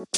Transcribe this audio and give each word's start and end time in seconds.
Jadi 0.00 0.08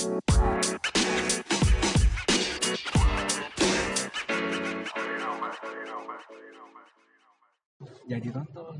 tonton. 8.30 8.78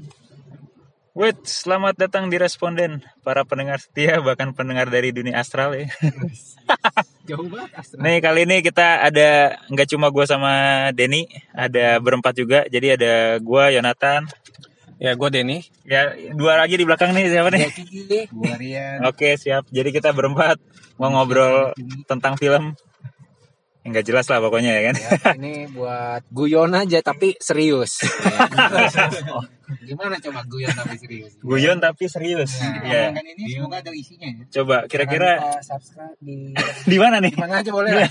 Wait, 1.18 1.42
selamat 1.42 1.98
datang 1.98 2.30
di 2.30 2.38
Responden 2.38 3.02
para 3.26 3.42
pendengar 3.42 3.82
setia 3.82 4.22
bahkan 4.22 4.54
pendengar 4.54 4.86
dari 4.94 5.10
dunia 5.10 5.42
astral 5.42 5.74
ya. 5.74 5.90
Jauh 7.28 7.50
banget 7.50 7.74
Astra. 7.74 7.98
Nih 7.98 8.22
kali 8.22 8.46
ini 8.46 8.62
kita 8.62 9.02
ada 9.02 9.58
nggak 9.74 9.88
cuma 9.90 10.06
gue 10.14 10.22
sama 10.22 10.86
Denny, 10.94 11.26
ada 11.50 11.98
berempat 11.98 12.38
juga. 12.38 12.62
Jadi 12.70 12.94
ada 12.94 13.42
gue, 13.42 13.64
Yonatan, 13.74 14.30
Ya, 15.02 15.18
gue 15.18 15.28
Denny. 15.34 15.66
ya 15.82 16.14
dua 16.30 16.54
lagi 16.62 16.78
di 16.78 16.86
belakang 16.86 17.10
nih 17.10 17.26
siapa 17.26 17.50
nih? 17.50 17.66
Gua 18.30 18.54
Rian. 18.54 19.02
Oke 19.02 19.34
siap. 19.34 19.66
Jadi 19.74 19.90
kita 19.90 20.14
berempat 20.14 20.62
mau 20.94 21.10
ngobrol 21.10 21.74
tentang 22.06 22.38
film. 22.38 22.78
Nggak 23.82 24.06
jelas 24.06 24.30
lah 24.30 24.38
pokoknya 24.38 24.78
ya 24.78 24.82
kan. 24.86 24.94
Ya, 24.94 25.10
ini 25.42 25.66
buat 25.74 26.22
guyon 26.30 26.70
aja 26.78 27.02
tapi 27.02 27.34
serius. 27.42 28.06
Oh, 29.26 29.42
Gimana 29.90 30.22
coba 30.22 30.46
guyon 30.46 30.70
tapi 30.70 30.94
serius? 30.94 31.34
Guyon 31.42 31.82
tapi 31.82 32.06
serius. 32.06 32.62
Ya. 32.86 33.10
Kan 33.10 33.26
ini 33.26 33.58
semoga 33.58 33.82
ada 33.82 33.90
isinya 33.90 34.30
ya. 34.30 34.46
Coba 34.54 34.86
kira-kira 34.86 35.58
subscribe 35.66 36.14
di 36.22 36.54
di 36.94 36.96
mana 37.02 37.18
nih? 37.18 37.34
di 37.34 37.42
mana 37.42 37.58
aja 37.58 37.74
boleh. 37.74 37.90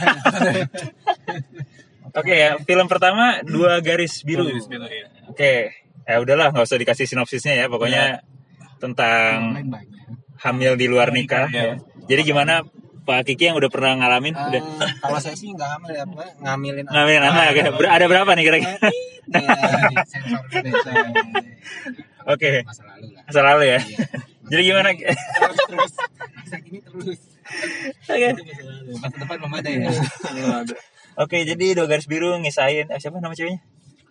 Oke 2.19 2.35
ya, 2.35 2.59
film 2.67 2.91
pertama 2.91 3.39
dua 3.47 3.79
garis 3.79 4.27
biru. 4.27 4.43
Garis 4.43 4.67
biru, 4.67 4.83
iya. 4.91 5.07
Oke, 5.31 5.71
ya 6.03 6.17
udahlah 6.17 6.51
nggak 6.51 6.63
usah 6.63 6.77
dikasih 6.77 7.05
sinopsisnya 7.05 7.53
ya, 7.55 7.65
pokoknya 7.67 8.21
tentang 8.77 9.53
Lain 9.55 9.69
banyak. 9.69 10.01
hamil 10.39 10.73
di 10.75 10.85
luar 10.85 11.09
nikah. 11.09 11.47
Iya. 11.47 11.77
Jadi 12.07 12.21
gimana 12.25 12.65
Pak 13.01 13.25
Kiki 13.25 13.49
yang 13.49 13.57
udah 13.57 13.69
pernah 13.69 13.97
ngalamin? 13.97 14.33
Eh, 14.33 14.45
Udah 14.47 14.61
kalau 14.99 15.17
saya 15.17 15.33
sih 15.33 15.49
nggak 15.49 15.69
hamil 15.73 15.91
ya, 15.91 16.05
Pak. 16.05 16.27
ngamilin 16.39 16.85
ngalamin 16.85 17.21
anak? 17.21 17.43
Oke, 17.49 17.61
ber- 17.73 17.91
ada 17.91 18.05
berapa 18.05 18.29
nih 18.31 18.43
kira-kira? 18.43 18.73
Ya. 19.31 19.41
Oke, 22.23 22.61
Masa 22.61 22.83
lalu 22.85 23.07
lah. 23.11 23.23
masa 23.25 23.41
lalu 23.41 23.63
ya. 23.65 23.79
Iya. 23.79 24.05
Jadi 24.45 24.61
gimana? 24.63 24.89
Terus 24.93 25.57
terus. 25.65 25.93
Masa 26.37 26.57
kini 26.59 26.79
terus. 26.79 27.19
Oke. 28.05 28.29
Masa 28.95 29.15
depan 29.17 29.35
belum 29.41 29.53
ada 29.55 29.69
ya. 29.69 29.89
Oke, 31.17 31.37
jadi 31.43 31.65
dua 31.73 31.85
garis 31.85 32.05
biru 32.05 32.37
ngisahin 32.37 32.87
eh, 32.87 32.97
siapa 32.97 33.17
nama 33.17 33.33
ceweknya? 33.33 33.61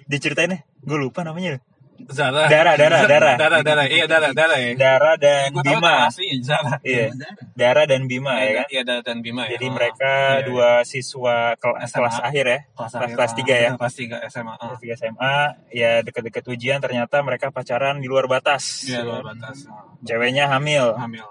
Diceritain 0.04 0.50
ya? 0.50 0.58
Gue 0.80 0.98
lupa 0.98 1.22
namanya. 1.22 1.62
Zara. 2.08 2.48
Dara, 2.48 2.72
Dara, 2.80 2.98
Dara. 3.04 3.30
Dara, 3.36 3.58
Dara. 3.60 3.84
Iya, 3.84 4.04
Dara, 4.08 4.32
Dara 4.32 4.56
ya. 4.56 4.72
Dara 4.72 5.12
dan 5.20 5.52
tahu 5.52 5.62
Bima. 5.62 6.08
aslinya 6.08 6.36
Zara. 6.40 6.74
Iya, 6.80 7.12
Dara 7.52 7.82
dan 7.84 8.08
Bima 8.08 8.40
ya 8.40 8.62
kan? 8.62 8.66
Iya, 8.72 8.82
Dara 8.88 9.00
dan 9.04 9.18
Bima 9.20 9.44
ya. 9.46 9.60
Jadi 9.60 9.66
Oh. 9.68 9.72
mereka 9.76 10.12
Iya, 10.12 10.36
iya. 10.40 10.46
dua 10.48 10.70
siswa 10.82 11.36
kel- 11.60 11.78
SMA. 11.84 11.96
kelas 12.00 12.16
akhir 12.20 12.44
ya, 12.46 12.58
kelas 12.72 12.92
kelas, 12.92 12.94
akhir, 13.04 13.16
kelas 13.16 13.30
ah, 13.30 13.36
3 13.36 13.54
ya. 13.54 13.70
Kelas 13.76 13.94
3 13.94 14.16
SMA. 14.26 14.54
Kelas 14.56 14.78
3 14.80 14.94
SMA, 14.96 15.34
ya 15.70 15.90
deket-deket 16.00 16.44
ujian 16.46 16.78
ternyata 16.78 17.16
mereka 17.20 17.50
pacaran 17.50 17.98
di 17.98 18.08
luar 18.08 18.24
batas. 18.24 18.88
Iya, 18.88 19.04
luar 19.04 19.22
batas. 19.26 19.68
Ceweknya 20.00 20.48
hamil. 20.48 20.96
Hamil. 20.96 21.26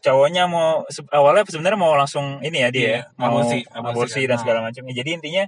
Cowoknya 0.00 0.44
mau 0.46 0.82
awalnya 1.08 1.46
sebenarnya 1.46 1.78
mau 1.78 1.94
langsung 1.94 2.40
ini 2.40 2.58
ya 2.58 2.68
dia, 2.68 2.82
Iya, 2.82 2.90
ya, 2.90 3.02
mau 3.14 3.38
aborsi, 3.38 3.62
aborsi, 3.68 3.90
aborsi 3.94 4.20
dan 4.26 4.36
segala 4.36 4.58
macam. 4.60 4.82
Jadi 4.84 5.10
intinya 5.14 5.44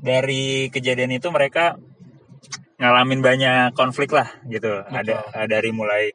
dari 0.00 0.68
kejadian 0.68 1.14
itu 1.14 1.30
mereka 1.30 1.78
ngalamin 2.84 3.24
banyak 3.24 3.72
konflik 3.72 4.12
lah 4.12 4.28
gitu. 4.44 4.84
Ada 4.84 5.32
ada 5.32 5.48
dari 5.48 5.72
mulai 5.72 6.12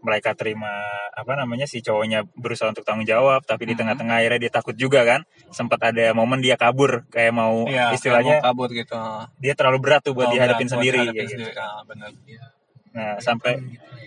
mereka 0.00 0.32
terima 0.32 0.68
apa 1.12 1.36
namanya 1.36 1.68
si 1.68 1.84
cowoknya 1.84 2.24
berusaha 2.32 2.72
untuk 2.72 2.88
tanggung 2.88 3.04
jawab 3.04 3.44
tapi 3.44 3.68
di 3.68 3.76
Mhm. 3.76 3.80
tengah-tengah 3.84 4.16
akhirnya 4.20 4.40
dia 4.48 4.52
takut 4.52 4.72
juga 4.72 5.04
kan 5.04 5.20
sempat 5.52 5.92
ada 5.92 6.16
momen 6.16 6.40
dia 6.40 6.56
kabur 6.56 7.04
kayak 7.12 7.36
mau 7.36 7.68
Iya, 7.68 7.92
istilahnya 7.92 8.40
kayak 8.40 8.44
mau 8.44 8.48
kabur 8.48 8.68
gitu. 8.72 8.96
dia 9.36 9.52
terlalu 9.52 9.78
berat 9.84 10.00
tuh 10.00 10.16
buat 10.16 10.28
Oh, 10.28 10.32
dihadapin 10.32 10.64
berat, 10.64 10.74
sendiri 10.80 11.00
kayak 11.04 11.16
gitu. 11.28 11.44
sendiri. 11.44 11.52
Ah, 11.60 11.84
benar. 11.84 12.10
Nah, 12.90 13.14
sampai 13.20 13.52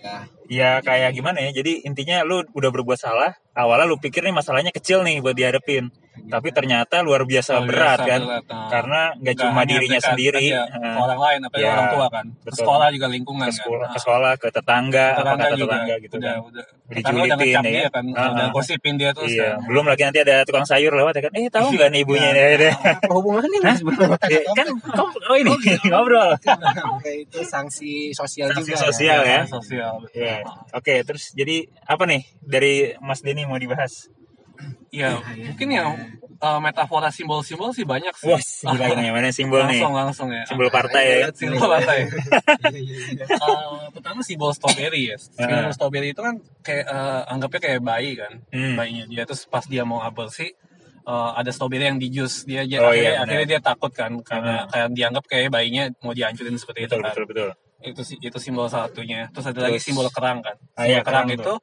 Ya. 0.04 0.16
ya 0.52 0.70
kayak 0.82 1.14
gimana 1.16 1.40
ya? 1.40 1.54
Jadi 1.56 1.86
intinya 1.88 2.26
lu 2.26 2.42
udah 2.52 2.70
berbuat 2.74 2.98
salah, 3.00 3.32
awalnya 3.56 3.86
lu 3.88 3.96
pikir 3.96 4.26
nih 4.26 4.36
masalahnya 4.36 4.74
kecil 4.74 5.06
nih 5.06 5.22
buat 5.22 5.38
dihadapin. 5.38 5.88
Tapi 6.14 6.50
ternyata 6.50 7.02
luar 7.02 7.24
biasa 7.24 7.52
Luar 7.56 7.66
berat 7.66 8.00
biasa 8.00 8.06
kan. 8.06 8.22
berat, 8.22 8.46
ah. 8.48 8.68
Karena 8.70 9.02
nggak 9.14 9.36
cuma 9.36 9.62
dirinya 9.64 9.98
mereka 9.98 10.10
sendiri, 10.10 10.46
aja, 10.48 10.62
eh, 10.64 10.78
ke 10.78 11.00
orang 11.00 11.20
lain, 11.20 11.40
apalagi 11.44 11.64
Ya, 11.64 11.72
orang 11.72 11.88
tua 11.90 12.08
kan. 12.08 12.26
Ke 12.38 12.52
sekolah 12.54 12.88
juga 12.90 13.08
lingkungan 13.08 13.46
ke 13.46 13.54
sekolah, 13.54 13.82
kan. 13.82 13.94
ke 13.94 14.00
sekolah, 14.00 14.32
ke 14.36 14.48
tetangga, 14.50 15.06
apa 15.12 15.20
tetangga 15.20 15.48
juga 15.54 15.74
tetangga 15.74 15.96
gitu 16.00 16.16
udah, 16.16 16.34
kan. 16.34 16.42
udah 16.46 16.66
Dijulitin 16.94 17.40
ya 17.42 17.62
dia 17.64 17.90
kan. 17.90 17.92
kan 17.92 18.06
Ah, 18.14 18.28
udah 18.30 18.46
ah. 18.46 18.52
gosipin 18.52 18.96
dia 18.96 19.10
terus 19.12 19.32
Iya, 19.32 19.58
kan. 19.58 19.66
belum 19.66 19.86
lagi 19.86 20.02
nanti 20.04 20.20
ada 20.22 20.36
tukang 20.44 20.64
sayur 20.64 20.94
lewat 20.94 21.14
ya 21.14 21.22
kan. 21.26 21.32
Eh, 21.34 21.50
tahu 21.50 21.68
nggak 21.72 21.90
nih 21.90 22.02
ibunya 22.02 22.30
Iya. 22.30 22.46
ya, 22.46 22.58
deh. 22.62 22.74
Apa 22.78 23.14
hubungannya? 23.14 23.60
Ya, 24.30 24.42
kan 24.60 24.68
oh 25.26 25.36
ini 25.36 25.52
ngobrol. 25.84 26.30
Oke, 26.94 27.12
itu 27.20 27.40
sanksi 27.42 28.14
sosial 28.14 28.48
Sanksi 28.50 28.72
juga. 28.72 28.86
sosial 28.86 29.20
ya. 29.24 29.42
sosial 29.44 29.96
Iya. 30.14 30.46
Oke, 30.72 31.02
terus 31.02 31.34
jadi 31.34 31.66
apa 31.84 32.06
nih 32.06 32.22
dari 32.40 32.74
Mas 33.00 33.20
Denny 33.20 33.44
mau 33.44 33.58
dibahas? 33.58 34.08
Iya, 34.90 35.18
mungkin 35.20 35.68
ya 35.70 35.84
eh, 36.38 36.60
metafora 36.60 37.10
simbol-simbol 37.10 37.74
sih 37.74 37.82
banyak 37.84 38.14
sih. 38.14 38.30
Wah, 38.30 38.42
gila 38.72 38.86
ini 38.94 39.10
yang 39.10 39.16
mana 39.16 39.32
simbol 39.32 39.64
nih? 39.64 39.82
langsung 39.82 39.94
langsung 39.94 40.28
ya. 40.30 40.44
Simbol 40.46 40.70
partai 40.70 41.04
ya. 41.04 41.28
Simbol 41.34 41.66
partai. 41.66 41.98
Eh, 43.24 43.28
pertama 43.92 44.20
simbol 44.22 44.52
strawberry 44.52 45.12
ya. 45.12 45.18
Simbol 45.38 45.66
Ah. 45.66 45.72
strawberry 45.72 46.12
itu 46.12 46.22
kan 46.22 46.36
kayak 46.62 46.86
eh, 46.86 47.22
anggapnya 47.28 47.60
kayak 47.62 47.82
bayi 47.82 48.12
kan, 48.14 48.34
Hmm. 48.50 48.76
bayinya 48.76 49.06
dia 49.06 49.24
terus 49.24 49.46
pas 49.46 49.64
dia 49.64 49.84
mau 49.84 50.00
aborsi 50.00 50.54
eh, 51.04 51.32
ada 51.34 51.50
strawberry 51.50 51.86
yang 51.86 52.00
di 52.00 52.08
jus 52.10 52.44
dia 52.44 52.64
aja 52.64 52.78
Oh, 52.80 52.90
akhirnya, 52.90 53.04
iya, 53.10 53.20
akhirnya 53.20 53.48
dia 53.48 53.60
takut 53.60 53.92
kan 53.92 54.12
karena 54.22 54.64
Ah. 54.64 54.70
kayak 54.70 54.88
dianggap 54.92 55.24
kayak 55.26 55.50
bayinya 55.50 55.84
mau 56.00 56.12
dihancurin 56.12 56.56
seperti 56.56 56.88
itu 56.88 56.96
Betul, 56.96 57.04
kan. 57.04 57.14
betul, 57.14 57.26
betul. 57.28 57.50
itu 57.84 58.00
sih 58.02 58.16
itu 58.18 58.38
simbol 58.40 58.64
satunya 58.66 59.28
terus 59.30 59.44
ada 59.44 59.60
lagi 59.60 59.76
Terus- 59.76 59.84
simbol 59.84 60.08
kerang 60.08 60.40
kan 60.40 60.56
Ah, 60.72 60.88
simbol 60.88 60.88
iya, 60.88 61.00
kerang, 61.02 61.28
kerang 61.28 61.36
itu 61.36 61.54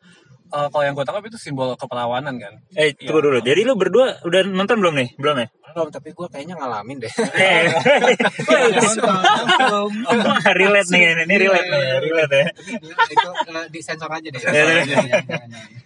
eh, 0.50 0.68
kalau 0.68 0.84
yang 0.84 0.94
gue 0.94 1.04
tangkap 1.06 1.24
itu 1.26 1.38
simbol 1.38 1.74
keperawanan 1.74 2.34
kan 2.36 2.54
Eh, 2.74 2.94
tunggu 2.94 3.22
dulu. 3.22 3.38
Jadi 3.40 3.60
lu 3.62 3.74
berdua 3.78 4.18
udah 4.26 4.40
nonton 4.46 4.82
belum 4.82 4.94
nih? 4.98 5.08
Belum 5.16 5.36
ya? 5.38 5.48
Belum, 5.70 5.86
tapi 5.86 6.10
gue 6.10 6.26
kayaknya 6.26 6.58
ngalamin 6.58 6.98
deh. 6.98 7.12
Eh, 7.40 7.70
Belum. 9.60 9.90
relate 10.60 10.88
nih 10.90 11.00
ini, 11.14 11.22
ini 11.30 11.34
relate 11.46 11.68
nih, 11.70 11.82
relate 12.02 12.34
ya. 12.34 12.46
itu 13.10 13.28
eh, 13.54 13.66
disensor 13.70 14.10
aja 14.10 14.28
deh. 14.28 14.40
Iya, 14.40 14.62
iya. 14.84 14.98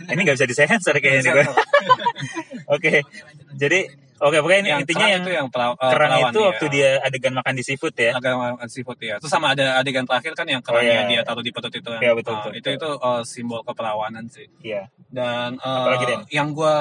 Ini 0.09 0.21
nggak 0.25 0.37
bisa 0.41 0.49
disensor 0.49 0.95
kayaknya 0.99 1.21
nih 1.21 1.33
gua. 1.37 1.45
Oke. 2.75 3.05
Jadi 3.55 4.04
oke 4.17 4.37
pokoknya 4.39 4.61
ini 4.61 4.71
intinya 4.79 5.07
yang 5.09 5.23
itu 5.23 5.33
yang 5.33 5.49
pera- 5.49 5.75
eh, 5.75 5.91
kerang 5.91 6.11
itu 6.23 6.39
ya. 6.39 6.47
waktu 6.49 6.65
dia 6.69 6.89
adegan 7.01 7.35
makan 7.35 7.55
di 7.55 7.63
seafood 7.63 7.95
ya. 7.95 8.11
agak 8.15 8.33
makan 8.35 8.69
seafood 8.69 8.99
ya 8.99 9.15
terus 9.19 9.31
sama 9.31 9.53
ada 9.53 9.79
adegan 9.79 10.05
terakhir 10.05 10.33
kan 10.33 10.47
yang 10.47 10.63
kerangnya 10.63 11.03
iya. 11.03 11.11
dia 11.11 11.21
taruh 11.23 11.41
di 11.41 11.51
perut 11.51 11.71
itu 11.71 11.83
kan 11.85 11.99
Iya, 11.99 12.13
betul, 12.13 12.33
Ah, 12.33 12.39
betul, 12.41 12.53
itu 12.55 12.69
betul. 12.69 12.75
itu 12.77 12.91
eh, 13.01 13.23
simbol 13.25 13.61
keperawanan 13.63 14.25
sih 14.29 14.47
Iya. 14.61 14.87
dan 15.09 15.57
eh, 15.57 15.67
Apalagi, 15.81 16.05
Den? 16.05 16.21
yang 16.29 16.51
gue 16.51 16.75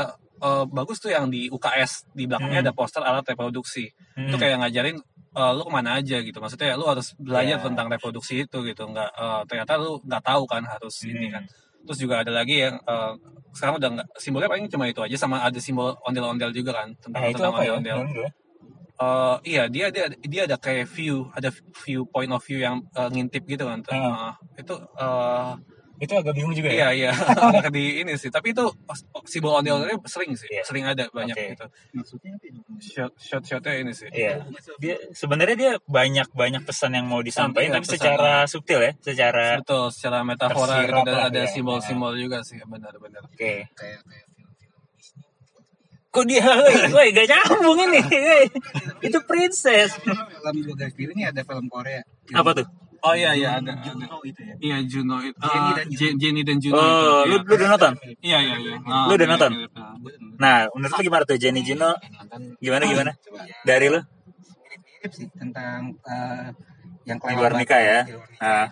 bagus 0.69 0.99
tuh 0.99 1.07
yang 1.07 1.31
di 1.31 1.47
UKS 1.47 2.11
di 2.11 2.27
belakangnya 2.27 2.59
Hmm. 2.59 2.67
ada 2.67 2.73
poster 2.73 2.99
alat 2.99 3.23
reproduksi 3.23 3.87
itu 3.87 4.27
Hmm. 4.27 4.35
kayak 4.35 4.59
ngajarin 4.59 4.99
eh, 5.33 5.51
lu 5.51 5.63
ke 5.63 5.71
mana 5.71 5.97
aja 5.97 6.19
gitu 6.19 6.37
maksudnya 6.37 6.75
lu 6.75 6.83
harus 6.83 7.15
belajar 7.15 7.57
Iya. 7.57 7.63
tentang 7.63 7.87
reproduksi 7.87 8.43
itu 8.43 8.57
gitu 8.61 8.83
nggak 8.85 9.09
eh, 9.09 9.41
ternyata 9.47 9.79
lu 9.79 9.97
nggak 9.99 10.19
tahu 10.21 10.43
kan 10.43 10.61
harus 10.61 10.93
ini 11.03 11.31
Hmm. 11.31 11.33
kan 11.39 11.43
terus 11.83 11.99
juga 11.99 12.23
ada 12.23 12.31
lagi 12.31 12.63
yang 12.63 12.75
eh, 12.79 13.13
sekarang 13.53 13.77
udah 13.77 13.89
nggak 13.99 14.07
simbolnya 14.17 14.49
paling 14.49 14.65
cuma 14.71 14.85
itu 14.89 15.01
aja 15.03 15.17
sama 15.19 15.43
ada 15.45 15.59
simbol 15.61 15.93
ondel-ondel 16.07 16.49
juga 16.49 16.71
kan 16.83 16.89
tentang 16.97 17.21
Nah, 17.21 17.29
tentang 17.31 17.53
ya? 17.61 17.73
ondel-ondel 17.77 18.23
ya? 18.25 18.31
Eh, 18.93 19.35
iya 19.49 19.63
dia 19.67 19.89
dia 19.89 20.05
dia 20.21 20.41
ada 20.45 20.55
kayak 20.57 20.85
view 20.89 21.25
ada 21.33 21.49
view 21.83 22.05
point 22.07 22.29
of 22.29 22.41
view 22.45 22.61
yang 22.61 22.81
eh, 22.93 23.09
ngintip 23.09 23.43
gitu 23.49 23.65
kan. 23.65 23.81
Eh, 23.89 24.31
itu 24.61 24.73
eh, 24.77 25.51
Itu 25.93 26.13
agak 26.13 26.33
bingung 26.33 26.51
juga 26.51 26.67
ya. 26.67 26.89
iya 26.91 27.11
iya 27.11 27.11
di 27.75 28.01
ini 28.01 28.17
sih 28.17 28.27
tapi 28.27 28.51
itu 28.51 28.65
simbol 29.23 29.55
ondel-ondelnya 29.55 30.01
sering 30.03 30.33
sih 30.33 30.49
Iya. 30.49 30.63
sering 30.65 30.83
ada 30.83 31.05
banyak 31.07 31.31
Oke. 31.31 31.53
gitu 31.53 31.65
shot 32.81 33.13
shot 33.15 33.43
shotnya 33.43 33.73
ini 33.77 33.93
sih 33.93 34.09
Iya. 34.09 34.41
Dia 34.77 34.95
sebenarnya 35.11 35.55
dia 35.55 35.71
banyak 35.85 36.27
banyak 36.29 36.61
pesan 36.63 36.93
yang 36.93 37.05
mau 37.05 37.21
disampaikan 37.21 37.69
Iya, 37.69 37.77
tapi 37.77 37.87
pesan. 37.87 37.97
secara 38.01 38.33
subtil 38.45 38.79
ya, 38.81 38.91
secara 38.99 39.45
betul 39.57 39.85
secara 39.89 40.17
metafora 40.21 40.75
gitu, 40.81 40.97
Tersirat 41.03 41.29
ada 41.29 41.39
ya. 41.39 41.47
simbol-simbol 41.47 42.13
juga 42.13 42.41
sih 42.41 42.57
benar-benar 42.59 43.23
oke. 43.23 43.37
Kayak 43.37 43.69
kayak 43.73 44.25
Disney. 44.93 45.23
Kok 46.09 46.25
dia, 46.25 46.45
woi, 46.45 46.75
woi, 46.91 47.07
gak 47.09 47.25
nyambung 47.25 47.79
ini. 47.81 48.01
woi. 48.01 48.45
Itu 49.07 49.17
princess. 49.23 49.97
Film 49.97 50.57
dua 50.61 50.75
garis 50.75 50.93
biru 50.93 51.09
ini 51.11 51.25
ada 51.25 51.41
film 51.41 51.65
Korea. 51.67 52.01
Apa 52.31 52.53
tuh? 52.53 52.67
Oh 53.03 53.13
iya 53.13 53.31
iya 53.33 53.49
ada 53.57 53.69
ada 53.69 53.81
Juno 53.81 54.17
itu 54.23 54.41
ya. 54.41 54.55
iya 54.59 54.77
Juno 54.81 55.15
itu 55.19 55.35
Jenny 55.37 55.59
ah, 55.69 55.75
dan 55.75 55.85
Juno. 55.85 55.99
Je- 55.99 56.15
Jenny 56.17 56.41
dan 56.41 56.57
Juno 56.57 56.73
Oh, 56.73 56.83
itu, 56.83 57.03
lu, 57.03 57.35
iya. 57.35 57.37
lu 57.41 57.53
udah 57.53 57.67
nonton? 57.69 57.93
iya 58.21 58.37
iya 58.39 58.55
iya 58.57 58.75
Ah, 58.81 59.05
Lu 59.05 59.13
udah 59.13 59.17
mirip- 59.19 59.31
nonton? 59.33 59.51
ah. 59.73 59.93
Nah, 60.35 60.55
menurut 60.71 60.93
lu 60.93 61.01
gimana 61.03 61.23
tuh 61.23 61.35
Jenny 61.35 61.61
Juno? 61.61 61.91
Gimana 62.57 62.83
gimana? 62.85 63.11
ya. 63.11 63.55
Dari 63.65 63.85
lu? 63.87 63.99
Mirip 63.99 65.11
sih 65.11 65.27
tentang 65.29 65.79
eh, 66.01 66.45
yang 67.03 67.17
Di 67.19 67.33
luar 67.33 67.53
nikah 67.53 67.79
ya? 67.79 67.99
Luar 68.05 68.27
nikah. 68.29 68.67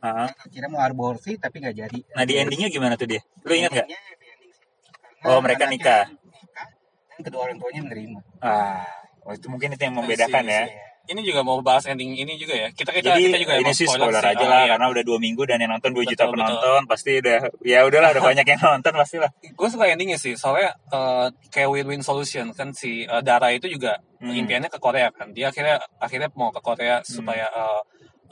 Ah. 0.00 0.26
Akhirnya 0.32 0.68
mau 0.68 0.80
aborsi 0.80 1.36
tapi 1.36 1.60
nggak 1.60 1.76
jadi. 1.76 1.98
Nah 2.14 2.24
di 2.24 2.34
endingnya 2.34 2.68
gimana 2.68 2.94
tuh 2.94 3.04
dia? 3.06 3.20
Lu 3.42 3.52
ingat 3.52 3.70
gak? 3.74 3.84
Endingnya 3.84 4.00
happy 4.06 4.26
ending 4.28 4.50
sih. 4.50 5.28
Oh, 5.28 5.38
mereka 5.40 5.66
nikah. 5.66 6.08
nikah 6.08 6.66
dan 7.10 7.20
kedua 7.20 7.40
orang 7.44 7.58
tuanya 7.58 7.80
menerima 7.84 8.18
Ah, 8.40 8.80
oh, 9.20 9.34
itu 9.34 9.46
mungkin 9.46 9.68
itu 9.70 9.82
yang 9.82 9.92
membedakan 9.92 10.40
Iya 10.42 10.56
ya. 10.56 10.64
Ini 11.06 11.20
juga 11.22 11.40
mau 11.40 11.58
bahas 11.60 11.84
ending 11.84 12.12
ini 12.14 12.34
juga 12.34 12.54
ya. 12.54 12.68
Kita 12.68 12.90
kita, 12.90 13.12
Jadi 13.12 13.22
kita 13.26 13.38
juga 13.40 13.54
ini 13.56 13.72
sih 13.72 13.84
spoiler 13.84 14.14
sih. 14.16 14.30
aja 14.30 14.40
Ah, 14.40 14.46
lah 14.46 14.60
iya. 14.60 14.70
karena 14.72 14.86
udah 14.88 15.02
dua 15.02 15.18
minggu 15.18 15.42
dan 15.42 15.58
yang 15.58 15.70
nonton 15.70 15.90
2 15.90 16.04
juta 16.04 16.22
Betul, 16.22 16.32
penonton 16.34 16.80
pasti 16.84 17.10
udah 17.16 17.38
ya 17.60 17.80
udahlah 17.82 18.10
udah 18.12 18.22
banyak 18.30 18.44
yang 18.44 18.60
nonton 18.60 18.92
pasti 18.94 19.16
lah. 19.16 19.30
gue 19.40 19.68
suka 19.68 19.84
endingnya 19.86 20.16
sih 20.16 20.34
soalnya 20.34 20.70
eh, 20.86 21.26
kayak 21.48 21.68
win-win 21.68 22.00
solution 22.00 22.52
kan 22.52 22.70
si 22.70 23.02
eh, 23.02 23.22
Dara 23.22 23.50
itu 23.50 23.66
juga 23.66 23.96
Hmm. 24.20 24.36
impiannya 24.36 24.68
ke 24.68 24.76
Korea 24.76 25.08
kan 25.08 25.32
dia 25.32 25.48
akhirnya 25.48 25.80
akhirnya 25.96 26.28
mau 26.34 26.48
ke 26.48 26.60
Korea 26.60 27.00
supaya 27.00 27.48
eh, 27.48 27.80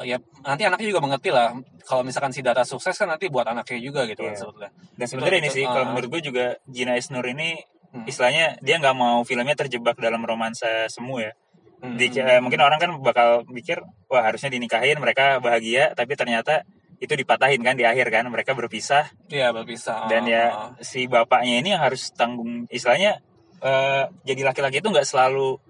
ya 0.04 0.16
nanti 0.42 0.62
anaknya 0.62 0.84
juga 0.86 1.00
mengerti 1.00 1.28
lah 1.28 1.56
kalau 1.82 2.04
misalkan 2.04 2.28
si 2.28 2.38
Dara 2.38 2.60
sukses 2.62 2.92
kan 2.92 3.08
nanti 3.08 3.26
buat 3.26 3.42
anaknya 3.44 3.80
juga 3.80 4.04
gitu 4.04 4.20
kan 4.20 4.30
Iya. 4.30 4.38
sebetulnya 4.38 4.70
Dan 4.94 5.06
sebenarnya 5.08 5.38
ini 5.38 5.44
Betul, 5.44 5.56
sih 5.56 5.64
betul. 5.64 5.72
kalau 5.72 5.86
menurut 5.88 6.08
gue 6.10 6.22
juga 6.22 6.44
Gina 6.64 6.92
Isnur 6.94 7.24
ini 7.26 7.56
Hmm. 7.88 8.04
istilahnya 8.04 8.60
dia 8.60 8.76
nggak 8.76 8.92
mau 8.92 9.24
filmnya 9.24 9.56
terjebak 9.56 9.96
dalam 9.96 10.20
romansa 10.20 10.68
semu 10.86 11.18
ya. 11.18 11.32
Hmm. 11.78 11.94
Di, 11.94 12.10
eh, 12.10 12.42
mungkin 12.42 12.58
orang 12.58 12.82
kan 12.82 12.90
bakal 12.98 13.46
mikir 13.46 13.78
wah 14.10 14.26
harusnya 14.26 14.50
dinikahin 14.50 14.98
mereka 14.98 15.38
bahagia 15.38 15.94
tapi 15.94 16.18
ternyata 16.18 16.66
itu 16.98 17.14
dipatahin 17.14 17.62
kan 17.62 17.78
di 17.78 17.86
akhir 17.86 18.10
kan 18.10 18.26
mereka 18.26 18.50
berpisah 18.50 19.06
Iya 19.30 19.54
berpisah 19.54 20.10
dan 20.10 20.26
ya 20.26 20.50
ah. 20.50 20.70
si 20.82 21.06
bapaknya 21.06 21.62
ini 21.62 21.70
yang 21.70 21.82
harus 21.86 22.10
tanggung 22.10 22.66
istilahnya 22.66 23.22
eh, 23.62 24.10
jadi 24.26 24.42
laki-laki 24.42 24.82
itu 24.82 24.90
nggak 24.90 25.06
selalu 25.06 25.62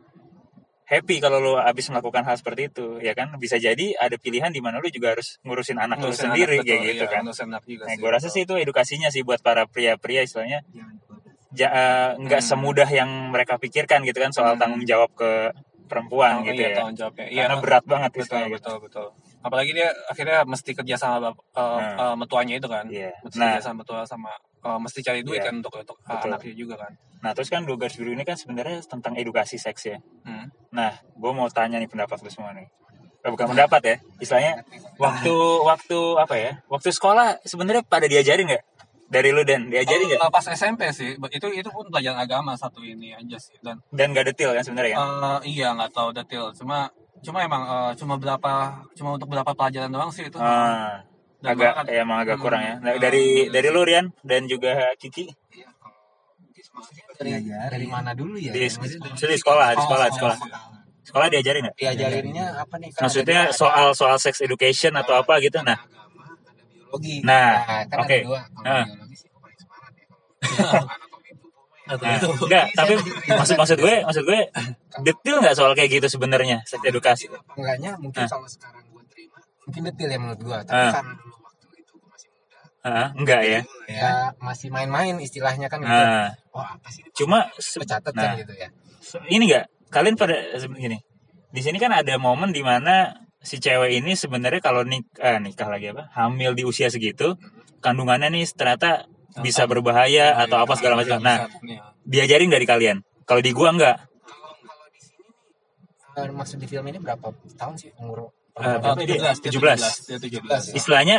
happy 0.89 1.21
kalau 1.21 1.37
lo 1.37 1.53
habis 1.61 1.85
melakukan 1.93 2.25
hal 2.25 2.41
seperti 2.41 2.73
itu 2.73 2.97
ya 2.99 3.13
kan 3.13 3.29
bisa 3.37 3.61
jadi 3.61 3.93
ada 4.01 4.17
pilihan 4.17 4.49
di 4.49 4.65
mana 4.65 4.81
lo 4.81 4.89
juga 4.89 5.13
harus 5.13 5.37
ngurusin 5.45 5.77
anak 5.77 6.01
lo 6.01 6.09
Ngurusin 6.09 6.33
sendiri 6.33 6.57
anak, 6.57 6.65
kayak 6.65 6.81
betul, 6.81 6.89
gitu 6.89 7.05
iya, 7.05 7.13
kan 7.13 7.23
ngurusin 7.29 7.47
anak 7.53 7.63
juga 7.69 7.83
nah 7.85 7.93
sih, 7.93 8.01
gue 8.01 8.09
rasa 8.09 8.21
betul. 8.25 8.33
sih 8.33 8.43
itu 8.49 8.55
edukasinya 8.57 9.09
sih 9.13 9.21
buat 9.21 9.41
para 9.45 9.69
pria-pria 9.69 10.25
istilahnya 10.25 10.65
jangan 10.73 10.97
dibabas. 10.97 11.53
ja- 11.53 11.73
eh, 11.77 12.11
nggak 12.25 12.41
Hmm. 12.41 12.49
semudah 12.49 12.89
yang 12.89 13.11
mereka 13.29 13.61
pikirkan 13.61 14.01
gitu 14.09 14.17
kan 14.17 14.33
soal 14.33 14.57
Hmm. 14.57 14.61
tanggung 14.65 14.89
jawab 14.89 15.13
ke 15.13 15.53
perempuan 15.89 16.33
Oh, 16.39 16.45
gitu 16.45 16.61
iya, 16.61 16.69
ya 16.69 16.77
tanggung 16.77 16.95
jawabnya. 16.95 17.27
Iya, 17.27 17.43
karena 17.43 17.57
berat 17.59 17.85
banget 17.85 18.11
betul 18.11 18.23
istilahnya 18.23 18.49
gitu. 18.49 18.57
betul 18.61 18.77
betul 18.85 19.07
apalagi 19.39 19.71
dia 19.71 19.89
akhirnya 20.07 20.39
mesti 20.45 20.71
kerja 20.73 20.97
sama 20.97 21.29
eh, 21.31 21.35
Nah. 21.57 21.95
eh, 21.97 22.15
metuanya 22.15 22.55
itu 22.55 22.69
kan 22.69 22.85
Iya. 22.87 23.11
mesti 23.21 23.39
Nah. 23.39 23.47
kerja 23.51 23.63
sama 23.65 23.77
metua 23.83 24.01
sama 24.05 24.31
eh, 24.59 24.79
mesti 24.79 24.99
cari 25.01 25.21
duit 25.23 25.39
Iya. 25.39 25.49
kan 25.49 25.55
untuk 25.59 25.73
untuk 25.75 25.97
Betul. 26.01 26.29
anaknya 26.29 26.55
juga 26.55 26.75
kan 26.79 26.93
nah 27.19 27.35
terus 27.35 27.49
kan 27.49 27.63
dua 27.63 27.75
garis 27.75 27.97
biru 27.97 28.13
ini 28.13 28.23
kan 28.23 28.35
sebenarnya 28.35 28.79
tentang 28.85 29.15
edukasi 29.15 29.59
seks 29.59 29.83
ya 29.87 29.99
Hmm. 30.23 30.47
Nah, 30.71 30.93
gue 30.95 31.33
mau 31.33 31.49
tanya 31.49 31.81
nih 31.81 31.89
pendapat 31.89 32.21
lu 32.21 32.29
semua 32.29 32.53
nih. 32.53 32.69
Bukan 33.19 33.49
pendapat 33.49 33.81
ya, 33.83 33.97
istilahnya 34.19 34.61
waktu 34.97 35.35
waktu 35.65 35.99
apa 36.17 36.35
ya? 36.35 36.53
Waktu 36.67 36.89
sekolah 36.91 37.41
sebenarnya 37.43 37.81
pada 37.83 38.05
diajarin 38.05 38.45
nggak? 38.47 38.63
Dari 39.09 39.33
lu 39.33 39.41
dan 39.41 39.73
diajarin 39.73 40.05
nggak? 40.07 40.21
Eh, 40.21 40.31
pas 40.31 40.47
SMP 40.47 40.93
sih 40.93 41.17
itu 41.17 41.47
itu 41.51 41.69
pun 41.69 41.89
pelajaran 41.89 42.21
agama 42.21 42.53
satu 42.53 42.85
ini 42.85 43.17
aja 43.17 43.39
sih 43.41 43.57
dan 43.65 43.81
Dan 43.89 44.13
nggak 44.13 44.27
detail 44.29 44.53
kan 44.53 44.63
sebenarnya 44.63 44.95
kan? 44.95 45.01
eh, 45.01 45.39
iya 45.49 45.69
nggak 45.73 45.91
tahu 45.91 46.09
detail 46.13 46.53
cuma 46.53 46.93
cuma 47.19 47.39
emang 47.41 47.63
eh, 47.65 47.93
cuma 47.97 48.15
berapa 48.15 48.53
cuma 48.93 49.17
untuk 49.17 49.29
berapa 49.29 49.49
pelajaran 49.51 49.89
doang 49.89 50.13
sih 50.13 50.29
itu 50.29 50.37
Ah, 50.37 51.01
Dan 51.39 51.55
agak 51.55 51.71
bahkan- 51.73 51.87
ya 51.89 52.01
emang 52.03 52.19
agak 52.21 52.37
Hmm, 52.37 52.45
kurang 52.45 52.63
ya. 52.63 52.75
Nah, 52.79 52.91
ah, 52.91 52.99
dari 52.99 53.25
iya 53.47 53.53
dari 53.55 53.65
sih. 53.65 53.75
lu 53.75 53.81
Rian 53.81 54.07
dan 54.21 54.43
juga 54.45 54.71
Kiki 54.95 55.25
Iya, 55.55 55.71
sekolah 56.61 56.89
sih 56.91 57.03
dari, 57.15 57.31
dari 57.47 57.87
mana 57.87 58.11
dulu 58.13 58.35
ya 58.37 58.51
di, 58.51 58.67
di 58.67 58.69
sekolah, 58.69 59.73
di 59.73 59.79
Oh, 59.79 59.85
sekolah, 59.87 60.07
di 60.07 60.13
oh, 60.13 60.19
sekolah. 60.19 60.37
oh. 60.37 60.77
Sekolah 61.01 61.27
diajarin 61.33 61.63
nggak? 61.65 61.77
diajarinnya 61.79 62.47
apa 62.59 62.75
nih 62.77 62.91
kan 62.93 63.01
Maksudnya 63.07 63.41
soal 63.55 63.95
soal 63.95 64.19
sex 64.19 64.43
education 64.43 64.93
atau 64.93 65.17
apa 65.17 65.39
gitu. 65.41 65.57
Nah, 65.63 65.79
biologi 66.89 67.15
Nah, 67.21 67.53
kan 67.85 67.97
oke. 68.01 68.09
ada 68.11 68.25
dua 68.25 68.41
kalau 68.49 68.65
Ah. 68.65 68.85
biologi 68.87 69.15
sih 69.15 69.29
gue 69.29 69.39
paling 69.39 69.59
semangat 69.59 69.93
ya 69.93 70.07
kalau 70.09 70.87
anatomi 70.89 71.31
tubuh 71.35 71.63
mah 71.63 71.77
ya. 71.85 72.17
nah, 72.17 72.19
enggak, 72.41 72.65
tapi 72.73 72.93
maksud 73.31 73.55
maksud 73.57 73.79
gue, 73.79 73.95
maksud 74.03 74.25
gue 74.25 74.41
detail 75.07 75.37
nggak 75.39 75.55
soal 75.55 75.73
kayak 75.73 75.91
gitu 75.93 76.07
sebenarnya 76.09 76.57
sex 76.65 76.81
edukasi? 76.83 77.25
apa 77.29 77.53
enggaknya 77.55 77.91
mungkin 77.97 78.25
Ah. 78.25 78.31
kalau 78.31 78.49
sekarang 78.49 78.85
gue 78.87 79.03
terima 79.07 79.39
mungkin 79.63 79.83
detail 79.85 80.09
ya 80.09 80.19
menurut 80.19 80.41
gue 80.41 80.59
tapi 80.65 80.73
Ah. 80.75 80.93
karena 80.95 81.13
dulu 81.15 81.37
waktu 81.39 81.67
itu 81.77 81.93
gue 81.95 82.09
masih 82.09 82.29
muda 82.33 82.59
Ah, 82.81 83.09
enggak 83.13 83.41
ya. 83.43 83.61
ya 83.87 84.13
masih 84.39 84.69
main-main 84.69 85.15
istilahnya 85.19 85.69
kan 85.69 85.79
gitu 85.79 85.93
Nah, 85.93 86.33
oh 86.51 86.65
apa 86.65 86.89
sih 86.89 87.03
cuma 87.13 87.45
catat 87.85 88.13
nah, 88.13 88.23
kan 88.25 88.41
gitu 88.41 88.55
ya 88.55 88.69
ini 89.29 89.45
enggak 89.45 89.65
kalian 89.89 90.15
pada 90.15 90.37
gini 90.71 90.99
di 91.49 91.61
sini 91.61 91.77
kan 91.77 91.89
ada 91.91 92.17
momen 92.17 92.53
di 92.53 92.61
mana 92.61 93.09
si 93.41 93.57
cewek 93.57 93.95
ini 93.95 94.13
sebenarnya 94.13 94.59
kalau 94.59 94.83
nik 94.83 95.07
eh, 95.17 95.39
nikah 95.39 95.67
lagi 95.67 95.91
apa 95.91 96.11
hamil 96.13 96.53
di 96.53 96.63
usia 96.63 96.89
segitu 96.89 97.39
kandungannya 97.79 98.29
nih 98.29 98.45
ternyata 98.51 99.07
bisa 99.39 99.65
berbahaya 99.65 100.35
atau 100.37 100.59
apa 100.59 100.75
segala 100.75 100.99
macam 100.99 101.19
nah 101.19 101.47
Iya. 101.61 101.95
diajarin 102.03 102.49
dari 102.49 102.65
kalian 102.65 102.99
kalau 103.23 103.39
di 103.39 103.53
gua 103.53 103.71
enggak 103.71 103.97
kalau 104.21 104.59
kalau 104.59 104.87
di 104.89 104.99
sini 104.99 105.23
nih 106.17 106.25
eh, 106.25 106.35
maksud 106.35 106.59
di 106.59 106.67
film 106.67 106.85
ini 106.87 106.99
berapa 106.99 107.27
tahun 107.55 107.75
sih 107.77 107.91
umur 107.97 108.35
Eh, 108.59 108.67
Oh, 108.67 108.75
berapa 108.83 108.99
dia? 108.99 109.39
17, 109.39 109.55
17. 109.55 110.11
dia 110.11 110.19
17. 110.19 110.43
ya. 110.43 110.75
istilahnya 110.75 111.19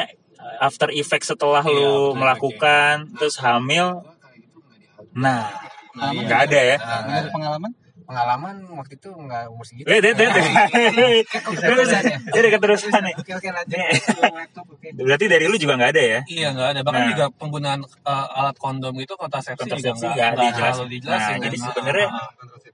after 0.60 0.92
effect 0.92 1.24
setelah 1.24 1.64
Iya, 1.64 1.72
lu 1.72 1.88
after 1.88 2.20
melakukan 2.20 2.94
terus 3.16 3.40
hamil 3.40 4.04
gitu 4.36 4.60
nggak 4.60 4.76
dihapus. 4.76 5.08
nah 5.16 5.44
Nah, 5.90 6.12
iya. 6.12 6.22
nggak 6.22 6.42
ada 6.46 6.60
ya 6.62 6.78
Nah, 6.78 7.32
pengalaman? 7.32 7.72
Pengalaman 8.10 8.56
waktu 8.74 8.98
itu 8.98 9.10
nggak 9.12 9.44
umur 9.48 9.62
segitu 9.64 9.86
Eh, 9.86 10.02
deh, 10.02 10.12
deh, 10.12 10.26
deh. 10.26 10.44
Terus, 11.62 11.90
Jadi 12.28 12.48
keterusan 12.50 12.90
nih. 13.00 13.14
oke 13.14 13.32
oke 13.32 13.48
lanjut 13.48 13.78
Berarti 15.00 15.26
dari 15.26 15.46
lu 15.46 15.56
juga 15.56 15.78
nggak 15.78 15.92
ada 15.92 16.02
ya? 16.04 16.20
Iya 16.26 16.48
nggak 16.52 16.68
ada. 16.72 16.80
Bahkan 16.82 17.00
Nah. 17.00 17.10
juga 17.12 17.26
penggunaan 17.32 17.80
uh, 18.04 18.28
alat 18.36 18.58
kondom 18.58 18.96
itu 18.96 19.14
kontrasepsi, 19.14 19.62
juga 19.62 19.94
Kontrasepsi 19.94 20.06
nggak 20.08 20.30
nggak 20.34 20.50
nggak 20.50 20.90
dijelasin. 20.90 21.06
Nah, 21.06 21.38
jadi 21.40 21.56
kan. 21.56 21.66
sebenarnya- 21.70 22.12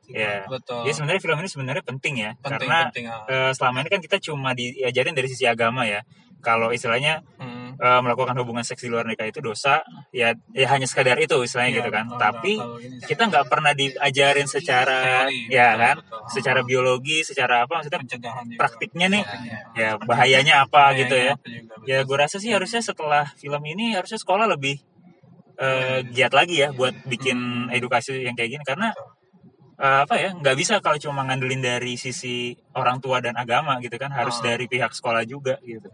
Ya. 0.07 0.45
betul. 0.47 0.81
Jadi 0.81 0.93
sebenarnya 0.93 1.19
film 1.19 1.37
ini 1.37 1.49
sebenarnya 1.49 1.83
penting 1.83 2.13
ya, 2.15 2.31
penting 2.37 2.69
karena 2.69 2.77
penting. 2.87 3.05
eh, 3.09 3.51
selama 3.51 3.77
ini 3.81 3.89
kan 3.89 3.99
kita 3.99 4.17
cuma 4.21 4.49
diajarin 4.53 5.11
dari 5.11 5.27
sisi 5.27 5.43
agama 5.43 5.83
ya. 5.83 6.05
Kalau 6.39 6.69
istilahnya 6.69 7.25
Hmm. 7.35 7.54
Eh, 7.75 7.99
melakukan 8.03 8.35
hubungan 8.39 8.63
seks 8.63 8.81
di 8.81 8.89
luar 8.89 9.03
nikah 9.03 9.27
itu 9.27 9.39
dosa, 9.39 9.83
ya 10.09 10.31
ya 10.51 10.67
hanya 10.71 10.87
sekadar 10.87 11.19
itu 11.19 11.35
istilahnya 11.39 11.71
Iya, 11.71 11.77
gitu 11.83 11.89
kan. 11.91 12.05
betul. 12.07 12.19
Tapi 12.19 12.53
sih 12.55 13.07
kita 13.07 13.21
nggak 13.27 13.45
pernah 13.47 13.71
diajarin 13.71 14.47
secara 14.47 14.99
Teori, 15.27 15.39
ya 15.51 15.67
betul, 15.71 15.81
kan, 15.83 15.95
betul. 15.99 16.19
secara 16.31 16.59
biologi, 16.63 17.17
secara 17.21 17.55
apa 17.67 17.73
maksudnya 17.83 18.01
praktiknya 18.55 19.07
nih, 19.11 19.23
Iya. 19.23 19.57
ya 19.75 19.89
bahayanya 20.01 20.55
apa 20.63 20.71
Bahayanya 20.91 20.99
gitu 21.03 21.15
ya. 21.17 21.33
apa 21.33 21.47
juga, 21.47 21.73
betul. 21.75 21.87
Ya 21.89 21.97
gue 22.01 22.17
rasa 22.17 22.37
sih 22.39 22.51
harusnya 22.51 22.81
setelah 22.81 23.25
film 23.35 23.61
ini 23.65 23.93
harusnya 23.93 24.17
sekolah 24.17 24.47
lebih 24.49 24.79
eh, 25.55 26.03
giat 26.11 26.35
lagi 26.35 26.59
ya 26.59 26.75
buat 26.75 26.91
bikin 27.07 27.71
edukasi 27.71 28.27
yang 28.27 28.35
kayak 28.35 28.59
gini 28.59 28.63
karena 28.67 28.91
eh, 29.79 29.99
apa 30.03 30.15
ya 30.19 30.35
nggak 30.35 30.55
bisa 30.55 30.79
kalau 30.83 30.99
cuma 30.99 31.23
ngandelin 31.23 31.63
dari 31.63 31.95
sisi 31.95 32.51
orang 32.75 32.99
tua 32.99 33.23
dan 33.23 33.35
agama 33.39 33.79
gitu 33.79 33.95
kan 33.95 34.11
harus 34.11 34.39
Ah. 34.43 34.51
dari 34.51 34.67
pihak 34.67 34.91
sekolah 34.91 35.23
juga 35.23 35.55
gitu. 35.63 35.87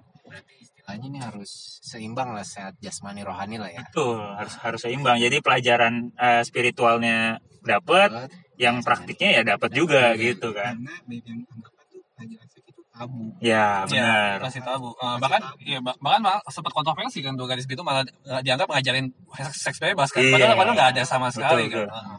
Istilahnya 0.81 1.05
ini 1.07 1.19
harus 1.21 1.77
seimbang 1.85 2.33
lah 2.33 2.41
sehat 2.41 2.73
jasmani 2.81 3.21
rohani 3.21 3.61
lah 3.61 3.69
ya 3.69 3.85
Betul 3.85 4.17
harus 4.17 4.57
harus 4.57 4.79
seimbang. 4.81 5.21
Jadi 5.21 5.37
pelajaran 5.39 6.09
eh, 6.17 6.41
spiritualnya 6.41 7.37
dapat, 7.61 8.33
yang 8.57 8.81
praktiknya 8.81 9.29
ya 9.37 9.41
dapat 9.45 9.69
juga 9.71 10.17
gitu 10.17 10.49
kan. 10.49 10.81
Karena 10.81 10.93
banyak 11.05 11.25
yang 11.29 11.39
anggapan 11.45 11.83
tuh 11.85 12.01
pelajaran 12.17 12.47
itu 12.49 12.59
tabu. 12.91 13.21
Ya 13.37 13.85
Iya, 13.85 13.85
benar. 13.85 14.35
masih 14.41 14.61
tabu. 14.65 14.89
Ah, 14.97 15.17
bahkan 15.21 15.41
iya, 15.61 15.77
bah- 15.77 15.97
bahkan 16.01 16.21
malah 16.25 16.41
sempat 16.49 16.73
kontroversi 16.73 17.21
kan 17.21 17.37
tuh 17.37 17.45
garis 17.45 17.69
itu 17.69 17.83
malah 17.85 18.01
eh, 18.01 18.41
dianggap 18.41 18.65
ngajarin 18.65 19.13
seks, 19.53 19.77
bebas 19.77 20.09
kan. 20.09 20.25
Iya. 20.25 20.33
Padahal 20.33 20.55
padahal 20.57 20.75
nggak 20.75 20.89
ada 20.97 21.03
sama 21.05 21.29
sekali 21.29 21.69
Betul, 21.69 21.85
kan. 21.85 22.17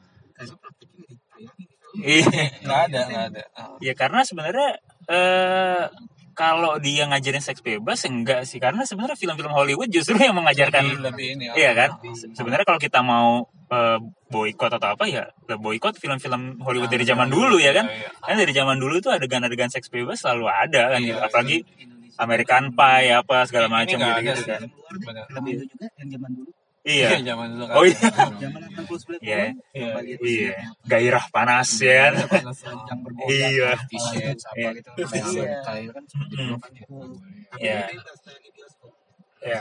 Iya. 1.98 2.24
Nggak 2.62 2.80
ada, 2.88 3.00
nggak 3.10 3.24
ada. 3.34 3.42
Ah. 3.58 3.74
Ya 3.82 3.92
karena 3.92 4.20
sebenarnya 4.22 4.68
eh 5.10 5.84
kalau 6.32 6.76
dia 6.76 7.04
ngajarin 7.04 7.38
seks 7.38 7.60
bebas 7.60 8.02
enggak 8.04 8.42
sih 8.42 8.56
karena 8.56 8.82
sebenarnya 8.82 9.14
film-film 9.14 9.52
Hollywood 9.52 9.88
justru 9.88 10.16
yang 10.16 10.32
mengajarkan 10.32 10.82
Lebih- 10.84 11.02
lebih 11.04 11.26
ini. 11.36 11.44
ah. 11.48 11.54
Iya 11.54 11.70
kan? 11.72 11.90
Se- 12.12 12.32
Sebenarnya 12.32 12.64
kalau 12.64 12.80
kita 12.80 13.00
mau 13.00 13.46
eh, 13.68 13.98
boykot 14.28 14.68
atau 14.68 14.92
apa 14.92 15.04
ya, 15.06 15.28
boykot 15.46 15.96
film-film 15.96 16.60
Hollywood 16.60 16.88
dari 16.88 17.04
zaman 17.04 17.28
dulu 17.28 17.56
ya 17.56 17.72
kan? 17.72 17.88
Iya, 17.88 18.04
iya. 18.04 18.08
Kan 18.20 18.36
dari 18.36 18.52
zaman 18.52 18.76
dulu 18.76 19.00
tuh 19.00 19.12
adegan-adegan 19.12 19.68
seks 19.68 19.88
bebas 19.88 20.20
selalu 20.20 20.44
ada 20.46 20.92
kan 20.92 21.00
Iya, 21.00 21.08
gitu. 21.08 21.16
iya. 21.16 21.24
Apalagi 21.24 21.56
Indonesia. 21.80 22.18
American 22.20 22.64
Pie 22.72 23.08
apa 23.12 23.36
segala 23.48 23.66
macam 23.66 23.96
gitu, 23.96 24.20
gitu 24.22 24.42
kan. 24.44 24.60
Film 24.68 25.00
film 25.24 25.44
Indo 25.48 25.64
juga 25.64 25.86
yang 25.96 26.08
zaman 26.10 26.30
dulu. 26.32 26.50
Iya. 26.82 27.08
Iya, 27.14 27.18
zaman 27.30 27.46
dulu 27.54 27.64
kan. 27.66 27.74
Oh 27.78 27.84
iya. 27.86 28.08
Zaman 28.10 28.60
80 28.74 29.22
Iya. 29.22 29.38
Iya. 29.70 29.92
Iya. 30.18 30.54
Gairah 30.82 31.24
panas 31.30 31.70
ya. 31.78 32.10
kan? 32.26 32.42
yang 32.90 33.00
berbeda. 33.06 33.26
Iya. 33.30 33.70
t-shirt 33.86 34.38
apa 34.42 34.56
Iya. 34.58 34.68
gitu 34.74 34.88
kayak 35.06 35.24
kalian 35.62 35.88
kan 35.94 36.04
seperti 36.04 36.34
Mm. 36.34 36.42
itu 36.42 36.56
kan 36.58 36.70
ya 36.72 36.84
Iya. 37.58 37.80
Iya. 39.42 39.60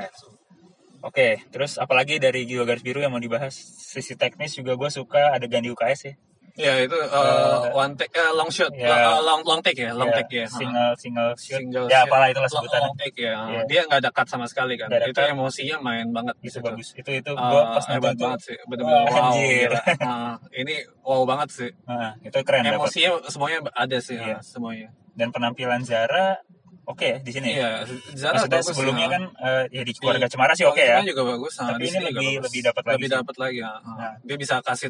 Oke, 1.01 1.41
terus 1.49 1.77
apalagi 1.77 2.21
dari 2.21 2.45
Jiwa 2.45 2.61
Garis 2.61 2.85
Biru 2.85 3.01
yang 3.01 3.09
mau 3.09 3.17
dibahas? 3.17 3.57
Sisi 3.57 4.13
teknis 4.13 4.53
juga 4.53 4.77
gue 4.77 4.89
suka 4.89 5.33
adegan 5.33 5.65
di 5.65 5.73
UKS 5.73 6.01
ya. 6.05 6.13
Ya 6.53 6.73
itu 6.79 6.93
uh, 6.93 7.71
one 7.71 7.93
take, 7.93 8.11
eh, 8.11 8.31
long 8.31 8.47
shot, 8.47 8.71
Ya. 8.71 8.91
uh, 8.91 9.19
long 9.19 9.41
long 9.43 9.59
take 9.59 9.77
ya, 9.77 9.91
long 9.91 10.09
Ya, 10.09 10.19
take 10.19 10.35
ya. 10.35 10.47
single 10.47 10.93
single 10.95 11.31
shoot 11.35 11.59
Single 11.59 11.87
ya 11.87 12.03
apalah 12.03 12.27
itulah 12.27 12.45
Long- 12.45 12.59
sebutannya 12.59 12.85
Long 12.85 12.97
take 12.97 13.17
ya. 13.17 13.35
Iya. 13.47 13.61
Dia 13.65 13.81
nggak 13.85 13.99
ada 13.99 14.09
cut 14.09 14.27
sama 14.27 14.45
sekali 14.45 14.75
kan. 14.75 14.87
Itu 14.89 15.11
cut. 15.13 15.29
emosinya 15.29 15.77
main 15.79 16.07
banget 16.09 16.35
itu 16.39 16.53
situ. 16.53 16.63
bagus 16.63 16.87
itu 16.93 17.11
itu 17.13 17.31
Uh, 17.31 17.39
gua 17.41 17.61
pas 17.71 17.83
nonton 17.83 17.95
hebat 17.95 18.15
banget 18.15 18.39
sih, 18.43 18.57
bener-bener 18.63 19.01
Wah, 19.01 19.07
wow. 19.07 19.23
anjir. 19.31 19.71
gila. 19.71 19.81
Uh, 20.01 20.33
ini 20.61 20.75
wow 21.01 21.21
banget 21.23 21.49
sih. 21.51 21.69
nah, 21.83 22.11
itu 22.19 22.37
keren 22.41 22.63
Emosinya 22.63 23.09
semuanya 23.25 23.57
ada 23.73 23.97
sih, 23.97 24.15
Iya. 24.15 24.37
uh, 24.37 24.41
semuanya. 24.41 24.89
dan 25.11 25.27
penampilan 25.29 25.83
Zara 25.83 26.39
oke 26.83 27.03
ya 27.05 27.17
di 27.17 27.29
sini 27.29 27.53
Iya, 27.53 27.83
Zara 28.13 28.35
maksudnya 28.37 28.57
bagus, 28.57 28.67
sebelumnya 28.69 29.05
uh. 29.05 29.11
kan 29.11 29.23
eh, 29.37 29.63
ya 29.69 29.81
di 29.81 29.93
keluarga 29.93 30.25
Cemara 30.25 30.53
sih 30.53 30.63
oke 30.63 30.79
ya 30.79 30.97
Cemara 30.97 31.03
juga 31.05 31.23
bagus. 31.29 31.53
uh, 31.53 31.67
Tapi 31.69 31.83
ini 31.85 31.97
lebih- 32.01 32.15
bagus. 32.39 32.43
lebih 32.47 32.61
dapat 32.63 32.83
lagi 32.83 32.95
Lebih 32.97 33.09
dapat 33.13 33.35
lagi. 33.37 33.59
uh, 33.59 33.67
uh. 33.67 33.79
Nah. 33.93 34.13
Dia 34.21 34.35
bisa 34.35 34.55
kasih 34.61 34.89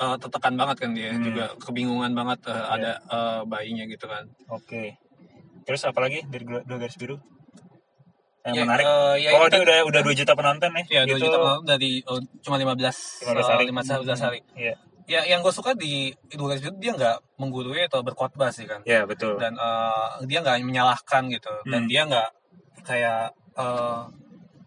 uh, 0.00 0.16
tetekan 0.16 0.54
banget 0.54 0.76
kan 0.78 0.90
dia 0.90 1.12
Hmm. 1.12 1.22
juga 1.22 1.44
kebingungan 1.58 2.10
banget 2.10 2.40
uh, 2.44 2.52
Iya. 2.52 2.64
ada 2.74 2.92
uh, 3.06 3.40
bayinya 3.44 3.84
gitu 3.84 4.04
kan. 4.04 4.24
oke 4.48 4.96
terus 5.62 5.84
apa 5.84 6.00
lagi 6.00 6.24
dari 6.24 6.42
dua, 6.42 6.60
dua 6.62 6.78
garis 6.78 6.96
biru 6.96 7.20
yang 8.40 8.54
Ya, 8.54 8.62
menarik 8.64 8.84
eh, 8.84 9.14
ya 9.20 9.30
oh 9.36 9.44
itu 9.44 9.52
dia 9.52 9.62
udah 9.62 9.78
udah 9.84 10.00
2 10.02 10.16
juta 10.16 10.32
penonton 10.32 10.70
nih 10.72 10.84
Ya, 10.90 11.02
2 11.04 11.12
Itu- 11.12 11.22
juta 11.22 11.36
penonton 11.38 11.66
dari 11.68 12.00
oh, 12.02 12.16
cuma 12.40 12.56
15 12.56 13.28
15 13.28 13.44
hari. 13.46 13.64
15 13.68 14.16
hari. 14.18 14.40
Iya. 14.56 14.74
Ya, 15.04 15.20
yang 15.26 15.42
gue 15.42 15.50
suka 15.50 15.74
di 15.74 16.08
Idul 16.26 16.48
Adha 16.48 16.62
itu 16.62 16.72
dia 16.78 16.94
nggak 16.94 17.36
menggurui 17.36 17.84
atau 17.84 18.00
berkhotbah 18.00 18.48
sih 18.48 18.64
kan. 18.64 18.80
ya 18.84 19.04
betul 19.04 19.36
Dan 19.36 19.52
eh, 19.54 20.24
dia 20.24 20.40
nggak 20.40 20.56
menyalahkan 20.62 21.28
gitu. 21.28 21.52
Dan 21.66 21.84
Hmm. 21.84 21.90
dia 21.90 22.02
nggak 22.06 22.28
kayak 22.82 23.36
eh, 23.54 24.00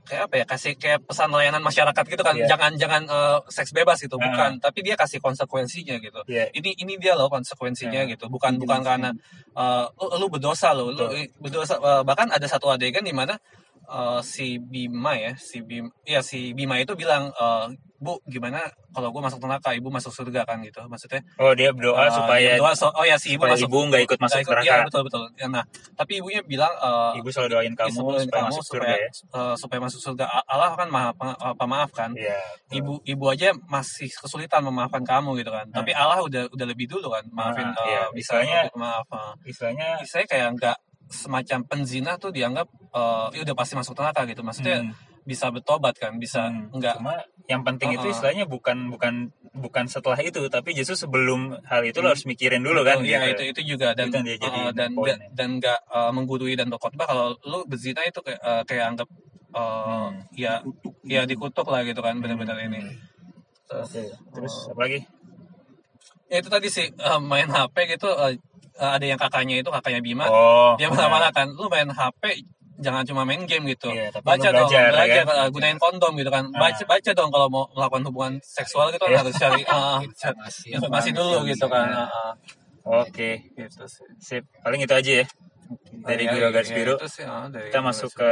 kayak 0.04 0.24
apa 0.28 0.36
ya 0.40 0.46
kasih 0.46 0.74
kayak 0.76 1.00
pesan 1.08 1.32
layanan 1.32 1.64
masyarakat 1.64 2.04
gitu 2.06 2.22
kan 2.22 2.36
Iya. 2.36 2.48
jangan 2.52 2.72
jangan 2.76 3.02
eh, 3.08 3.38
seks 3.48 3.72
bebas 3.72 3.98
gitu 4.00 4.16
Ah. 4.16 4.24
bukan 4.28 4.52
tapi 4.60 4.84
dia 4.84 4.96
kasih 4.96 5.20
konsekuensinya 5.20 5.96
gitu 5.98 6.20
Iya. 6.28 6.52
ini 6.52 6.76
ini 6.76 7.00
dia 7.00 7.16
loh 7.16 7.32
konsekuensinya 7.32 8.04
Ah. 8.04 8.10
gitu 8.12 8.28
bukan 8.28 8.60
bukan 8.60 8.84
karena 8.84 9.10
eh, 9.56 9.86
lu, 9.96 10.08
lu 10.20 10.28
berdosa 10.28 10.76
lo 10.76 10.92
lu 10.92 11.08
berdosa 11.40 11.80
eh, 11.80 12.02
bahkan 12.04 12.28
ada 12.28 12.44
satu 12.46 12.68
adegan 12.68 13.02
di 13.02 13.16
mana 13.16 13.40
eh, 13.86 14.20
si 14.22 14.60
Bima 14.60 15.16
ya 15.16 15.34
si 15.36 15.64
Bima 15.64 15.92
ya 16.04 16.20
si 16.20 16.52
Bima 16.52 16.76
itu 16.78 16.94
bilang 16.94 17.32
eh, 17.32 17.66
bu 18.04 18.20
gimana 18.28 18.60
kalau 18.92 19.10
gue 19.10 19.22
masuk 19.24 19.40
neraka? 19.40 19.72
Ibu 19.72 19.88
masuk 19.88 20.12
surga 20.12 20.44
kan 20.44 20.60
gitu. 20.60 20.84
Maksudnya 20.84 21.24
oh 21.40 21.56
dia 21.56 21.72
berdoa 21.72 22.04
eh, 22.04 22.12
supaya 22.12 22.40
dia 22.44 22.60
berdoa, 22.60 22.76
so- 22.76 22.92
oh 22.92 23.02
ya 23.02 23.16
si 23.16 23.34
ibu 23.34 23.48
masuk. 23.48 23.72
ibu 23.72 23.78
nggak 23.88 24.02
ikut 24.04 24.20
masuk 24.20 24.40
ikut- 24.44 24.52
neraka. 24.52 24.68
Iya 24.68 24.76
betul 24.84 25.02
betul. 25.08 25.24
Ya, 25.40 25.48
nah 25.48 25.64
tapi 25.96 26.20
ibunya 26.20 26.44
bilang 26.44 26.74
eh, 26.76 27.12
ibu 27.18 27.28
selalu 27.32 27.50
doain 27.50 27.74
kamu 27.74 27.96
Sebelum 27.96 28.20
supaya 28.22 28.36
kamu 28.36 28.50
masuk 28.52 28.64
surga 28.68 28.84
supaya 28.84 29.00
ya? 29.00 29.10
eh, 29.40 29.56
supaya 29.56 29.80
masuk 29.80 30.00
surga. 30.04 30.26
Allah 30.44 30.70
kan 30.76 30.88
maha 30.92 31.10
pemaaf 31.56 31.90
kan? 31.90 32.12
Iya 32.14 32.38
ibu 32.74 33.00
ibu 33.02 33.26
aja 33.26 33.56
masih 33.66 34.12
kesulitan 34.12 34.60
memaafkan 34.62 35.02
kamu 35.02 35.40
gitu 35.40 35.50
kan. 35.50 35.66
Tapi 35.70 35.96
Allah 35.96 36.20
udah 36.20 36.52
udah 36.52 36.66
lebih 36.68 36.92
dulu 36.92 37.08
kan 37.08 37.24
maafin 37.32 37.70
Ah, 37.70 37.80
eh, 37.80 37.88
iya. 37.88 38.02
bisa 38.12 38.36
Istilahnya- 38.36 38.74
maaf 38.76 39.08
istilahnya 39.46 39.88
saya 40.04 40.26
kayak 40.28 40.60
nggak 40.60 40.78
semacam 41.08 41.60
penzina 41.64 42.18
tuh 42.18 42.34
dianggap 42.34 42.66
eh 42.94 43.28
ya 43.38 43.42
udah 43.46 43.56
pasti 43.56 43.74
masuk 43.74 43.94
neraka 43.96 44.26
gitu. 44.26 44.42
Maksudnya 44.42 44.82
hmm, 44.82 45.13
bisa 45.24 45.50
bertobat 45.50 45.96
kan 45.96 46.16
bisa 46.20 46.52
hmm, 46.52 46.76
nggak. 46.76 46.96
Cuma 47.00 47.16
yang 47.48 47.64
penting 47.64 47.96
itu 47.96 48.04
Uh-uh. 48.08 48.14
istilahnya 48.16 48.46
bukan 48.48 48.88
bukan 48.92 49.32
bukan 49.54 49.86
setelah 49.88 50.16
itu 50.20 50.40
tapi 50.48 50.72
justru 50.74 50.96
sebelum 50.96 51.60
hal 51.68 51.84
itu 51.84 52.00
lo 52.00 52.12
harus 52.12 52.24
mikirin 52.24 52.64
dulu 52.64 52.82
kan 52.88 53.00
Iya 53.04 53.32
gitu. 53.32 53.44
itu 53.44 53.44
itu 53.56 53.62
juga. 53.76 53.92
Dan 53.96 54.12
Itu 54.12 54.20
dia 54.24 54.36
jadi 54.40 54.60
eh, 54.68 54.72
dan 54.76 54.92
dan 54.96 55.08
ya. 55.08 55.16
dan 55.36 55.50
nggak 55.60 55.80
eh, 55.88 56.12
menggurui 56.16 56.54
dan 56.56 56.68
berkhotbah. 56.72 57.08
Kalau 57.08 57.36
lu 57.44 57.64
berzina 57.68 58.04
itu 58.04 58.20
kayak 58.20 58.40
eh, 58.42 58.64
kayak 58.68 58.86
anggap 58.96 59.08
eh, 59.12 59.22
Hmm. 59.54 60.10
ya 60.34 60.66
ya 61.06 61.24
dikutuk 61.30 61.68
lah 61.70 61.86
gitu 61.86 62.02
kan 62.02 62.18
benar-benar 62.18 62.58
ini. 62.64 62.80
Oke, 63.70 64.06
terus 64.34 64.70
apa 64.70 64.82
lagi? 64.86 65.02
ya 66.30 66.42
itu 66.42 66.50
tadi 66.50 66.68
sih 66.72 66.88
eh, 66.90 67.20
main 67.22 67.46
HP 67.46 67.76
gitu 67.94 68.10
eh, 68.10 68.34
ada 68.74 69.06
yang 69.06 69.22
kakaknya 69.22 69.62
itu 69.62 69.70
kakaknya 69.70 70.02
Bima. 70.02 70.26
Oh. 70.26 70.74
Dia 70.82 70.90
marah-marah 70.90 71.30
kan 71.30 71.54
lu 71.54 71.70
main 71.70 71.86
HP 71.86 72.42
jangan 72.82 73.04
cuma 73.06 73.22
main 73.24 73.46
game 73.46 73.70
gitu. 73.70 73.90
Iya, 73.90 74.10
tapi 74.10 74.26
baca 74.26 74.48
dong 74.50 74.66
belajar, 74.66 74.90
belajar 74.92 75.24
ya 75.30 75.34
eh, 75.46 75.50
gunain 75.54 75.78
kondom 75.78 76.14
gitu 76.18 76.30
kan. 76.30 76.44
Ah. 76.52 76.60
baca 76.70 76.84
baca 76.88 77.12
dong 77.14 77.30
kalau 77.30 77.48
mau 77.50 77.64
melakukan 77.72 78.04
hubungan 78.10 78.34
seksual 78.42 78.90
gitu 78.90 79.06
Iya. 79.06 79.14
kan 79.14 79.22
harus 79.22 79.36
cari 79.38 79.62
eh, 79.62 79.66
cari 79.68 80.06
Informasi, 80.10 80.66
informasi 80.74 81.10
dulu 81.14 81.38
gitu 81.46 81.66
kan 81.68 81.88
eh, 81.88 82.02
eh. 82.02 82.34
oke. 82.84 83.32
Gitu 83.54 83.84
sih. 83.86 84.08
Sip. 84.18 84.44
Paling 84.60 84.82
itu 84.82 84.94
aja 84.94 85.12
ya. 85.22 85.26
Dari 86.04 86.24
Ya, 86.28 86.34
dua 86.36 86.50
garis 86.52 86.70
ya, 86.70 86.76
biru. 86.76 86.94
sih, 87.08 87.24
eh, 87.24 87.46
dari 87.50 87.68
kita 87.70 87.80
masuk 87.80 88.12
ke 88.14 88.32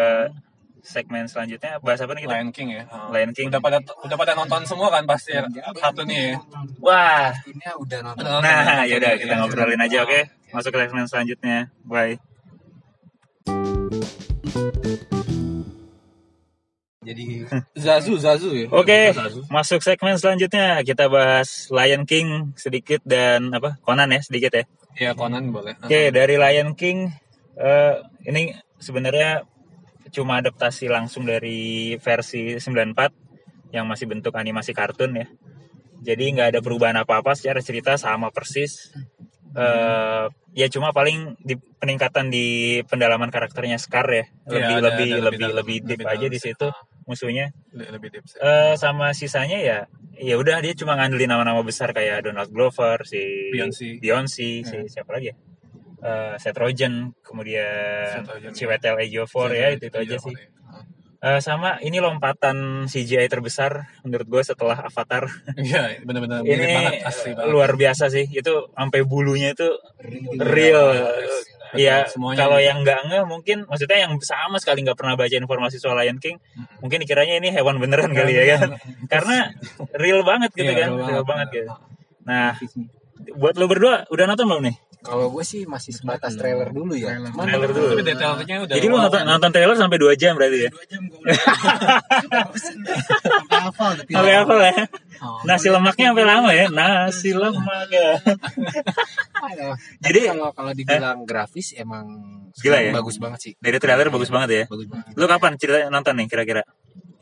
segmen 0.81 1.29
selanjutnya. 1.29 1.77
Bahas 1.79 2.01
apa 2.01 2.11
nih 2.11 2.25
kita? 2.25 2.33
Lion 2.35 2.49
King 2.49 2.69
ya. 2.73 2.83
Eh. 2.83 3.07
Lion 3.13 3.31
King. 3.31 3.47
udah 3.49 3.61
pada 3.61 3.77
udah 3.81 4.17
pada 4.17 4.33
nonton 4.33 4.61
semua 4.65 4.89
kan 4.89 5.05
pasti 5.05 5.37
ya? 5.37 5.45
Satu 5.77 6.01
nih 6.03 6.33
ya. 6.33 6.41
wah. 6.81 7.29
Ini 7.45 7.65
udah 7.77 7.99
nonton. 8.03 8.21
Udah 8.25 8.31
nonton, 8.35 8.41
nah 8.41 8.61
nonton, 8.65 8.89
yaudah 8.89 9.09
nonton, 9.09 9.21
kita 9.21 9.33
ya. 9.33 9.39
ngobrolin 9.39 9.81
aja 9.81 9.97
oke. 10.03 10.19
Masuk 10.51 10.69
ke 10.73 10.77
segmen 10.83 11.05
selanjutnya. 11.07 11.57
Bye 11.85 12.17
Jadi 17.01 17.49
Zazu 17.83 18.13
Zazu 18.21 18.53
ya 18.53 18.69
Oke, 18.69 19.09
Zazu. 19.09 19.41
masuk 19.49 19.81
segmen 19.81 20.21
selanjutnya 20.21 20.85
kita 20.85 21.09
bahas 21.09 21.65
Lion 21.73 22.05
King 22.05 22.53
sedikit 22.53 23.01
dan 23.01 23.49
apa 23.49 23.81
Conan 23.81 24.13
ya 24.13 24.21
sedikit 24.21 24.53
ya. 24.53 24.63
ya 24.93 25.11
Conan 25.17 25.49
boleh 25.49 25.73
Oke, 25.81 26.13
dari 26.13 26.37
Lion 26.37 26.77
King 26.77 27.09
eh, 27.57 27.95
ini 28.29 28.53
sebenarnya 28.77 29.49
cuma 30.13 30.37
adaptasi 30.45 30.91
langsung 30.93 31.25
dari 31.25 31.97
versi 31.97 32.59
94 32.61 33.73
yang 33.73 33.87
masih 33.87 34.05
bentuk 34.05 34.35
animasi 34.35 34.75
kartun 34.75 35.15
ya. 35.15 35.27
Jadi 36.01 36.33
nggak 36.37 36.47
ada 36.53 36.59
perubahan 36.59 36.97
apa-apa 37.01 37.33
secara 37.33 37.61
cerita 37.63 37.95
sama 37.97 38.29
persis. 38.33 38.91
Eh, 39.51 40.25
ya 40.53 40.67
cuma 40.71 40.91
paling 40.91 41.35
di 41.39 41.59
peningkatan 41.75 42.31
di 42.31 42.45
pendalaman 42.87 43.27
karakternya 43.27 43.75
Scar 43.75 44.07
ya. 44.07 44.25
Lebih 44.47 44.57
Iya, 44.57 44.77
ada- 44.79 44.83
lebih 44.95 45.07
ada 45.11 45.23
lebih 45.27 45.39
dalam- 45.41 45.57
lebih 45.59 45.77
deep 45.83 45.99
lebih 45.99 46.07
aja 46.07 46.27
di 46.27 46.39
situ 46.39 46.67
Ah, 46.67 46.79
musuhnya. 47.03 47.51
le- 47.71 47.91
lebih 47.91 48.09
deep 48.09 48.25
sih. 48.25 48.39
Eh 48.39 48.73
sama 48.75 49.11
sisanya 49.11 49.59
ya 49.59 49.79
ya 50.15 50.35
udah 50.37 50.61
dia 50.61 50.71
cuma 50.71 50.95
ngandelin 50.95 51.27
nama-nama 51.27 51.59
besar 51.61 51.91
kayak 51.91 52.23
Donald 52.23 52.47
Glover, 52.47 53.03
si 53.03 53.19
Beyonce. 53.51 53.97
Beyonce, 53.99 54.61
si 54.61 54.75
Ya. 54.77 54.87
siapa 54.87 55.17
lagi 55.17 55.31
ya? 55.31 55.35
Eh, 56.01 56.33
Seth 56.39 56.57
Rogen, 56.57 57.11
kemudian 57.21 58.09
Seth 58.09 58.29
Rogen, 58.29 58.51
Chiwetel 58.53 58.95
Ejiofor 59.01 59.49
ya 59.51 59.69
itu, 59.69 59.85
itu 59.85 59.97
aja 59.97 60.17
sih. 60.17 60.33
Ah. 60.33 60.60
Eh, 61.21 61.37
sama 61.37 61.77
ini 61.79 62.01
lompatan 62.01 62.89
CGI 62.89 63.29
terbesar 63.29 63.85
menurut 64.01 64.25
gue 64.25 64.41
setelah 64.41 64.73
Avatar. 64.81 65.29
Iya, 65.53 66.01
benar-benar 66.01 66.41
mirip 66.43 66.57
ini 66.57 66.73
banget 66.73 66.93
asli 67.05 67.29
banget. 67.31 67.45
luar 67.47 67.71
biasa 67.75 68.09
sih. 68.09 68.25
Itu 68.25 68.73
sampai 68.73 69.05
bulunya 69.05 69.53
itu 69.53 69.69
real. 70.35 70.97
Ya 71.71 72.03
Semuanya 72.03 72.35
kalau 72.41 72.57
gitu. 72.57 72.67
yang 72.67 72.77
nggak 72.81 72.99
nggak 73.05 73.23
mungkin 73.23 73.57
maksudnya 73.63 74.01
yang 74.01 74.17
sama 74.19 74.57
sekali 74.57 74.81
nggak 74.81 74.97
pernah 74.97 75.15
baca 75.15 75.31
informasi 75.31 75.79
soal 75.79 75.95
Lion 75.95 76.19
King 76.19 76.35
mungkin 76.83 76.99
dikiranya 76.99 77.39
ini 77.39 77.47
hewan 77.47 77.79
beneran 77.79 78.11
kali 78.11 78.35
ya 78.35 78.59
kan 78.59 78.75
karena 79.07 79.55
real 79.95 80.19
banget 80.21 80.51
gitu 80.51 80.67
Iya, 80.67 80.83
kan 80.83 80.89
real 80.91 80.99
real 80.99 81.23
banget. 81.23 81.47
banget 81.47 81.47
gitu 81.55 81.69
nah 82.21 82.51
buat 83.39 83.55
lo 83.55 83.71
berdua 83.71 84.03
udah 84.05 84.25
nonton 84.27 84.51
belum 84.51 84.63
nih 84.67 84.75
Kalau 85.01 85.27
gue 85.27 85.41
sih 85.41 85.65
masih 85.65 85.91
sebatas 85.91 86.33
trailer 86.33 86.69
dulu 86.69 86.93
ya. 86.93 87.17
Cuman 87.17 87.43
Trailer 87.43 87.69
dulu. 87.69 87.87
Tapi 87.91 88.03
detailnya 88.05 88.55
udah 88.61 88.75
jadi 88.75 88.87
wow, 88.87 88.97
nonton 89.01 89.17
kan. 89.17 89.25
nonton 89.27 89.49
trailer 89.49 89.73
sampai 89.75 89.97
2 89.97 90.13
jam 90.15 90.31
berarti 90.33 90.57
ya 90.59 90.69
Dua 90.69 90.85
jam 90.85 91.01
gue 91.03 91.17
udah 91.17 91.37
sampai 92.53 93.59
hafal 93.59 93.91
tapi 93.95 94.11
sampai 94.11 94.33
apa 94.37 94.53
ya 94.61 94.75
Oh. 95.21 95.37
nasi 95.45 95.69
lemaknya 95.69 96.09
sampai 96.09 96.25
lama 96.25 96.49
ya 96.49 96.65
nasi 96.67 97.29
lemak 97.31 97.85
ya. 97.87 98.17
Jadi- 100.01 100.25
kalau 100.27 100.49
kalau 100.49 100.71
dibilang 100.71 101.21
grafis 101.23 101.73
emang 101.75 102.05
Gila 102.53 102.77
ya? 102.79 102.89
bagus 102.91 103.15
banget 103.17 103.39
sih. 103.39 103.53
dari 103.55 103.77
trailer 103.77 104.09
bagus 104.09 104.27
banget 104.27 104.49
ya 104.51 104.63
Bagus 104.65 104.87
banget. 104.87 105.13
lo 105.13 105.25
kapan 105.25 105.51
cerita 105.55 105.87
nonton 105.87 106.13
nih 106.15 106.25
kira-kira 106.25 106.65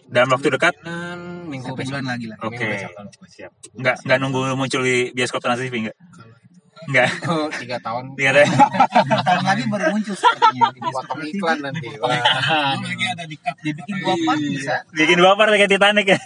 dalam 0.06 0.32
waktu 0.32 0.48
dekat 0.50 0.74
minggu 1.46 1.70
bulan 1.70 2.02
lagi 2.04 2.26
lah. 2.26 2.38
oke 2.40 2.56
besok. 2.58 2.92
siap 3.28 3.52
nggak 3.74 3.96
nggak 4.02 4.18
nunggu 4.18 4.42
muncul 4.54 4.80
di 4.80 5.12
bioskop 5.12 5.38
Trans 5.40 5.60
TV 5.60 5.86
nggak 5.86 5.98
nggak 6.89 7.10
Oh, 7.24 7.48
tiga 7.53 7.77
tahun 7.77 8.13
lihat 8.13 8.36
ya 8.36 8.46
Tahun 9.22 9.43
lagi 9.43 9.63
baru 9.65 9.86
muncul 9.89 10.12
sepertinya. 10.12 10.69
potong 10.89 11.22
iklan 11.24 11.58
nanti. 11.62 11.88
Wah. 11.96 12.17
Lagi 12.75 13.05
ada 13.08 13.24
di 13.24 13.38
cut 13.38 13.55
dibikin 13.60 13.96
dua 14.00 14.15
part 14.19 14.39
bisa. 14.39 14.75
bikin 14.91 15.15
dua 15.15 15.31
part 15.34 15.50
kayak 15.51 15.69
Titanic 15.69 16.08
ya 16.08 16.19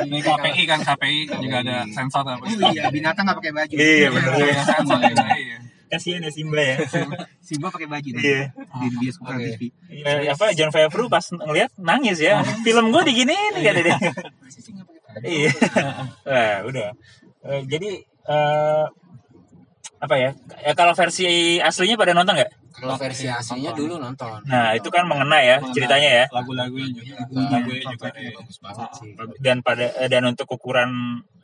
Ini 0.00 0.18
KPI 0.20 0.62
kan 0.64 0.78
KPI 0.80 1.18
juga 1.34 1.56
ada 1.60 1.76
sensor 1.88 2.22
apa 2.22 2.38
Oh 2.40 2.70
iya, 2.70 2.86
binatang 2.88 3.24
nggak 3.24 3.36
pakai 3.36 3.52
baju. 3.52 3.74
iya 3.74 4.08
bener 4.08 4.30
Ada 4.32 4.62
sensor 4.64 4.98
ya. 5.00 5.10
Iya. 5.34 5.56
kasihan 5.86 6.20
ya 6.20 6.30
Simba 6.30 6.58
ya 6.58 6.76
Simba 7.40 7.66
pakai 7.68 7.86
baju. 7.86 8.08
iya 8.16 8.50
Di 8.54 8.86
bioskop 8.96 9.26
Oke. 9.28 9.46
TV. 9.52 9.62
Ya, 9.92 10.32
apa 10.32 10.44
John 10.52 10.70
Favreau 10.70 11.06
pas 11.06 11.22
ngeliat 11.24 11.70
nangis 11.76 12.18
ya 12.18 12.40
film 12.62 12.88
gue 12.88 13.02
diginiin 13.04 13.54
kata 13.56 13.80
dia 13.80 13.96
iya 15.20 15.50
Wah, 16.24 16.56
udah 16.64 16.90
Eh, 17.44 17.60
jadi 17.68 17.90
eh, 18.24 18.84
apa 20.04 20.14
ya 20.20 20.30
ya 20.60 20.72
kalau 20.76 20.92
versi 20.92 21.56
aslinya 21.58 21.96
pada 21.96 22.12
nonton 22.12 22.36
nggak 22.36 22.52
Kalau 22.74 22.98
versi 22.98 23.30
aslinya 23.30 23.70
dulu 23.70 24.02
nonton. 24.02 24.42
Nah, 24.50 24.74
itu 24.74 24.90
kan 24.90 25.06
mengena 25.06 25.38
ya 25.38 25.62
ceritanya 25.70 26.10
ya. 26.10 26.24
Lagu-lagunya 26.26 26.90
juga. 26.90 27.22
Lagunya, 27.22 27.48
Lagunya 27.54 27.86
juga. 27.86 28.08
iya. 28.18 28.30
bagus 28.34 28.58
banget 28.58 28.88
sih. 28.98 29.10
Dan 29.38 29.56
pada 29.62 29.86
eh, 29.94 30.08
dan 30.10 30.22
untuk 30.26 30.50
ukuran 30.50 30.90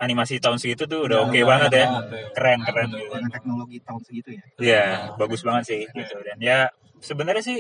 animasi 0.02 0.42
tahun 0.42 0.58
segitu 0.58 0.90
tuh 0.90 1.06
udah 1.06 1.22
Udah 1.22 1.30
oke 1.30 1.38
banget 1.46 1.70
ya. 1.70 1.86
banget, 1.86 2.04
ya. 2.10 2.26
Keren 2.34 2.58
keren 2.66 2.88
gitu. 2.90 3.14
Dengan 3.14 3.30
teknologi 3.30 3.78
tahun 3.78 4.02
segitu 4.02 4.28
ya. 4.34 4.44
Iya, 4.58 4.84
bagus 5.14 5.40
banget 5.46 5.64
sih 5.70 5.80
gitu. 5.86 6.16
Dan 6.18 6.36
ya 6.42 6.58
sebenarnya 6.98 7.44
sih 7.46 7.58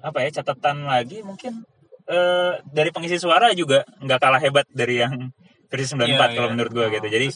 apa 0.00 0.18
ya 0.24 0.40
catatan 0.40 0.88
lagi 0.88 1.20
mungkin 1.20 1.60
eh, 2.08 2.52
dari 2.72 2.88
pengisi 2.88 3.20
suara 3.20 3.52
juga 3.52 3.84
nggak 4.00 4.16
kalah 4.18 4.40
hebat 4.40 4.64
dari 4.72 5.04
yang 5.04 5.28
versi 5.68 5.92
94 5.92 6.08
Iya, 6.08 6.16
kalau 6.32 6.48
iya. 6.48 6.52
menurut 6.56 6.72
gua 6.72 6.88
gitu. 6.88 7.04
Jadi 7.04 7.28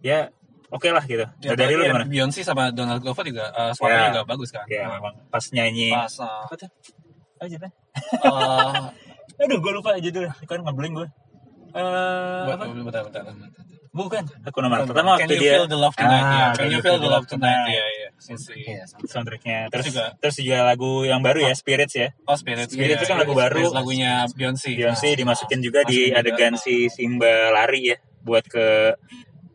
ya 0.00 0.32
oke 0.74 0.88
lah 0.90 1.04
gitu. 1.06 1.22
Ya, 1.38 1.54
Nah, 1.54 1.56
dari 1.56 1.72
lu 1.72 1.82
ya, 1.82 1.94
gimana? 1.94 2.04
Beyonce 2.04 2.42
sama 2.42 2.74
Donald 2.74 2.98
Glover 2.98 3.24
juga 3.24 3.48
uh, 3.50 3.70
suaranya 3.70 4.02
Ya. 4.02 4.08
juga 4.10 4.22
bagus 4.26 4.50
kan. 4.50 4.66
Ya, 4.66 4.90
memang 4.90 5.14
pas 5.30 5.44
nyanyi 5.48 5.94
Pas 5.94 6.14
uh, 6.18 6.44
apa 6.44 6.54
tuh? 6.58 6.70
Apa 7.38 7.46
judulnya? 7.46 7.72
uh, 8.20 8.90
Aduh, 9.42 9.58
gue 9.58 9.72
lupa 9.72 9.94
judulnya. 9.96 10.34
Kan 10.44 10.62
ngeblank 10.62 10.92
gue. 10.94 11.08
Eh, 11.74 12.42
apa? 12.54 12.64
bentar, 12.70 13.02
bentar. 13.02 13.22
Bukan. 13.90 14.22
Aku 14.42 14.58
nomor 14.58 14.82
pertama 14.86 15.14
Can 15.18 15.26
waktu 15.26 15.34
you 15.38 15.42
dia 15.42 15.52
feel 15.58 15.66
the 15.66 15.78
love 15.78 15.94
tonight? 15.94 16.22
Ah, 16.22 16.34
ya. 16.34 16.46
Can 16.54 16.66
you 16.70 16.78
feel 16.82 16.98
the 16.98 17.06
love 17.06 17.26
tonight? 17.26 17.66
Tonight. 17.66 17.74
Iya, 17.74 17.84
iya. 17.94 18.08
Iya, 18.54 18.82
soundtracknya. 19.06 19.58
Terus 19.70 19.84
juga. 19.90 20.04
terus 20.18 20.34
juga 20.38 20.58
lagu 20.66 21.02
yang 21.02 21.18
baru 21.22 21.46
ya, 21.46 21.54
Spirits 21.54 21.94
ya. 21.94 22.10
Oh, 22.26 22.34
Spirit. 22.34 22.70
Spirit 22.70 22.98
itu 22.98 23.06
kan 23.06 23.22
lagu 23.22 23.34
Spirit 23.34 23.50
baru. 23.54 23.64
lagunya 23.70 24.26
Beyonce. 24.34 24.70
Beyonce 24.74 25.14
dimasukin 25.14 25.62
juga 25.62 25.82
di 25.82 26.10
adegan 26.10 26.54
si 26.54 26.86
Simba 26.90 27.50
lari 27.54 27.94
ya 27.94 27.98
buat 28.22 28.46
ke 28.46 28.94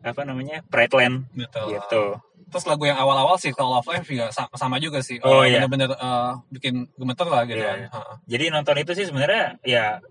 apa 0.02 0.22
namanya 0.22 0.64
Pride 0.64 0.92
Land 0.92 1.16
Betul. 1.32 1.66
gitu. 1.72 2.04
Terus 2.50 2.64
lagu 2.66 2.82
yang 2.82 2.96
awal-awal 2.96 3.36
sih 3.36 3.50
Call 3.50 3.70
of 3.70 3.86
Life 3.86 4.04
juga 4.04 4.28
sa- 4.30 4.50
sama 4.52 4.76
juga 4.76 4.98
sih. 5.00 5.20
Oh, 5.20 5.40
Eh, 5.40 5.52
iya. 5.52 5.62
Bener-bener 5.62 5.92
eh, 5.92 6.32
bikin 6.50 6.90
gemeter 6.92 7.24
lah 7.24 7.42
gitu. 7.44 7.56
Iya, 7.56 7.68
kan. 7.68 7.78
iya. 7.78 8.02
Jadi 8.28 8.44
nonton 8.50 8.76
itu 8.76 8.92
sih 8.92 9.06
sebenarnya 9.06 9.54
ya 9.62 10.02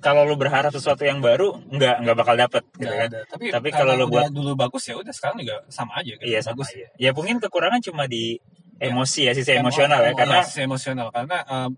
kalau 0.00 0.22
lu 0.22 0.34
berharap 0.34 0.68
sesuatu 0.68 1.00
yang 1.00 1.18
baru 1.18 1.54
nggak 1.64 1.96
nggak 2.02 2.16
bakal 2.18 2.34
dapet 2.34 2.62
gitu 2.74 2.84
Nggak 2.84 2.98
kan. 2.98 3.08
ada. 3.08 3.20
Tapi, 3.26 3.44
Tapi 3.48 3.68
kalau 3.70 3.92
lu 3.94 4.06
buat- 4.06 4.28
dulu 4.28 4.52
bagus 4.52 4.84
ya 4.84 4.94
udah 4.94 5.12
sekarang 5.12 5.38
juga 5.38 5.62
sama 5.68 5.96
aja 5.96 6.12
gitu. 6.12 6.24
Iya 6.24 6.40
sama 6.40 6.60
bagus. 6.60 6.74
aja. 6.74 6.86
Ya 6.98 7.10
mungkin 7.10 7.36
kekurangan 7.38 7.80
cuma 7.80 8.04
di 8.04 8.36
emosi 8.76 9.20
ya 9.24 9.32
sisi 9.32 9.54
Emo- 9.54 9.70
emosional 9.70 10.02
ya 10.02 10.12
karena 10.12 10.42
sisi 10.42 10.60
emosional 10.60 11.08
karena 11.08 11.40
eh, 11.40 11.68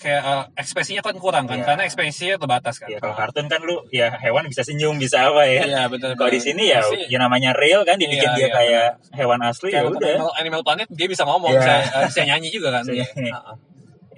kayak 0.00 0.22
eh, 0.22 0.44
ekspresinya 0.56 1.00
kan 1.00 1.14
kurang 1.16 1.44
kan 1.44 1.60
Iya. 1.60 1.66
karena 1.68 1.82
ekspresinya 1.84 2.36
terbatas 2.36 2.76
kan. 2.76 2.88
ya 2.88 2.98
kalau 2.98 3.12
kartun 3.12 3.46
kan 3.46 3.60
lu 3.60 3.84
ya 3.88 4.08
hewan 4.14 4.46
bisa 4.46 4.62
senyum 4.62 4.96
bisa 4.96 5.28
apa 5.28 5.44
ya. 5.44 5.62
Iya 5.62 5.82
betul. 5.86 6.14
Kalau 6.14 6.28
di 6.28 6.38
sini 6.38 6.68
ya, 6.68 6.80
Pasti- 6.80 7.06
ya 7.06 7.18
namanya 7.18 7.52
real 7.52 7.82
kan 7.82 7.96
dibikin 7.96 8.24
Iya, 8.24 8.34
dia 8.34 8.42
iya, 8.42 8.50
kayak 8.50 8.88
hewan 9.14 9.40
asli 9.40 9.70
ya 9.70 9.84
udah. 9.84 9.98
Animal, 10.16 10.30
Animal 10.36 10.62
Planet 10.62 10.88
dia 10.88 11.06
bisa 11.06 11.22
ngomong, 11.22 11.52
Iya. 11.52 11.60
bisa, 11.60 11.72
eh, 11.92 12.04
bisa 12.08 12.20
nyanyi 12.24 12.48
juga 12.50 12.68
kan. 12.72 12.82
Heeh. 12.88 13.54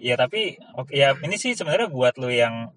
Ya 0.00 0.14
tapi 0.23 0.57
oke 0.75 0.90
ya 0.90 1.12
ini 1.19 1.35
sih 1.35 1.52
sebenarnya 1.52 1.88
buat 1.88 2.14
lu 2.16 2.28
yang 2.28 2.71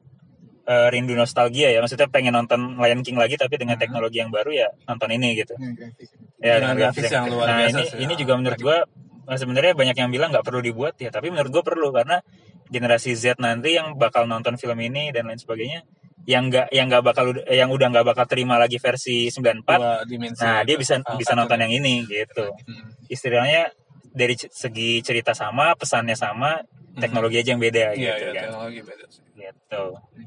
eh, 0.63 0.87
rindu 0.89 1.15
nostalgia 1.15 1.71
ya 1.71 1.79
maksudnya 1.79 2.07
pengen 2.07 2.33
nonton 2.33 2.75
Lion 2.75 2.99
King 2.99 3.15
lagi 3.15 3.35
tapi 3.35 3.55
dengan 3.55 3.75
teknologi 3.75 4.19
yang 4.19 4.27
baru 4.29 4.51
ya 4.51 4.67
nonton 4.83 5.07
ini 5.09 5.31
gitu. 5.33 5.55
Grafis. 5.55 6.11
Ya, 6.37 6.59
Dengan 6.59 6.75
grafis 6.75 7.07
yang 7.07 7.25
luar 7.27 7.47
nah, 7.47 7.57
biasa 7.63 7.71
ini 7.71 7.83
sih. 7.87 7.97
ini 8.03 8.13
juga 8.13 8.35
menurut 8.35 8.59
gua 8.59 8.77
eh, 9.25 9.37
sebenarnya 9.37 9.73
banyak 9.73 9.95
yang 9.95 10.11
bilang 10.11 10.29
nggak 10.29 10.43
perlu 10.43 10.59
dibuat 10.59 10.99
ya 10.99 11.07
tapi 11.07 11.31
menurut 11.31 11.49
gua 11.49 11.63
perlu 11.63 11.89
karena 11.89 12.19
generasi 12.67 13.13
Z 13.13 13.37
nanti 13.37 13.73
yang 13.73 13.95
bakal 13.95 14.23
nonton 14.23 14.55
film 14.55 14.77
ini 14.77 15.09
dan 15.09 15.25
lain 15.25 15.37
sebagainya 15.37 15.81
yang 16.23 16.47
nggak 16.47 16.67
yang 16.69 16.87
nggak 16.87 17.01
bakal 17.01 17.25
yang 17.47 17.69
udah 17.69 17.87
nggak 17.87 18.03
bakal 18.05 18.25
terima 18.25 18.55
lagi 18.55 18.75
versi 18.77 19.31
94 19.31 19.63
Dua 19.63 20.03
dimensi. 20.03 20.39
nah 20.39 20.59
dia 20.61 20.75
bisa 20.75 20.99
Ah, 20.99 21.15
bisa 21.15 21.31
nonton 21.33 21.55
yang 21.57 21.71
ini 21.73 22.03
gitu 22.03 22.51
Hmm. 22.67 22.91
istilahnya 23.07 23.71
dari 24.09 24.35
segi 24.35 24.99
cerita 24.99 25.31
sama 25.31 25.71
pesannya 25.73 26.13
sama 26.13 26.59
teknologi 26.95 27.37
aja 27.37 27.53
yang 27.53 27.61
beda 27.61 27.93
Iya, 27.93 27.95
gitu 27.95 28.25
iya, 28.25 28.31
kan 28.33 28.43
teknologi 28.43 28.79
beda 28.81 29.05
sih. 29.07 29.21
gitu 29.33 29.83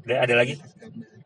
ada 0.09 0.33
lagi 0.33 0.55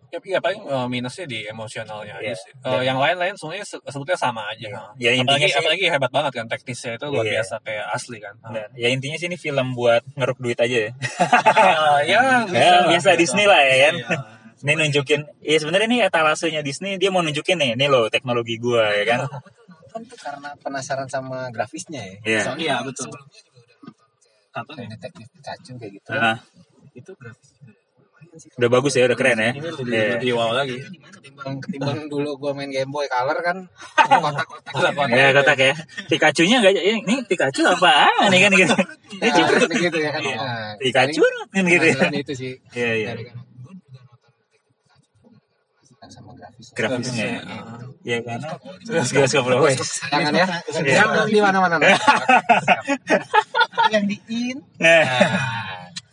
Ya, 0.08 0.20
iya 0.22 0.40
paling 0.40 0.62
eh, 0.62 0.88
minusnya 0.88 1.26
di 1.26 1.40
emosionalnya 1.44 2.16
Iya. 2.18 2.32
aja 2.32 2.36
sih. 2.38 2.52
Eh, 2.62 2.82
yang 2.84 2.98
lain-lain 2.98 3.34
sebenarnya 3.34 3.66
se- 3.66 3.84
sebetulnya 3.84 4.16
sama 4.16 4.48
aja. 4.48 4.64
Iya. 4.64 4.76
Nah. 4.76 4.92
Ya, 4.96 5.12
intinya 5.12 5.36
apalagi, 5.36 5.48
sih- 5.48 5.60
apalagi 5.60 5.86
hebat 5.90 6.12
banget 6.12 6.32
kan 6.34 6.46
teknisnya 6.48 6.92
itu 6.96 7.06
luar 7.08 7.26
Iya. 7.26 7.34
biasa 7.40 7.56
kayak 7.62 7.86
asli 7.92 8.18
kan. 8.20 8.34
Nah. 8.40 8.68
Ya 8.74 8.88
intinya 8.88 9.16
sih 9.16 9.28
ini 9.28 9.36
film 9.36 9.68
buat 9.74 10.02
ngeruk 10.12 10.38
duit 10.38 10.58
aja 10.58 10.78
ya 10.88 10.92
Ah, 11.20 12.00
ya, 12.12 12.20
ya 12.54 12.68
lah. 12.82 12.88
biasa 12.88 13.16
Disney 13.16 13.46
lah 13.46 13.60
ya 13.60 13.76
kan 13.84 13.96
Iya. 13.98 14.18
ini 14.64 14.74
nunjukin 14.80 15.22
ya 15.42 15.58
sebenarnya 15.60 15.88
ini 15.88 15.98
etalasenya 16.02 16.62
Disney 16.62 16.96
dia 16.96 17.10
mau 17.10 17.20
nunjukin 17.20 17.56
nih 17.56 17.70
ini 17.74 17.86
loh 17.86 18.08
teknologi 18.08 18.56
gua 18.56 18.90
ya 18.92 19.04
kan 19.06 19.20
Nonton 19.26 20.02
tuh 20.08 20.20
karena 20.20 20.50
penasaran 20.58 21.08
sama 21.08 21.48
grafisnya 21.50 22.04
ya. 22.04 22.16
Iya. 22.22 22.42
Soalnya 22.44 22.60
Iya, 22.62 22.76
betul. 22.84 23.08
Sebelumnya 23.08 23.40
juga 23.40 23.60
udah 23.64 23.78
nonton 24.56 24.76
ya? 24.76 24.88
detektif 24.92 25.26
Pikachu 25.32 25.72
kayak 25.76 25.92
gitu. 25.96 26.10
Nah, 26.12 26.38
Itu 26.92 27.12
grafisnya 27.16 27.72
udah 28.36 28.44
lumayan 28.44 28.44
sih. 28.44 28.50
udah 28.60 28.70
bagus 28.70 28.94
ya 28.94 29.04
udah 29.06 29.16
keren 29.16 29.38
ya 29.38 29.52
Ini 29.52 29.70
lebih, 29.72 29.86
Iya. 29.88 30.08
lebih 30.14 30.32
wow 30.36 30.52
lagi. 30.52 30.78
Ketimbang 31.10 31.56
ketimbang 31.60 32.00
dulu 32.06 32.30
gua 32.36 32.52
main 32.52 32.68
Game 32.68 32.92
Boy 32.92 33.08
Color 33.08 33.38
kan 33.40 33.58
kotak-kotak. 33.96 34.72
Kotak-kotak. 34.72 35.16
ya 35.16 35.28
kotak 35.32 35.58
ya 35.58 35.74
Pikachu-nya 36.06 36.58
enggak 36.60 36.74
ini 36.78 37.16
Pikachu 37.24 37.62
apaan 37.64 38.28
nih 38.28 38.40
kan 38.42 38.52
gitu 38.54 38.76
ini 39.16 39.30
cuma 39.32 39.48
Nah, 39.56 39.78
gitu 39.78 39.98
ya 39.98 40.10
kan. 40.12 40.22
Iya. 40.22 40.38
Nah, 40.38 40.72
Pikachu 40.78 41.24
kan 41.24 41.64
gitu 41.66 41.86
ya 41.86 41.96
itu 42.14 42.34
sih. 42.34 42.54
iya 42.74 42.92
iya 42.94 43.12
Pikachu 43.16 43.40
penasaran 45.96 46.10
sama 46.12 46.32
grafisnya. 46.38 46.74
grafisnya 46.78 47.26
ya. 47.26 47.40
Ah. 47.42 47.82
ya 48.06 48.18
karena 48.22 48.50
bioskop 48.86 49.44
Broadway 49.44 49.74
Jangan 50.06 50.34
ya. 50.36 50.46
Jangan 50.70 51.26
di 51.26 51.40
mana-mana. 51.40 51.76
Nah. 53.76 53.92
Yang 53.92 54.06
di 54.08 54.18
in. 54.30 54.58
nah 54.78 55.06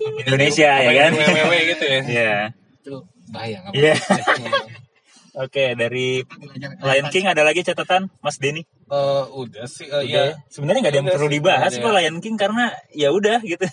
Indonesia 0.00 0.70
ya 0.70 0.92
kan? 0.96 1.10
WWW 1.16 1.54
gitu 1.76 1.84
ya. 1.84 2.00
Iya. 2.06 2.34
Itu 2.80 2.94
bahaya 3.32 3.58
Iya. 3.72 3.94
Oke 5.32 5.72
dari 5.72 6.20
Lion 6.84 7.08
King 7.08 7.24
ada 7.24 7.40
lagi 7.40 7.64
catatan 7.64 8.12
Mas 8.20 8.36
Denny? 8.36 8.68
Eh, 8.92 9.24
udah 9.32 9.64
sih, 9.64 9.88
eh, 9.88 10.04
Udah. 10.04 10.36
Ya? 10.36 10.36
Sebenarnya 10.52 10.80
nggak 10.84 10.92
ada 10.92 11.00
yang 11.00 11.08
perlu 11.08 11.28
dibahas 11.32 11.72
kok 11.80 11.88
Lion 11.88 12.20
King 12.20 12.36
karena 12.36 12.68
ya 12.92 13.08
udah 13.08 13.40
gitu. 13.40 13.64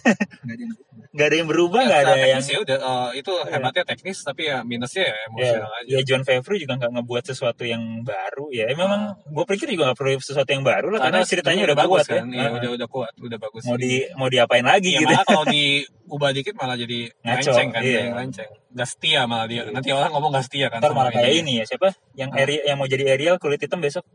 Nggak 1.10 1.26
ada 1.26 1.36
yang 1.36 1.50
berubah, 1.50 1.82
nggak 1.84 2.02
ada 2.02 2.14
Nah, 2.14 2.28
yang. 2.30 2.42
ya 2.44 2.60
udah 2.60 2.78
eh, 2.78 3.10
itu 3.18 3.34
hebatnya 3.44 3.82
teknis 3.84 4.18
tapi 4.22 4.46
ya 4.46 4.62
minusnya 4.62 5.04
ya 5.04 5.10
Ya, 5.10 5.26
emosional 5.26 5.72
aja. 5.74 5.90
ya 5.90 6.00
John 6.06 6.22
Favreau 6.22 6.54
juga 6.56 6.74
nggak 6.76 6.92
ngebuat 6.94 7.24
sesuatu 7.26 7.64
yang 7.64 7.82
baru 8.02 8.46
ya. 8.50 8.70
Memang 8.70 9.02
gue 9.24 9.46
pikir 9.48 9.68
juga 9.70 9.90
nggak 9.90 9.98
perlu 9.98 10.20
sesuatu 10.20 10.46
yang 10.48 10.62
baru 10.62 10.88
lah 10.92 11.00
karena, 11.02 11.26
ceritanya 11.26 11.62
udah 11.66 11.78
bagus 11.80 11.98
kuat 11.98 12.06
kan. 12.08 12.24
ya. 12.24 12.30
Iya, 12.32 12.46
Ah. 12.46 12.52
udah 12.56 12.70
udah 12.78 12.88
kuat, 12.88 13.14
udah 13.18 13.38
bagus. 13.40 13.62
Mau 13.64 13.74
di 13.76 13.92
mau 14.14 14.28
diapain 14.28 14.62
lagi 14.62 14.92
ya, 14.92 15.02
gitu. 15.02 15.10
malah 15.10 15.26
kalau 15.26 15.46
diubah 15.50 16.30
dikit 16.30 16.54
malah 16.54 16.76
jadi 16.76 17.00
Ngaco, 17.20 17.42
lenceng 17.42 17.70
kan, 17.72 17.82
iya. 17.82 18.00
jadi 18.00 18.10
lenceng. 18.16 18.50
Gak 18.70 18.88
setia 18.88 19.22
malah 19.26 19.46
dia. 19.46 19.62
Nanti 19.66 19.90
orang 19.90 20.12
ngomong 20.12 20.30
gak 20.32 20.46
setia 20.46 20.68
kan. 20.70 20.78
Ntar 20.78 20.90
sama 20.90 21.00
malah 21.00 21.12
kayak 21.12 21.34
ini. 21.36 21.54
ya 21.58 21.66
siapa? 21.66 21.90
Yang 22.14 22.30
Ariel 22.36 22.64
yang 22.64 22.78
mau 22.78 22.86
jadi 22.86 23.04
Ariel 23.10 23.36
kulit 23.36 23.58
hitam 23.58 23.82
besok. 23.82 24.06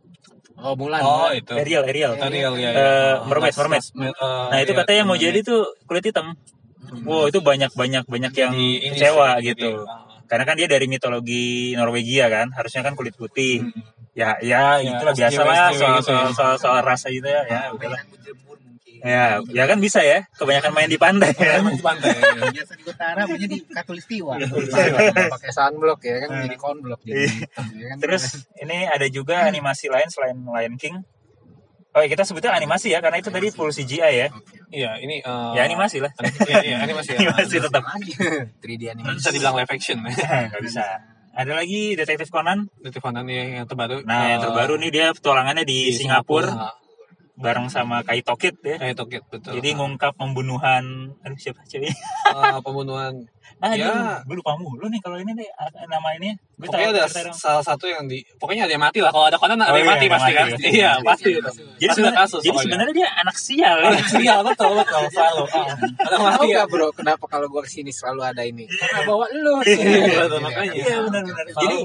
Oh 0.56 0.78
bulan. 0.78 1.02
Oh, 1.02 1.26
itu. 1.28 1.50
Ariel 1.52 1.82
Ariel. 1.82 2.14
Tadi 2.14 2.38
ya, 2.38 2.54
ya, 2.54 2.70
Eh, 2.70 3.14
mermaid, 3.26 3.50
mermaid. 3.52 3.82
eh, 3.82 4.14
Nah 4.46 4.58
itu 4.60 4.70
iya, 4.70 4.78
katanya 4.78 4.98
yang 5.02 5.10
mau 5.10 5.18
jadi 5.18 5.38
tuh 5.42 5.74
kulit 5.84 6.06
hitam. 6.06 6.38
Wow 7.04 7.28
itu 7.28 7.38
banyak 7.40 7.72
banyak 7.74 8.04
banyak 8.06 8.32
yang 8.32 8.52
Di 8.54 8.68
ini 8.84 8.96
kecewa 8.96 9.38
sih, 9.40 9.52
gitu. 9.52 9.72
jadi, 9.82 9.90
ah. 9.90 10.04
Karena 10.24 10.44
kan 10.48 10.56
dia 10.56 10.68
dari 10.68 10.86
mitologi 10.88 11.76
Norwegia 11.76 12.32
kan, 12.32 12.48
harusnya 12.56 12.80
kan 12.80 12.96
kulit 12.96 13.12
putih. 13.14 13.60
Hmm. 13.60 13.72
Ya, 14.14 14.38
ya, 14.40 14.78
Ya, 14.78 14.94
itulah 14.94 15.10
biasa 15.10 15.40
lah 15.42 15.74
soal, 15.74 15.98
gitu 15.98 16.06
soal, 16.06 16.26
ya. 16.30 16.32
soal, 16.32 16.54
soal 16.56 16.80
rasa 16.86 17.10
gitu 17.10 17.26
ya. 17.26 17.42
Ya, 17.50 17.60
udahlah. 17.74 17.98
Berjemur 18.08 18.56
mungkin. 18.62 19.02
Ya, 19.02 19.42
ya 19.50 19.64
kan 19.66 19.78
bisa 19.82 20.00
ya. 20.06 20.22
Kebanyakan 20.38 20.70
main 20.70 20.86
di 20.88 20.96
pantai 20.96 21.34
kan. 21.34 21.66
Di 21.66 21.82
pantai. 21.82 22.14
ya. 22.14 22.46
Biasa 22.56 22.72
di 22.78 22.84
utara 22.86 23.20
punya 23.26 23.46
di 23.50 23.58
Katulistiwa. 23.66 24.38
pakai 25.34 25.50
sunblock 25.50 26.00
ya 26.06 26.16
kan 26.24 26.28
jadi 26.46 26.56
cornblock 26.56 27.00
jadi. 27.02 27.26
Ya 27.74 27.86
kan? 27.90 27.96
Terus 28.00 28.24
ini 28.62 28.86
ada 28.86 29.06
juga 29.10 29.44
animasi 29.50 29.90
lain 29.90 30.08
selain 30.08 30.38
Lion 30.40 30.78
King. 30.78 31.02
Oh, 31.94 32.02
ya, 32.02 32.10
kita 32.10 32.26
sebutnya 32.26 32.50
animasi 32.50 32.90
ya 32.90 32.98
karena 32.98 33.22
itu 33.22 33.30
tadi 33.30 33.48
full 33.48 33.70
CGI 33.70 34.02
ya. 34.18 34.28
Iya, 34.68 34.90
ini 34.98 35.22
eh, 35.22 35.50
Ya 35.54 35.62
animasi 35.62 36.02
lah. 36.02 36.10
Iya, 36.42 36.58
iya, 36.60 36.76
animasi. 36.82 37.14
ya. 37.14 37.18
Animasi 37.22 37.54
tetap. 37.62 37.82
3D 37.86 38.82
Nggak 38.82 38.92
animasi. 38.92 39.16
bisa 39.16 39.30
dibilang 39.30 39.54
live 39.54 39.70
action. 39.70 39.98
Nggak 40.50 40.58
bisa. 40.60 40.82
Ada 41.30 41.52
lagi 41.54 41.94
Detektif 41.94 42.28
Conan. 42.28 42.66
Detektif 42.78 42.98
Conan 42.98 43.22
nih 43.22 43.62
yang 43.62 43.66
terbaru. 43.66 44.02
Nah, 44.02 44.20
yang 44.28 44.38
Eh, 44.38 44.42
terbaru 44.42 44.74
nih 44.76 44.90
dia 44.90 45.06
petualangannya 45.10 45.62
di, 45.62 45.90
Singapura, 45.90 46.50
Nah, 46.50 46.74
bareng 47.34 47.66
sama 47.66 48.02
Kaito 48.02 48.34
Kid 48.34 48.58
ya. 48.60 48.78
Kayak 48.78 48.94
Tokyo 48.94 49.20
betul. 49.26 49.58
Jadi 49.58 49.68
ngungkap 49.74 50.14
pembunuhan 50.14 51.14
aduh 51.22 51.34
siapa 51.34 51.62
cewek? 51.62 51.90
Eh, 51.90 52.58
pembunuhan 52.58 53.22
Aduh, 53.60 53.76
Ya. 53.76 54.20
gue 54.20 54.36
lupa 54.36 54.56
mulu 54.56 54.86
nih 54.86 55.00
kalau 55.00 55.16
ini 55.16 55.32
nih 55.32 55.48
nama 55.86 56.08
ini. 56.16 56.36
Gue 56.54 56.70
Pokoknya 56.70 56.94
ada 56.94 57.32
salah 57.34 57.60
satu 57.60 57.90
yang 57.90 58.06
di 58.06 58.22
pokoknya 58.38 58.64
ada 58.64 58.72
yang 58.76 58.84
mati 58.84 59.02
lah. 59.02 59.10
Kalau 59.10 59.26
ada 59.26 59.34
Conan 59.36 59.58
ada 59.58 59.72
Oh 59.72 59.76
yang 59.76 59.84
iya, 59.84 59.94
mati 59.96 60.06
pasti 60.06 60.30
kan. 60.30 60.46
Iya, 60.60 60.90
pasti. 61.02 61.30
Jadi 61.76 61.90
sebenarnya, 61.90 62.20
kasus 62.22 62.40
jadi 62.40 62.56
sebenarnya 62.62 62.94
dia 62.94 63.08
anak 63.16 63.36
sial. 63.36 63.76
ya. 63.80 63.90
Iya, 64.14 64.34
betul 64.44 64.70
betul 64.76 65.02
selalu. 65.10 65.44
Ah, 65.50 65.74
Ada 66.06 66.16
mati 66.16 66.46
ya. 66.46 66.54
nggak 66.54 66.66
bro, 66.68 66.88
kenapa 66.94 67.24
kalau 67.26 67.46
gua 67.48 67.62
ke 67.62 67.70
sini 67.70 67.90
selalu 67.90 68.20
ada 68.22 68.42
ini? 68.44 68.64
Karena 68.64 69.00
bawa 69.02 69.26
lu. 69.32 69.54
Iya, 69.66 70.24
makanya. 70.38 70.72
Iya 70.74 70.96
benar-benar. 71.02 71.44
Jadi 71.50 71.76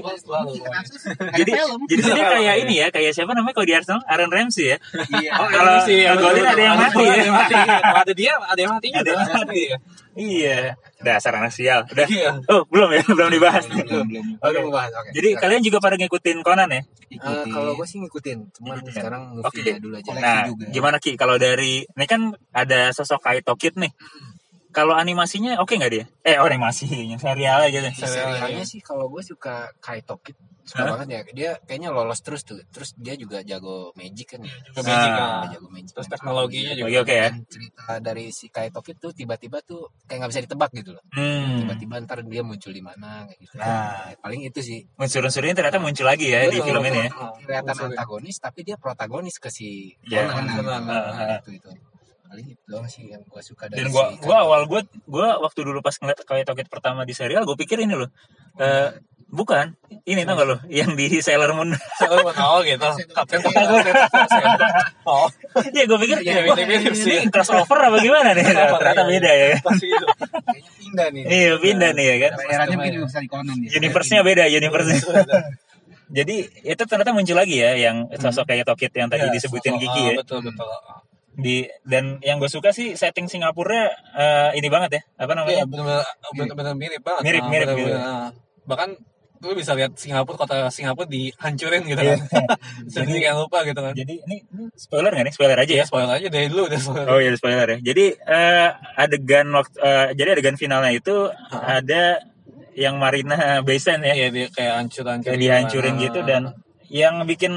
jadi 1.34 1.52
jadi 1.90 2.02
dia 2.06 2.24
kayak 2.30 2.54
ini 2.62 2.74
ya, 2.78 2.86
kayak 2.90 3.12
siapa 3.12 3.32
namanya 3.34 3.54
kalau 3.56 3.66
di 3.66 3.74
Arsenal, 3.74 4.00
Aaron 4.06 4.30
Ramsey 4.30 4.70
ya. 4.70 4.78
Iya. 5.18 5.32
Kalau 5.34 5.74
betul, 5.82 6.46
ada 6.46 6.62
yang 6.62 6.76
mati 6.78 7.02
ya. 7.02 7.10
Ada 7.10 7.24
yang 7.26 7.34
mati. 7.36 7.54
Ada 7.90 8.12
dia, 8.14 8.32
ada 8.38 8.60
yang 8.60 8.72
mati 8.72 8.88
Ada 8.90 9.00
juga. 9.02 9.10
yang 9.18 9.34
mati. 9.34 9.62
Iya. 10.18 10.74
Dasar 11.00 11.38
anak 11.38 11.54
sial. 11.54 11.86
Udah. 11.86 12.06
Iya. 12.06 12.42
Oh, 12.50 12.66
belum 12.66 12.90
ya, 12.92 13.02
belum 13.06 13.30
dibahas. 13.30 13.64
Belum, 13.70 14.06
belum. 14.06 14.24
Oh, 14.42 14.48
udah 14.50 14.60
mau 14.66 14.72
bahas. 14.74 14.92
Oke. 14.94 15.10
Jadi 15.14 15.28
kalian 15.38 15.62
juga 15.62 15.78
pada 15.78 15.94
ngikutin 15.96 16.38
Conan 16.42 16.70
ya? 16.70 16.82
Eh, 17.10 17.44
kalau 17.50 17.74
gue 17.74 17.86
sih 17.86 17.98
ngikutin, 17.98 18.38
cuman 18.54 18.78
Ngikutin. 18.82 18.94
sekarang 18.94 19.22
Oke. 19.42 19.62
movie 19.62 19.82
dulu 19.82 19.94
aja. 19.98 20.10
Nah, 20.18 20.40
gimana 20.70 20.96
Ki 21.02 21.18
kalau 21.18 21.38
dari 21.38 21.82
ini 21.82 22.06
kan 22.06 22.30
ada 22.54 22.94
sosok 22.94 23.18
Kaito 23.22 23.54
Kid 23.58 23.78
nih. 23.78 23.90
Kalau 24.70 24.94
animasinya 24.94 25.58
oke 25.58 25.74
nggak 25.74 25.90
dia? 25.90 26.04
Eh, 26.22 26.38
oh, 26.38 26.46
animasinya 26.46 27.18
serial 27.18 27.66
aja 27.66 27.78
deh. 27.82 27.90
serialnya 27.90 28.62
sih 28.62 28.78
kalau 28.78 29.10
gue 29.10 29.18
suka 29.26 29.74
Kaito 29.82 30.14
Kid 30.22 30.38
suka 30.70 30.80
Hah? 30.80 30.90
banget 30.94 31.08
ya 31.10 31.20
dia 31.32 31.50
kayaknya 31.60 31.90
lolos 31.90 32.20
terus 32.20 32.40
tuh 32.40 32.62
terus 32.66 32.94
dia 32.94 33.12
juga 33.14 33.42
jago 33.42 33.90
magic 33.92 34.30
kan 34.30 34.40
ya 34.40 34.54
Jago 34.70 34.80
magic, 34.80 35.10
Ah. 35.10 35.42
Dia 35.42 35.50
jago 35.52 35.68
magic 35.68 35.92
Terus 35.92 36.08
teknologinya 36.08 36.72
juga. 36.72 36.86
Oke 36.86 36.98
oke 37.02 37.14
ya. 37.16 37.28
Cerita 37.44 37.92
dari 37.98 38.24
si 38.30 38.46
Kaito 38.46 38.78
Kid 38.78 38.96
tuh 38.98 39.10
tiba-tiba 39.10 39.58
tuh 39.60 39.90
kayak 40.04 40.18
nggak 40.18 40.30
bisa 40.30 40.42
ditebak 40.44 40.70
gitu 40.72 40.90
loh 40.94 41.02
Hmm. 41.10 41.66
tiba-tiba 41.66 41.94
ntar 42.00 42.18
dia 42.22 42.40
muncul 42.40 42.70
di 42.70 42.80
mana 42.80 43.26
kayak 43.26 43.38
gitu 43.40 43.54
Nah. 43.56 44.14
paling 44.16 44.40
itu 44.42 44.60
sih 44.60 44.78
Unsur-unsurnya 44.94 45.52
ternyata 45.52 45.76
muncul 45.76 46.04
lagi 46.04 46.28
ya 46.28 46.46
di 46.46 46.56
Betul, 46.56 46.66
film 46.70 46.82
ini 46.86 47.00
ya. 47.00 47.10
kelihatan 47.40 47.76
antagonis 47.90 48.36
tapi 48.38 48.62
dia 48.62 48.76
protagonis 48.76 49.36
ke 49.36 49.48
si 49.48 49.98
Ya, 50.06 50.24
Conan. 50.24 50.46
Conan. 50.54 50.82
Nah, 50.86 51.38
itu 51.38 51.50
itu 51.52 51.70
paling 52.22 52.46
itu 52.48 52.62
doang 52.64 52.86
sih 52.86 53.06
yang 53.06 53.18
gue 53.20 53.42
suka 53.42 53.66
dari 53.66 53.82
Dan 53.82 53.90
gua 53.90 54.06
si 54.08 54.22
gua 54.22 54.36
awal 54.40 54.62
gua 54.64 54.80
gua 55.04 55.28
waktu 55.40 55.60
dulu 55.60 55.82
pas 55.82 55.90
ngeliat 55.92 56.22
Kid 56.22 56.68
pertama 56.68 57.02
di 57.02 57.10
serial, 57.10 57.42
gua 57.42 57.58
pikir 57.58 57.82
ini 57.82 57.90
loh. 57.92 58.06
Eh 58.54 58.94
bukan, 59.30 59.78
ini 60.04 60.26
tau 60.26 60.34
gak 60.34 60.46
lo 60.50 60.56
yang 60.66 60.98
di 60.98 61.22
Sailor 61.22 61.54
Moon. 61.54 61.70
Selalu 61.96 62.34
oh 62.34 62.60
gitu. 62.60 62.88
Kapten 63.14 63.38
ya. 63.40 63.62
Oh, 65.06 65.26
Iya, 65.70 65.84
gue 65.86 65.98
pikir 66.02 66.16
Iya, 66.22 66.50
wah, 66.50 66.56
mirip-mirip 66.58 66.94
sih. 66.94 67.14
ini 67.22 67.30
crossover 67.30 67.78
apa 67.78 67.98
gimana 67.98 68.34
nih? 68.34 68.44
Ternyata 68.44 69.02
beda 69.06 69.30
ya. 69.30 69.46
pasti 69.62 69.86
itu. 69.90 70.06
kayaknya 70.06 70.70
pindah 70.78 71.06
nih 71.14 71.22
Iya, 71.26 71.50
pindah 71.58 71.90
nih 71.94 72.04
ya 72.04 72.16
kan. 72.18 72.32
Daerahnya 72.36 72.76
mungkin 72.76 72.92
juga 72.98 73.06
bisa 73.06 73.18
di 73.22 73.28
Conan 73.30 73.56
ya. 73.62 73.68
Universe-nya 73.78 74.20
beda, 74.26 74.44
universe-nya. 74.50 74.98
Jadi 76.10 76.36
itu 76.66 76.82
ternyata 76.90 77.10
muncul 77.14 77.36
lagi 77.38 77.56
ya 77.62 77.70
yang 77.78 78.10
sosok 78.10 78.50
kayak 78.50 78.66
Tokit 78.66 78.90
yang 78.90 79.06
tadi 79.06 79.30
Iya, 79.30 79.34
disebutin 79.34 79.78
Gigi 79.78 80.02
ah, 80.02 80.06
ya. 80.10 80.14
Betul 80.18 80.42
betul. 80.42 80.66
Di 81.38 81.70
dan 81.86 82.18
yang 82.26 82.42
gue 82.42 82.50
suka 82.50 82.74
sih 82.74 82.98
setting 82.98 83.30
Singapura 83.30 83.86
eh, 84.18 84.50
ini 84.58 84.66
banget 84.66 84.90
ya. 84.98 85.02
Apa 85.22 85.38
namanya? 85.38 85.62
Iya, 85.62 85.70
benar-benar 86.34 86.74
mirip 86.74 87.02
banget. 87.06 87.22
Mirip, 87.22 87.42
Ah, 87.42 87.50
mirip, 87.50 87.68
gitu. 87.78 87.94
ah. 87.94 88.28
Bahkan 88.66 88.90
lu 89.40 89.54
bisa 89.54 89.72
lihat 89.72 89.92
Singapura 89.94 90.36
kota 90.36 90.68
Singapura 90.68 91.04
dihancurin 91.06 91.82
gitu 91.82 91.96
Iya. 91.98 92.16
kan. 92.20 92.44
Jadi 92.94 93.12
kayak 93.16 93.36
lupa 93.36 93.58
gitu 93.64 93.80
kan. 93.80 93.92
Jadi 93.92 94.14
ini, 94.20 94.36
ini 94.44 94.64
spoiler 94.74 95.10
nggak 95.10 95.26
nih? 95.26 95.34
Spoiler 95.34 95.56
aja 95.56 95.72
ya. 95.72 95.78
Ya 95.78 95.84
spoiler 95.84 96.12
aja 96.14 96.28
dari 96.28 96.46
dulu 96.46 96.62
udah 96.66 96.78
spoiler. 96.78 97.06
Oh 97.08 97.18
iya 97.18 97.32
spoiler 97.34 97.66
ya. 97.66 97.78
Jadi 97.80 98.04
eh, 98.14 98.68
adegan 98.94 99.46
waktu 99.50 99.76
eh, 99.76 100.06
jadi 100.14 100.28
adegan 100.34 100.56
finalnya 100.56 100.92
itu 100.92 101.16
ada 101.50 102.20
yang 102.72 102.96
Marina 102.96 103.36
Basin 103.60 104.00
ya. 104.00 104.12
Iya 104.14 104.28
dia 104.28 104.46
kayak 104.48 104.74
hancuran 104.78 105.16
Kayak 105.20 105.38
dihancurin 105.38 105.94
gitu 105.98 106.20
dan 106.22 106.42
yang 106.86 107.24
bikin 107.24 107.52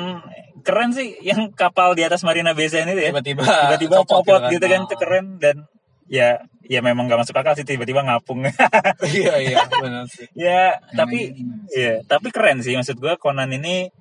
keren 0.61 0.89
sih 0.89 1.19
yang 1.19 1.51
kapal 1.51 1.91
di 1.91 2.01
atas 2.01 2.23
Marina 2.23 2.55
Basin 2.55 2.87
itu 2.87 3.01
ya. 3.01 3.11
tiba-tiba 3.11 3.43
Tiba-tiba 3.43 3.95
copot 4.03 4.41
gitu 4.47 4.63
kan 4.63 4.79
Ah. 4.79 4.85
itu 4.85 4.95
keren 4.95 5.25
dan 5.35 5.67
ya 6.07 6.43
ya 6.63 6.79
memang 6.79 7.07
gak 7.07 7.19
masuk 7.19 7.35
akal 7.35 7.53
sih 7.53 7.63
tiba-tiba 7.63 8.03
ngapung. 8.03 8.43
Iya 9.03 9.33
iya 9.39 9.57
benar 9.67 10.07
sih. 10.07 10.27
ya 10.33 10.79
tapi 10.93 11.35
iya 11.71 11.99
tapi 12.03 12.31
keren 12.31 12.63
sih 12.63 12.73
maksud 12.73 12.97
gua 12.97 13.19
Conan 13.19 13.51
ini 13.51 13.91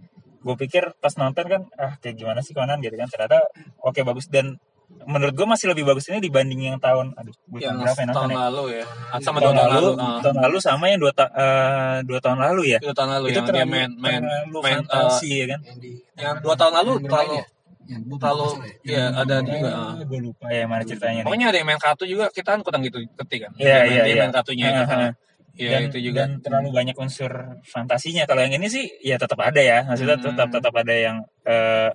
gue 0.43 0.55
pikir 0.59 0.99
pas 0.99 1.15
nonton 1.15 1.47
kan 1.47 1.63
ah 1.79 1.95
kayak 1.99 2.19
gimana 2.19 2.43
sih 2.43 2.51
Conan 2.51 2.83
gitu 2.83 2.95
kan 2.95 3.07
ternyata 3.07 3.47
oke 3.79 4.03
bagus 4.03 4.27
dan 4.27 4.59
menurut 5.07 5.33
gue 5.33 5.47
masih 5.49 5.71
lebih 5.73 5.89
bagus 5.89 6.11
ini 6.11 6.21
dibanding 6.21 6.69
yang 6.69 6.79
tahun 6.79 7.15
aduh 7.15 7.33
gue 7.33 7.59
Yang 7.59 7.71
tahun 7.73 7.81
berapa 7.81 8.01
ya 8.03 8.13
tahun 8.13 8.29
ya? 8.29 8.37
lalu 8.51 8.65
ya. 8.77 8.85
Sama 9.23 9.39
tahun 9.41 9.55
tahun 9.57 9.71
lalu, 9.73 9.89
lalu. 9.89 10.03
ah. 10.05 10.19
tahun 10.21 10.37
lalu 10.43 10.59
sama 10.61 10.85
yang 10.87 11.01
dua, 11.01 11.13
ta- 11.15 11.33
eh, 11.33 11.97
dua 12.05 12.19
tahun 12.21 12.39
lalu 12.43 12.63
ya 12.75 12.79
Itu 12.83 12.93
tahun 12.93 13.11
lalu 13.17 13.27
itu 13.27 13.33
yang 13.33 13.47
dia 13.47 13.49
terlalu, 13.49 13.71
main 13.73 13.91
main 13.97 14.21
terlalu 14.21 14.59
main 14.61 14.73
eh, 14.75 14.85
fantasi 14.85 15.31
ya 15.33 15.47
kan 15.49 15.61
yang 15.65 15.79
di 15.81 15.91
yang 16.19 16.37
dua 16.43 16.55
tahun 16.59 16.73
lalu 16.83 16.93
terlalu 17.07 17.33
ya? 17.41 17.45
Yang 17.91 18.03
lupa 18.07 18.29
soalnya. 18.31 18.73
ya 18.87 19.05
ada 19.13 19.37
juga. 19.43 19.69
ah. 19.71 19.95
gue 19.99 20.21
lupa 20.23 20.47
ya 20.49 20.65
mana 20.67 20.83
ceritanya 20.83 21.21
nih 21.21 21.27
Pokoknya 21.27 21.47
ada 21.51 21.59
yang 21.59 21.69
main 21.69 21.81
kartu 21.83 22.05
juga 22.07 22.25
kita 22.31 22.49
kan 22.55 22.61
kurang 22.63 22.83
gitu 22.87 22.99
ketik 23.19 23.41
kan. 23.47 23.53
Iya, 23.59 23.79
iya, 23.91 24.03
iya. 24.07 24.23
main 24.23 24.33
kartunya 24.33 24.67
itu. 24.71 24.85
Heeh. 24.87 25.11
ah. 25.11 25.13
Iya 25.53 25.69
dan, 25.69 25.83
itu 25.93 25.99
juga. 26.01 26.17
dan 26.25 26.31
terlalu 26.41 26.69
banyak 26.73 26.97
unsur 26.97 27.33
fantasinya 27.69 28.25
kalau 28.25 28.41
yang 28.41 28.57
ini 28.57 28.73
sih 28.73 28.89
ya 29.05 29.21
tetap 29.21 29.37
ada 29.37 29.61
ya 29.61 29.85
maksudnya 29.85 30.17
Hmm. 30.17 30.25
tetap 30.33 30.49
tetap 30.49 30.73
ada 30.73 30.95
yang 30.97 31.17
eh, 31.45 31.93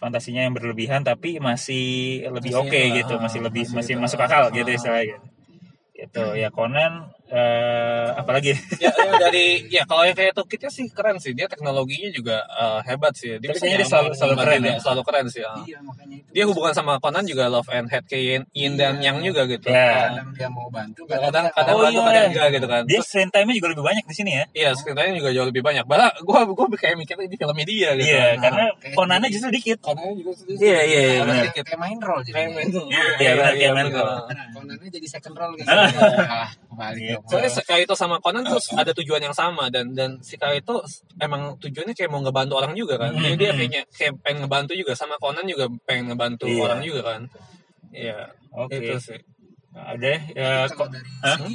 fantasinya 0.00 0.40
yang 0.48 0.56
berlebihan 0.56 1.04
tapi 1.04 1.36
masih 1.36 2.24
lebih 2.32 2.56
oke 2.56 2.72
lah, 2.72 2.94
gitu 2.96 3.14
masih 3.20 3.40
lebih 3.44 3.68
masih 3.68 3.76
masih 3.76 3.94
itu. 3.94 4.02
masuk 4.08 4.20
akal 4.24 4.48
gitu 4.50 4.70
Ah. 4.72 4.76
istilahnya 4.80 5.16
gitu. 5.20 5.20
gitu 6.00 6.24
ya 6.32 6.48
Conan 6.48 6.92
eh, 7.26 8.06
apalagi 8.14 8.52
ya, 8.76 8.90
ya 8.90 8.90
dari 9.24 9.64
ya 9.68 9.82
kalau 9.84 10.02
yang 10.02 10.12
kayak 10.12 10.32
Tokitnya 10.32 10.68
sih 10.68 10.84
keren 10.88 11.16
sih. 11.16 11.32
Dia 11.32 11.46
teknologinya 11.46 12.10
juga 12.10 12.36
eh, 12.44 12.80
hebat 12.84 13.12
sih. 13.12 13.36
Tapi 13.36 13.52
kayaknya 13.52 13.78
dia 13.80 13.88
selalu- 13.88 14.14
selalu 14.14 14.34
keren 14.38 14.60
ya? 14.62 14.76
selalu 14.78 15.02
keren 15.02 15.26
sih 15.26 15.42
ah. 15.42 15.56
iya 15.62 15.78
makanya 15.80 16.16
itu. 16.16 16.28
Dia 16.30 16.44
hubungan 16.44 16.72
sama 16.72 16.92
Conan 16.98 17.24
juga 17.24 17.46
love 17.46 17.68
and 17.68 17.88
hate 17.88 18.04
kayak 18.04 18.24
yin, 18.24 18.42
yin 18.52 18.72
dan 18.74 18.98
yang 18.98 19.18
juga 19.20 19.46
gitu. 19.46 19.66
Ya. 19.66 20.10
kadang 20.10 20.28
dia 20.32 20.48
mau 20.48 20.68
bantu 20.68 21.00
kadang 21.06 21.46
dia- 21.46 21.54
kadang 21.54 21.74
Oh, 21.74 21.82
bantu 21.82 21.96
iya. 21.96 22.06
kadang 22.06 22.24
enggak 22.30 22.48
gitu 22.52 22.66
kan. 22.68 22.82
Dia 22.84 22.92
Terus, 22.94 23.06
screen 23.06 23.30
time-nya 23.30 23.54
juga 23.54 23.68
lebih 23.72 23.84
banyak 23.84 24.04
di 24.04 24.14
sini 24.14 24.30
ya? 24.30 24.44
Iya 24.52 24.68
screen 24.74 24.94
time 24.94 25.16
juga 25.16 25.30
jauh 25.32 25.48
lebih 25.48 25.62
banyak. 25.62 25.84
Bahkan 25.84 26.10
gua 26.22 26.40
gua 26.46 26.66
kayak 26.74 26.96
mikirnya 26.96 27.24
di 27.24 27.36
filmnya 27.36 27.64
dia 27.64 27.90
gitu. 27.94 28.04
Iya 28.06 28.24
Nah, 28.24 28.42
karena 28.42 28.64
kayak 28.76 28.94
Conannya 28.94 29.22
jadi- 29.24 29.34
justru 29.34 29.50
dikit. 29.50 29.78
Conannya 29.80 30.14
juga 30.14 30.30
sedikit 30.34 30.60
Iya, 30.60 30.80
iya, 30.82 31.00
iya, 31.00 31.20
Kayak- 31.54 31.80
main 31.80 31.98
role 31.98 32.22
jadi 32.22 32.34
Kayak 32.34 32.50
main- 32.52 32.70
Iya, 32.70 33.04
iya, 33.18 33.32
benar, 33.34 33.52
kayak 33.54 33.72
main 33.74 33.88
role. 33.90 34.14
Konannya 34.54 34.88
jadi 34.90 35.06
second 35.08 35.34
role 35.34 35.54
gitu. 35.56 35.68
Ah. 35.70 36.48
Soalnya 37.24 37.48
si 37.48 37.62
Kaito 37.62 37.92
sama 37.92 38.16
Conan 38.18 38.42
tuh 38.42 38.56
ada 38.74 38.92
tujuan 38.92 39.18
yang 39.18 39.32
sama 39.32 39.68
dan 39.68 39.90
dan 39.90 40.20
si 40.20 40.36
Kaito 40.36 40.84
emang 41.16 41.56
tujuannya 41.56 41.92
kayak 41.92 42.08
mau 42.08 42.20
ngebantu 42.20 42.54
orang 42.56 42.72
juga 42.72 42.96
kan. 42.96 43.12
Jadi 43.12 43.34
dia 43.34 43.50
Mhm. 43.50 43.58
kayaknya 43.58 43.82
kayak 43.90 44.12
pengen 44.20 44.38
ngebantu 44.42 44.72
juga 44.74 44.92
sama 44.92 45.16
Conan 45.16 45.44
juga 45.44 45.64
pengen 45.82 46.12
ngebantu 46.12 46.44
Iya. 46.46 46.60
orang 46.62 46.80
juga 46.80 47.00
kan. 47.02 47.20
Iya. 47.90 48.18
Oke. 48.52 48.76
Itu 48.78 48.96
sih. 48.98 49.20
ada 49.74 50.06
ya 50.30 50.70
kalau 50.70 50.86
kok 50.86 50.88
dari 50.88 51.08
Hah? 51.18 51.34
segi 51.36 51.54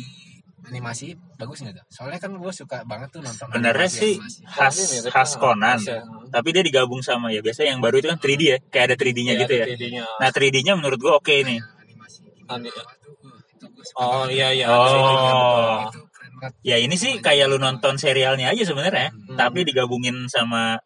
animasi 0.61 1.07
bagus 1.33 1.63
nggak 1.63 1.71
tuh? 1.73 1.85
Soalnya 1.87 2.19
kan 2.19 2.31
gue 2.33 2.51
suka 2.51 2.83
banget 2.83 3.09
tuh 3.09 3.23
nonton 3.23 3.47
animasi- 3.47 3.95
sih 3.95 4.13
animasi. 4.17 4.41
khas 4.45 4.75
Ini, 4.75 4.97
khas 5.07 5.31
Conan, 5.35 5.79
ya. 5.79 6.03
tapi 6.27 6.51
dia 6.51 6.59
digabung 6.59 6.99
sama 6.99 7.31
ya 7.31 7.39
biasa 7.39 7.63
yang 7.63 7.79
baru 7.79 7.97
itu 7.97 8.07
kan 8.07 8.19
3D 8.19 8.41
ya, 8.43 8.57
kayak 8.67 8.85
ada 8.85 8.95
3D-nya 8.95 9.33
Iya, 9.33 9.41
gitu 9.41 9.53
ya. 9.53 9.63
ada 9.63 9.71
3D-nya. 9.71 10.03
Nah 10.19 10.29
3D-nya 10.29 10.73
menurut 10.75 10.99
gua 10.99 11.13
oke 11.15 11.31
nih. 11.31 11.63
animasi 11.63 12.27
Oh 13.95 14.25
iya 14.25 14.47
iya. 14.49 14.65
Oh. 14.67 15.87
itu 15.87 15.99
keren 16.07 16.33
banget 16.35 16.53
Ya 16.61 16.75
ini 16.77 16.95
sih 16.95 17.17
kayak 17.17 17.47
lu 17.47 17.57
nonton 17.57 17.95
serialnya 17.95 18.49
aja 18.49 18.63
sebenarnya, 18.63 19.09
Hmm. 19.09 19.35
tapi 19.35 19.63
digabungin 19.63 20.27
sama 20.27 20.79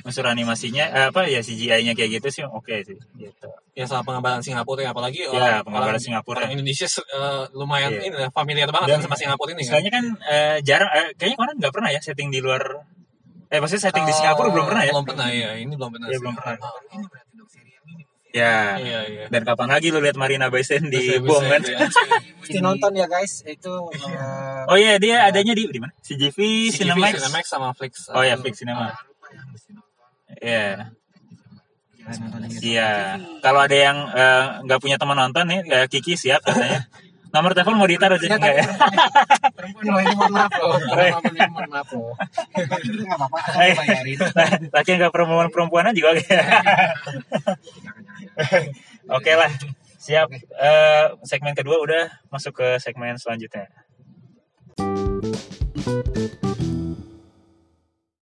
unsur 0.00 0.24
animasinya 0.24 0.84
eh, 0.86 1.06
apa 1.08 1.26
ya 1.26 1.40
CGI-nya 1.40 1.92
kayak 1.92 2.10
gitu 2.16 2.28
sih 2.30 2.42
oke 2.42 2.72
sih 2.80 2.96
gitu. 3.16 3.48
Ya 3.72 3.84
sama 3.84 4.00
pengambaran 4.02 4.40
Singapura 4.40 4.80
ya 4.80 4.90
apalagi 4.90 5.20
Ya, 5.20 5.28
orang, 5.28 5.60
pengambaran 5.62 5.92
orang- 5.92 6.00
Singapura. 6.00 6.36
Orang 6.40 6.52
Indonesia 6.54 6.86
eh, 6.86 7.42
lumayan 7.52 7.90
Iya. 7.92 8.00
ini 8.02 8.16
lah, 8.16 8.30
familiar 8.30 8.68
banget 8.68 8.88
Dan 8.90 9.00
sama 9.02 9.16
Singapura 9.16 9.50
ini 9.50 9.60
kan. 9.60 9.64
Istilahnya 9.66 9.90
kan 9.90 10.04
eh, 10.24 10.56
jarang 10.62 10.90
eh, 10.90 11.08
kayaknya 11.14 11.36
Conan 11.36 11.56
nggak 11.60 11.72
pernah 11.74 11.90
ya 11.90 12.00
setting 12.00 12.28
di 12.28 12.40
luar 12.40 12.62
eh 13.50 13.58
maksudnya 13.58 13.82
setting 13.82 14.06
di 14.06 14.14
Oh, 14.14 14.16
Singapura 14.16 14.48
belum 14.48 14.66
pernah 14.68 14.82
ya? 14.86 14.92
Belum 14.94 15.06
pernah 15.06 15.26
ya. 15.28 15.48
Ini 15.58 15.74
belum 15.74 15.90
pernah. 15.90 16.06
Sih. 16.08 16.20
belum 16.22 16.34
pernah. 16.38 16.54
Ah, 16.56 16.70
ini 16.94 17.04
berarti 17.10 17.32
dong 17.34 17.48
seri 17.50 17.70
yang 17.74 17.84
ini 17.90 18.02
Ya. 18.30 18.78
Iya 18.78 19.00
iya. 19.10 19.24
Dan 19.26 19.42
kapan 19.42 19.68
lagi 19.74 19.90
lu 19.90 19.98
lihat 19.98 20.14
Marina 20.14 20.46
Bay 20.54 20.62
Sands 20.62 20.86
di 20.86 21.18
bom 21.18 21.42
bisa 21.42 21.50
kan? 21.50 21.60
itu 21.66 21.70
ya. 21.74 21.78
mesti 22.38 22.58
nonton 22.62 22.92
ya 22.94 23.06
guys 23.10 23.42
itu 23.42 23.72
uh, 23.90 24.70
Oh 24.70 24.78
iya 24.78 25.02
dia 25.02 25.26
adanya 25.26 25.50
di 25.50 25.66
di 25.66 25.78
mana? 25.82 25.90
CGV, 25.98 26.38
CGV, 26.70 26.78
Cinemax. 26.78 27.12
Cinemax 27.18 27.44
sama 27.50 27.68
Flix. 27.74 28.06
Oh 28.14 28.22
ya, 28.22 28.38
Fix 28.38 28.62
Cinema. 28.62 28.94
ya 30.40 30.90
nonton 32.18 32.40
Iya. 32.46 32.50
Aja. 32.50 32.58
Iya. 32.62 32.90
Kalau 33.42 33.60
ada 33.66 33.76
yang 33.76 33.98
eh, 34.14 34.44
nggak 34.66 34.78
punya 34.82 34.96
teman 34.98 35.18
nonton 35.18 35.44
nih, 35.50 35.60
eh, 35.66 35.86
Kiki 35.90 36.14
siap 36.14 36.42
katanya. 36.42 36.86
Nomor 37.30 37.54
telepon 37.54 37.78
mau 37.78 37.86
ditaruh 37.86 38.18
sih 38.18 38.26
enggak 38.26 38.58
ya? 38.58 38.66
perempuan 39.54 39.86
loh 39.86 40.02
ini 40.02 40.14
mohon 40.18 40.34
maaf 40.34 40.50
loh 40.58 40.74
mohon 40.82 41.70
maaf 41.70 41.88
loh 41.94 42.10
Tapi 42.50 42.86
juga 42.90 43.02
nggak 43.06 43.18
apa-apa. 43.22 43.38
Aku 43.38 43.82
bayarin. 43.86 44.18
Laki 44.74 44.88
yang 44.90 44.98
nggak 44.98 45.12
perempuan 45.14 45.48
perempuanan 45.54 45.94
juga 45.94 46.18
oke. 49.16 49.32
Lah. 49.36 49.50
Siap. 50.00 50.28
Eh, 50.32 51.06
segmen 51.28 51.52
kedua 51.52 51.76
udah 51.84 52.04
masuk 52.32 52.56
ke 52.64 52.68
segmen 52.80 53.20
selanjutnya. 53.20 53.68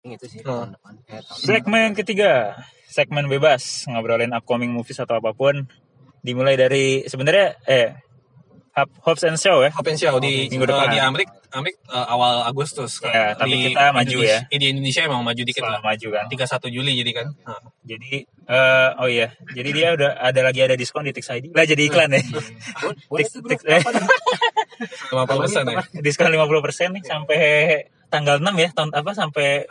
Itu 0.05 0.27
sih 0.29 0.45
Oh. 0.45 0.69
tahun 0.69 0.77
depan. 0.77 0.95
Eh, 1.09 1.21
tahun 1.25 1.39
Segmen 1.41 1.89
ketiga, 1.97 2.61
segmen 2.93 3.25
bebas 3.33 3.89
ngobrolin 3.89 4.37
upcoming 4.37 4.69
movies 4.69 5.01
atau 5.01 5.17
apa 5.17 5.33
pun. 5.33 5.65
Dimulai 6.21 6.55
dari 6.55 7.09
sebenarnya 7.09 7.57
eh 7.67 7.97
Hub- 8.73 8.97
Hobbs 9.05 9.23
and 9.23 9.37
Show 9.37 9.61
ya. 9.61 9.71
Open 9.77 9.95
show 9.95 10.17
di 10.17 10.49
Minggu 10.49 10.65
depan. 10.65 10.89
eh, 10.89 10.97
di 10.97 10.99
Amrik 10.99 11.29
Amrik 11.53 11.77
eh, 11.85 12.07
awal 12.09 12.41
Agustus 12.43 12.97
kan. 12.97 13.13
Ya, 13.13 13.27
tapi 13.37 13.53
Di 13.53 13.69
kita 13.69 13.93
maju 13.93 14.09
Indonesia- 14.09 14.43
ya. 14.43 14.49
eh, 14.49 14.59
di 14.59 14.67
Indonesia 14.73 15.01
emang 15.05 15.21
maju 15.21 15.43
dikit 15.43 15.61
Setelah 15.61 15.79
lah. 15.79 15.85
maju 15.85 16.09
kan. 16.09 16.25
31 16.27 16.73
Juli 16.73 16.93
jadi 16.97 17.11
kan. 17.13 17.27
Nah. 17.45 17.61
Jadi 17.83 18.13
eh 18.43 18.91
oh 18.97 19.07
iya, 19.07 19.29
jadi 19.49 19.71
dia 19.71 19.89
udah 19.93 20.11
ada 20.17 20.41
lagi 20.41 20.61
ada 20.61 20.73
diskon 20.73 21.05
di 21.05 21.13
Tix 21.13 21.29
ID. 21.29 21.53
Lah 21.53 21.63
jadi 21.63 21.83
iklan 21.85 22.11
ya. 22.11 22.21
Tix. 22.25 23.29
Tix- 23.37 23.65
50% 25.13 25.69
ya. 25.69 25.83
diskon 26.01 26.33
50% 26.33 26.97
nih 26.97 27.03
sampai 27.05 27.41
tanggal 28.09 28.41
6 28.41 28.49
ya, 28.57 28.69
tahun 28.73 28.91
apa 28.93 29.13
sampai 29.13 29.69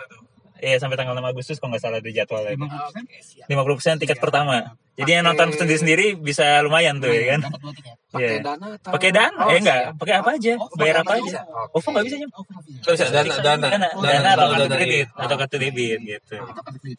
Iya 0.62 0.78
sampai 0.78 0.94
tanggal 0.94 1.18
6 1.18 1.26
Agustus 1.26 1.58
kalau 1.58 1.74
nggak 1.74 1.82
salah 1.82 1.98
ada 1.98 2.12
jadwalnya. 2.14 2.54
Oke, 2.54 3.18
siap. 3.26 3.50
50% 3.50 3.98
tiket 4.06 4.22
pertama. 4.22 4.78
Jadi 4.94 5.10
yang 5.10 5.26
nonton 5.26 5.50
sendiri-sendiri 5.58 6.22
bisa 6.22 6.62
lumayan 6.62 7.02
tuh 7.02 7.10
ya 7.10 7.34
kan. 7.34 7.50
Dapat 7.50 7.60
dua 7.66 7.74
tiket. 7.74 7.96
Pakai 8.12 8.28
Iya. 8.30 8.44
dana 8.44 8.68
atau 8.78 8.92
Pakai 8.94 9.10
dana? 9.16 9.42
Oh, 9.42 9.50
eh 9.50 9.58
enggak, 9.58 9.82
siap. 9.82 9.94
pakai 9.98 10.16
apa 10.22 10.30
aja? 10.38 10.54
Oh, 10.62 10.68
Bayar 10.78 10.96
apa 11.02 11.12
aja? 11.18 11.24
bisa? 11.26 11.40
OVO 11.74 11.88
nggak 11.90 12.06
bisa 12.06 12.16
jam? 12.22 12.30
Oh, 12.30 12.44
kenapa 12.46 12.62
bisa? 12.68 12.80
Nggak 12.84 12.94
bisa, 12.94 13.06
dana, 13.10 13.26
dana, 13.42 13.42
dana, 13.42 13.88
dana, 13.90 14.20
dana 14.22 14.30
atau 14.38 14.48
kartu 14.54 14.76
iya. 14.86 15.06
atau 15.18 15.36
kartu 15.42 15.56
debit 15.58 16.00
gitu. 16.06 16.36
Itu 16.38 16.62
kan 16.62 16.74
di. 16.78 16.94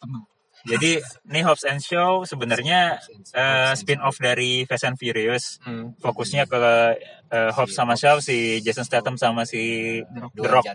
Jadi 0.63 0.91
ini 1.27 1.39
Hobbs 1.43 1.67
and 1.67 1.83
Show 1.83 2.23
sebenarnya 2.23 2.95
eh, 3.35 3.71
spin 3.75 3.99
off 3.99 4.15
dari 4.15 4.63
Fast 4.63 4.87
and 4.87 4.95
Furious. 4.95 5.59
Hmm. 5.67 5.91
Fokusnya 5.99 6.47
ke 6.47 6.59
eh, 7.29 7.51
Hobbs 7.51 7.75
sama 7.75 7.99
Shaw 7.99 8.23
si 8.23 8.63
Jason 8.63 8.87
Statham 8.87 9.19
sama 9.19 9.43
si 9.43 9.99
The 10.07 10.23
Dwayne 10.31 10.51
Rock. 10.55 10.65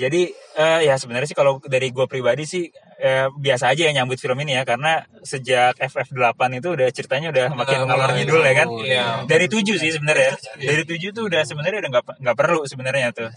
Jadi 0.00 0.32
eh, 0.56 0.80
ya 0.88 0.96
sebenarnya 0.96 1.28
sih 1.28 1.36
kalau 1.36 1.60
dari 1.60 1.92
gue 1.92 2.08
pribadi 2.08 2.48
sih 2.48 2.64
eh, 2.96 3.28
biasa 3.28 3.76
aja 3.76 3.84
ya 3.84 3.92
nyambut 3.92 4.16
film 4.16 4.40
ini 4.40 4.56
ya 4.56 4.64
karena 4.64 5.04
sejak 5.20 5.76
FF8 5.76 6.40
itu 6.56 6.68
udah 6.72 6.88
ceritanya 6.88 7.28
udah 7.28 7.46
makin 7.52 7.84
Udah 7.84 7.86
ngalor 7.92 8.10
ngidul 8.16 8.40
ya 8.40 8.54
kan. 8.56 8.68
Iya. 8.80 9.04
Dari 9.28 9.46
7 9.52 9.76
sih 9.76 9.90
sebenarnya. 9.92 10.32
Dari 10.56 10.82
7 10.88 11.12
tuh 11.12 11.28
udah 11.28 11.42
sebenarnya 11.44 11.78
udah 11.84 11.90
nggak 11.92 12.04
nggak 12.16 12.36
perlu 12.40 12.60
sebenarnya 12.64 13.12
tuh. 13.12 13.28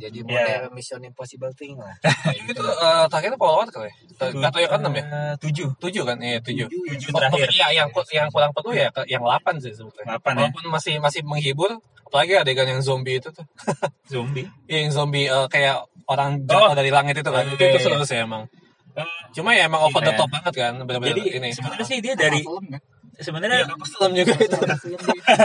Jadi 0.00 0.18
Iya. 0.24 0.24
model 0.24 0.62
Mission 0.72 1.00
Impossible 1.04 1.52
thing 1.52 1.76
lah. 1.76 1.94
Itu 2.48 2.64
eh, 2.64 3.04
terakhir 3.12 3.36
Walker 3.36 3.68
kali? 3.68 3.92
Atau 4.16 4.58
yang 4.64 4.72
ke-6 4.72 4.88
ya? 4.96 5.04
7. 5.36 5.68
7 5.76 6.08
kan? 6.08 6.16
Iya, 6.16 6.38
7. 6.40 6.66
Tujuh 6.72 7.10
Oh, 7.12 7.18
terakhir. 7.20 7.48
Iya, 7.52 7.66
yang 7.84 7.88
yang 7.92 8.28
kurang 8.32 8.52
penuh 8.56 8.72
ya 8.72 8.88
yang 9.04 9.20
8 9.20 9.60
sih 9.60 9.72
sebetulnya. 9.76 10.16
8 10.16 10.32
ya. 10.32 10.48
Walaupun 10.48 10.64
masih 10.72 10.94
masih 10.96 11.20
menghibur, 11.26 11.76
apalagi 12.12 12.36
adegan 12.36 12.68
yang 12.68 12.84
zombie 12.84 13.16
itu 13.16 13.32
tuh. 13.32 13.40
Zombie. 14.12 14.44
Iya, 14.68 14.78
yang 14.84 14.92
zombie 14.92 15.24
eh, 15.24 15.48
kayak 15.48 15.80
orang 16.04 16.44
jatuh 16.44 16.68
Oh. 16.68 16.76
dari 16.76 16.92
langit 16.92 17.16
itu 17.16 17.26
kan. 17.26 17.48
Iya, 17.48 17.56
Itu, 17.56 17.62
itu 17.64 17.78
iya, 17.80 17.80
seru 17.80 18.04
sih 18.04 18.20
emang. 18.20 18.44
Eh, 18.92 19.08
Cuma 19.32 19.56
ya 19.56 19.64
emang 19.64 19.80
over 19.80 20.04
the 20.04 20.12
top 20.12 20.28
banget 20.28 20.52
kan. 20.52 20.76
Bener-bener 20.84 21.16
Jadi 21.16 21.22
ini. 21.32 21.48
sebenarnya 21.50 21.86
sih 21.88 21.98
dia 21.98 22.12
dari 22.12 22.44
kan? 22.44 22.76
sebenarnya 23.16 23.64
tanpa 23.64 23.86
selam 23.88 24.12
juga 24.12 24.34
itu. 24.36 24.58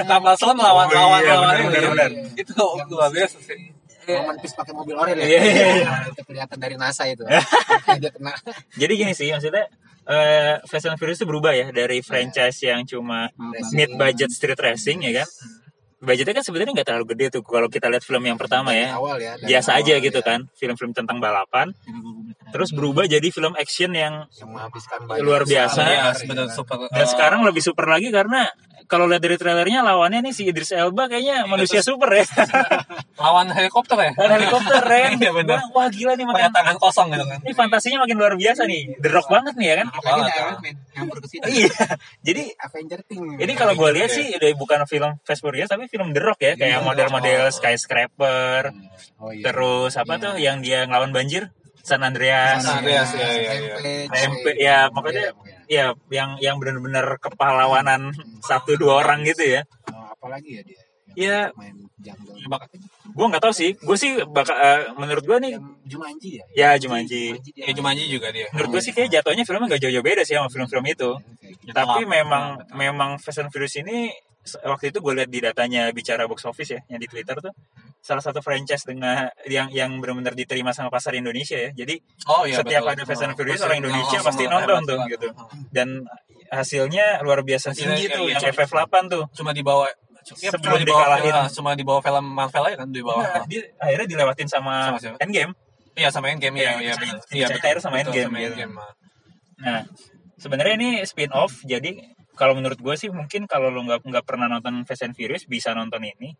Tanpa 0.03 0.32
selam 0.39 0.58
lawan 0.58 0.88
Oh, 0.88 0.91
lawan 0.91 1.19
bener, 1.23 1.32
lawan 1.32 1.56
bener, 1.71 1.82
bener. 1.95 2.12
Itu 2.36 2.51
luar 2.91 3.10
biasa 3.10 3.39
sih. 3.39 3.71
Roman 4.08 4.36
Peace 4.39 4.56
pakai 4.56 4.71
mobil 4.71 4.95
orel 4.95 5.19
ya. 5.19 5.39
Itu 6.08 6.23
kelihatan 6.23 6.60
dari 6.60 6.75
NASA 6.75 7.08
itu. 7.08 7.23
Dia 8.03 8.12
kena. 8.12 8.36
jadi 8.75 8.93
gini 8.95 9.12
sih 9.12 9.32
maksudnya 9.32 9.67
eh 10.08 10.63
Fast 10.63 10.88
and 10.88 10.95
Furious 10.95 11.19
itu 11.19 11.27
berubah 11.27 11.51
ya 11.51 11.67
dari 11.69 11.99
franchise 11.99 12.63
yang 12.63 12.88
cuma 12.88 13.27
mid 13.71 13.91
budget 13.93 14.32
street 14.32 14.56
racing 14.56 15.03
ya 15.03 15.23
kan. 15.23 15.27
Budgetnya 16.08 16.34
kan 16.34 16.46
sebenarnya 16.48 16.72
nggak 16.72 16.88
terlalu 16.88 17.06
gede 17.12 17.26
tuh 17.36 17.41
kalau 17.43 17.67
kita 17.67 17.91
lihat 17.91 18.00
film 18.02 18.24
yang 18.24 18.39
pertama 18.39 18.72
Dari 18.72 18.88
ya. 18.88 18.96
awal 18.96 19.15
ya. 19.20 19.36
dari 19.36 19.52
Biasa 19.52 19.70
aja 19.76 19.93
awal 19.93 20.06
gitu 20.08 20.20
ya. 20.24 20.26
kan, 20.26 20.39
film-film 20.56 20.91
tentang 20.96 21.17
balapan. 21.20 21.67
Terus 22.50 22.72
berubah 22.72 23.04
jadi 23.06 23.28
film 23.28 23.52
action 23.60 23.91
yang 23.91 24.24
Yang 24.32 24.48
menghabiskan 24.48 25.00
banyak 25.04 25.22
Luar 25.22 25.43
biasa. 25.43 25.82
usaha. 25.84 25.91
Iya, 25.91 26.48
super. 26.48 26.76
dan 26.88 27.04
eh, 27.04 27.10
sekarang 27.12 27.43
lebih 27.43 27.60
super 27.60 27.86
lagi 27.86 28.08
karena 28.08 28.48
kalau 28.88 29.06
lihat 29.06 29.19
dari 29.19 29.36
trailernya 29.36 29.84
lawannya 29.84 30.23
nih 30.23 30.34
si 30.34 30.47
Idris 30.47 30.71
Elba 30.71 31.12
kayaknya 31.12 31.43
manusia 31.43 31.84
super 31.84 32.08
ya. 32.17 32.23
lawan 33.19 33.52
helikopter 33.52 34.00
ya. 34.00 34.12
Dan 34.15 34.30
helikopter 34.39 34.80
keren. 34.80 35.19
Iya, 35.19 35.32
bener. 35.36 35.60
Wah 35.76 35.88
gila 35.91 36.15
nih 36.15 36.23
makin 36.23 36.52
tangan 36.56 36.76
kosong 36.80 37.12
gitu 37.12 37.28
kan. 37.28 37.39
ini 37.43 37.54
fantasinya 37.54 38.08
makin 38.08 38.15
luar 38.15 38.34
biasa 38.39 38.63
nih. 38.63 38.95
The 39.04 39.10
Rock 39.12 39.28
banget 39.28 39.54
nih 39.60 39.67
ya 39.67 39.76
kan. 39.84 39.88
Apalagi 39.91 40.08
Banget, 40.08 40.32
ada 40.32 40.39
ya. 40.39 40.43
Iron 40.47 40.60
Man 40.63 40.76
nyampur 40.95 41.17
ke 41.19 41.28
sini. 41.28 41.43
Iya. 41.52 41.84
Jadi 42.23 42.43
Avenger 42.56 43.00
thing. 43.06 43.23
ini 43.38 43.54
kalau 43.54 43.73
gue 43.76 43.89
lihat 43.91 44.10
sih 44.10 44.26
udah 44.34 44.50
bukan 44.56 44.80
film 44.88 45.12
Fast 45.28 45.41
Furious 45.43 45.69
tapi 45.69 45.91
film 45.91 46.15
The 46.15 46.21
Rock 46.23 46.39
ya 46.39 46.54
kayak 46.56 46.80
model-model 46.82 47.52
skyscraper. 47.52 48.71
Oh 49.19 49.36
iya. 49.36 49.52
Terus 49.52 49.93
apa 50.00 50.15
tuh 50.15 50.34
yang 50.39 50.63
dia 50.63 50.88
ngelawan 50.88 51.12
banjir? 51.12 51.52
San 51.88 52.04
Andreas. 52.04 52.60
San 52.60 52.84
Andreas, 52.84 53.10
iya, 53.15 53.30
iya, 53.32 53.52
iya. 53.56 53.76
SMP 54.12 54.45
ya 54.60 54.78
pokoknya 54.91 55.32
ya 55.71 55.86
yang 56.12 56.36
yang 56.43 56.56
benar-benar 56.60 57.15
kepahlawanan 57.17 58.12
satu 58.43 58.76
dua 58.76 59.00
orang 59.00 59.23
gitu 59.23 59.47
ya. 59.47 59.62
Oh, 59.88 60.12
apalagi 60.12 60.60
ya 60.60 60.62
dia? 60.67 60.80
Ya. 61.17 61.39
Main 61.56 61.88
jungle. 61.97 62.36
Iya, 62.36 62.45
bak- 62.52 62.69
Gue 63.08 63.26
nggak 63.26 63.41
tahu 63.41 63.54
sih. 63.56 63.73
Gue 63.80 63.97
sih 63.97 64.21
bakal 64.28 64.54
eh, 64.54 64.91
menurut 64.93 65.23
gue 65.26 65.38
nih 65.41 65.54
Jumanji 65.88 66.38
ya? 66.38 66.45
ya 66.54 66.69
Jumanji. 66.78 67.34
dia 67.41 67.65
Ya 67.65 67.73
Jumanji 67.73 68.06
juga 68.06 68.30
dia. 68.30 68.45
Menurut 68.54 68.78
gue 68.78 68.82
sih 68.84 68.93
kayak 68.93 69.10
jatuhnya 69.10 69.41
filmnya 69.41 69.73
gak 69.73 69.82
jauh-jauh 69.82 70.06
beda 70.06 70.21
sih 70.21 70.38
sama 70.38 70.52
film-film 70.52 70.86
itu. 70.86 71.10
kayak 71.41 71.56
gitu. 71.58 71.73
Tapi 71.73 72.06
memang 72.06 72.62
memang 72.78 73.17
Fast 73.17 73.41
and 73.41 73.50
Furious 73.50 73.73
ini 73.82 74.13
waktu 74.63 74.95
itu 74.95 75.03
gue 75.03 75.13
lihat 75.17 75.29
di 75.29 75.39
datanya 75.43 75.91
bicara 75.91 76.23
box 76.29 76.47
office 76.47 76.71
ya, 76.71 76.79
yang 76.88 77.01
di 77.03 77.07
Twitter 77.12 77.36
tuh 77.41 77.51
salah 77.99 78.23
satu 78.23 78.39
franchise 78.39 78.88
dengan 78.88 79.27
yang 79.49 79.67
yang 79.73 79.91
benar-benar 79.99 80.31
diterima 80.31 80.71
sama 80.71 80.88
pasar 80.88 81.17
Indonesia 81.17 81.60
ya. 81.60 81.69
Jadi 81.75 81.99
Oh 82.31 82.47
iya 82.47 82.63
setiap 82.63 82.88
betul. 82.88 82.93
ada 82.95 83.03
Fast 83.03 83.23
and 83.25 83.33
Furious 83.36 83.62
orang 83.65 83.83
Indonesia 83.83 84.17
pasti 84.23 84.43
nonton 84.47 84.81
tuh 84.88 84.99
gitu. 85.12 85.27
Dan 85.73 86.07
hasilnya 86.47 87.19
luar 87.27 87.43
biasa 87.43 87.75
Hasilnya, 87.75 87.99
tinggi 87.99 88.07
iya, 88.07 88.15
tuh 88.15 88.25
iya. 88.31 88.39
yang 88.39 88.55
FF8 88.55 88.93
tuh. 89.12 89.23
Cuma 89.36 89.51
dibawa 89.51 89.91
ya, 89.91 89.95
Sebelum 90.51 90.60
cuma 90.60 90.77
dibawa 90.79 91.01
dikalahin. 91.03 91.31
ya, 91.31 91.43
cuma 91.51 91.71
dibawa 91.75 91.99
film 92.03 92.25
Marvel 92.31 92.63
aja 92.67 92.75
kan 92.83 92.89
di 92.91 92.99
bawah. 93.03 93.23
Nah, 93.23 93.43
dia 93.47 93.62
akhirnya 93.79 94.07
dilewatin 94.07 94.47
sama, 94.47 94.95
Sama? 94.99 95.15
Endgame. 95.19 95.51
Iya 95.97 96.13
sama 96.13 96.29
Endgame 96.29 96.55
Iya, 96.62 96.71
iya 96.77 96.79
iya 96.83 96.93
bisa 96.93 97.15
Iya 97.33 97.47
betul, 97.49 97.79
sama 97.81 97.95
betul, 97.99 98.12
Endgame, 98.12 98.27
sama 98.27 98.38
gitu. 98.39 98.47
Endgame. 98.53 98.73
ah. 98.75 98.91
Nah, 99.57 99.81
sebenarnya 100.38 100.73
ini 100.77 100.89
spin 101.03 101.31
off. 101.33 101.63
Jadi 101.63 101.91
kalau 102.38 102.54
menurut 102.54 102.78
gue 102.78 102.95
sih 102.95 103.10
mungkin 103.10 103.50
kalau 103.50 103.67
lo 103.67 103.82
nggak 103.84 104.06
nggak 104.06 104.26
pernah 104.26 104.47
nonton 104.47 104.86
Fast 104.86 105.04
and 105.04 105.17
Furious 105.17 105.43
bisa 105.43 105.73
nonton 105.73 106.06
ini. 106.06 106.38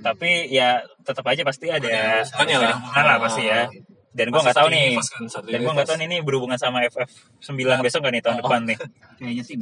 Tapi 0.00 0.48
ya 0.48 0.80
tetap 1.04 1.26
aja 1.28 1.42
pasti 1.44 1.68
ada 1.68 2.22
hubungannya 2.24 2.56
lah. 2.56 3.04
lah 3.04 3.16
pasti 3.20 3.42
ya. 3.44 3.68
Dan 4.10 4.34
gue 4.34 4.42
Masih 4.42 4.46
nggak 4.50 4.58
tahu 4.58 4.68
nih. 4.74 4.86
kan, 4.98 5.42
Dan 5.46 5.58
gue 5.62 5.72
nggak 5.76 5.86
tahu 5.86 5.96
nih 6.02 6.06
ini 6.10 6.18
berhubungan 6.24 6.58
sama 6.58 6.82
FF9 6.82 7.54
besok 7.78 8.00
nggak 8.02 8.14
nih 8.18 8.22
tahun 8.24 8.34
Oh. 8.34 8.40
depan 8.42 8.60
nih. 8.66 8.76
Kayaknya 9.20 9.42
sih 9.44 9.54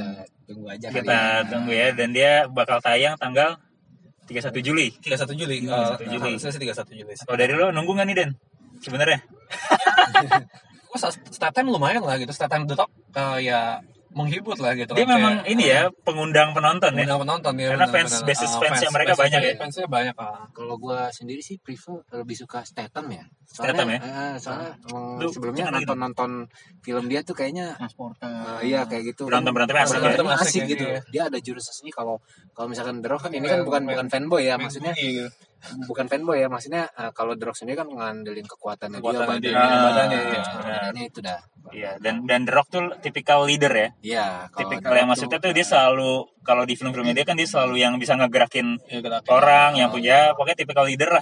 tunggu 0.49 0.67
aja 0.73 0.87
Kita 0.89 1.13
ya. 1.13 1.45
tunggu 1.45 1.73
ya. 1.77 1.87
Dan 1.93 2.09
dia 2.17 2.33
bakal 2.49 2.79
tayang 2.81 3.19
tanggal 3.21 3.61
31 4.25 4.61
Juli. 4.65 4.89
31 5.05 5.37
Juli. 5.37 5.57
31 5.69 6.01
eh, 6.01 6.09
Juli. 6.17 6.31
Saya 6.41 6.53
sih 6.57 6.61
31 6.65 6.97
Juli. 6.97 7.13
Kalau 7.19 7.37
dari 7.37 7.53
lo 7.53 7.69
nunggu 7.75 7.93
nggak 7.93 8.07
nih 8.09 8.17
Den? 8.17 8.31
Sebenarnya? 8.81 9.19
Gue 10.89 10.99
start 11.29 11.53
time 11.53 11.69
lumayan 11.69 12.01
lah 12.01 12.17
gitu. 12.17 12.33
Start 12.33 12.49
time 12.49 12.65
The 12.65 12.77
Rock 12.79 12.91
eh, 13.17 13.53
ya 13.53 13.83
menghibur 14.11 14.57
lah 14.57 14.73
gitu. 14.73 14.93
Dia 14.93 15.03
Kayak- 15.03 15.15
memang 15.15 15.35
ini 15.45 15.65
ya 15.65 15.83
pengundang 16.03 16.51
penonton 16.51 16.93
ya. 16.93 17.05
Undang 17.05 17.21
penonton 17.23 17.53
ya. 17.55 17.69
Karena 17.73 17.87
fans- 17.87 18.23
basis 18.23 18.49
Ah, 18.49 18.61
fansnya 18.61 18.91
mereka 18.91 19.13
basis- 19.13 19.23
banyak 19.23 19.41
ya. 19.41 19.53
Fansnya 19.57 19.87
banyak 19.87 20.17
ah. 20.17 20.49
Kalau 20.51 20.75
gue 20.77 21.01
sendiri 21.11 21.41
sih 21.41 21.57
prefer 21.57 22.01
lebih 22.15 22.37
suka 22.37 22.63
Statham 22.63 23.07
ya. 23.09 23.25
Statham 23.45 23.89
ya? 23.89 23.99
eh, 23.99 24.35
soalnya 24.37 24.77
emang 24.83 25.05
Lu 25.17 25.29
sebelumnya 25.29 25.65
gitu? 25.67 25.77
nonton-nonton 25.81 26.31
film 26.79 27.05
dia 27.07 27.21
tuh 27.23 27.33
kayaknya 27.33 27.73
transporter. 27.75 28.29
eh, 28.29 28.61
iya 28.67 28.85
kayak 28.85 29.03
gitu. 29.09 29.25
Berantem 29.25 29.53
berantemnya 29.53 29.85
asik 29.85 29.95
ya. 29.95 30.03
Berantem 30.03 30.27
Asik 30.29 30.41
asik 30.43 30.61
ya, 30.61 30.69
gitu. 30.69 30.85
iya. 30.87 31.01
Dia 31.09 31.23
ada 31.29 31.39
jurus 31.39 31.65
seni 31.71 31.89
kalau 31.89 32.21
kalau 32.53 32.69
misalkan 32.69 33.01
The 33.01 33.09
Rock 33.09 33.25
kan 33.25 33.33
ini 33.33 33.45
kan 33.45 33.61
bukan 33.63 33.83
bukan 33.85 34.07
fanboy 34.09 34.45
ya 34.45 34.57
maksudnya 34.57 34.93
Iya, 34.93 35.29
gitu. 35.29 35.29
Bukan 35.87 36.07
fanboy 36.07 36.39
ya 36.41 36.49
maksudnya 36.49 36.87
eh, 36.95 37.11
kalau 37.13 37.35
Rock 37.35 37.59
sendiri 37.59 37.79
kan 37.83 37.89
ngandelin 37.91 38.47
kekuatannya, 38.47 38.99
Kekuatannya 39.03 39.39
dia, 39.43 39.53
dia, 39.53 39.59
badannya, 39.59 39.85
badannya, 39.85 40.19
iya. 40.19 40.31
iya. 40.33 40.43
Badannya 40.59 41.05
itu 41.07 41.19
dah. 41.21 41.41
Iya, 41.69 41.91
dan 42.01 42.25
dan 42.25 42.49
The 42.49 42.53
Rock 42.57 42.69
tuh 42.73 42.81
tipikal 43.05 43.45
leader 43.45 43.69
ya. 43.69 43.89
Iya, 44.01 44.27
tipikal 44.57 44.95
yang 44.97 45.13
maksudnya 45.13 45.37
tuh, 45.37 45.53
dia 45.53 45.61
selalu 45.61 46.25
kalau 46.41 46.65
di 46.65 46.73
film-filmnya 46.73 47.13
dia 47.13 47.29
kan 47.29 47.37
dia 47.37 47.45
selalu 47.45 47.77
yang 47.77 48.01
bisa 48.01 48.17
ngegerakin 48.17 48.81
Iya, 48.89 49.05
gerakin. 49.05 49.29
orang 49.29 49.71
yang 49.77 49.93
punya 49.93 50.33
pokoknya 50.33 50.57
tipikal 50.65 50.89
leader 50.89 51.13
lah. 51.13 51.21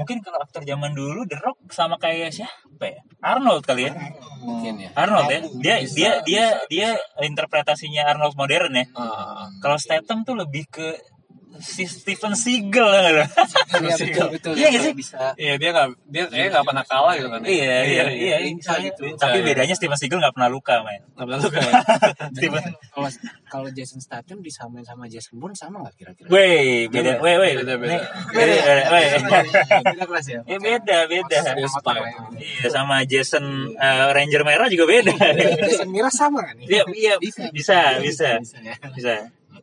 Mungkin 0.00 0.24
kalau 0.24 0.40
aktor 0.40 0.64
zaman 0.64 0.96
dulu 0.96 1.28
The 1.28 1.36
Rock 1.36 1.68
sama 1.68 2.00
kayak 2.00 2.32
siapa 2.32 2.84
ya? 2.88 3.00
Arnold 3.20 3.60
kali 3.68 3.88
ya. 3.88 3.92
mungkin 4.40 4.80
ya. 4.80 4.90
Arnold 4.96 5.28
ya. 5.28 5.40
Dia 5.60 5.76
dia 5.84 6.10
dia 6.24 6.44
dia 6.72 6.88
interpretasinya 7.20 8.08
Arnold 8.08 8.40
modern 8.40 8.72
ya. 8.72 8.84
Ah, 8.96 9.52
Kalau 9.60 9.76
Statham 9.76 10.24
tuh 10.24 10.32
lebih 10.32 10.64
ke 10.72 10.96
si 11.60 11.84
Steven 11.84 12.32
Seagal 12.32 12.88
nggak 12.88 13.12
lo? 13.12 13.24
Iya 13.74 13.94
betul 13.98 14.26
betul. 14.34 14.52
Iya 14.54 14.66
nggak 14.70 14.82
sih? 14.82 14.92
Bisa. 14.94 15.18
Iya 15.34 15.54
dia 15.58 15.70
nggak 15.70 15.88
dia 16.08 16.22
kayaknya 16.26 16.48
nggak 16.54 16.66
pernah 16.66 16.84
kalah 16.86 17.14
gitu 17.14 17.28
kan. 17.30 17.40
Iya 17.44 17.76
iya 17.84 18.04
iya. 18.10 18.36
Lincah 18.42 18.74
Tapi- 18.78 18.86
gitu. 18.90 19.02
Tapi 19.14 19.38
bedanya 19.42 19.74
Steven 19.74 19.98
Seagal 19.98 20.18
nggak 20.18 20.34
pernah 20.34 20.50
luka 20.50 20.74
main. 20.82 21.00
Nggak 21.14 21.26
pernah 21.26 21.40
luka 21.42 21.58
ya. 21.60 21.72
Steven. 22.36 22.62
Kalau 22.90 23.08
kalau 23.46 23.68
Jason 23.70 24.00
Statham 24.02 24.38
disamain 24.40 24.82
sama 24.82 25.06
Jason 25.06 25.38
Bourne 25.38 25.54
sama 25.54 25.82
nggak 25.82 25.94
kira-kira? 25.94 26.28
Weh, 26.30 26.90
beda. 26.90 27.22
Weh, 27.22 27.36
weh. 27.38 27.52
Beda, 27.62 27.74
beda. 27.78 27.96
Beda, 28.34 28.54
beda. 28.58 28.84
Weh. 28.90 29.06
Beda 29.84 30.04
kelas 30.10 30.26
ya. 30.26 30.40
Ya 30.46 30.58
beda, 30.58 30.98
beda. 31.06 31.38
Spy. 31.70 31.98
Iya, 32.64 32.68
sama 32.70 33.02
Jason 33.06 33.44
eh, 33.74 34.06
Ranger 34.10 34.42
Merah 34.42 34.66
juga 34.66 34.84
beda. 34.90 35.12
Jason 35.70 35.88
Mira 35.90 36.10
sama 36.10 36.42
kan 36.44 36.54
nih? 36.58 36.66
Iya, 36.66 36.82
iya, 36.94 37.14
Bisa. 37.18 37.48
bisa, 37.54 37.98
bisa, 38.02 39.14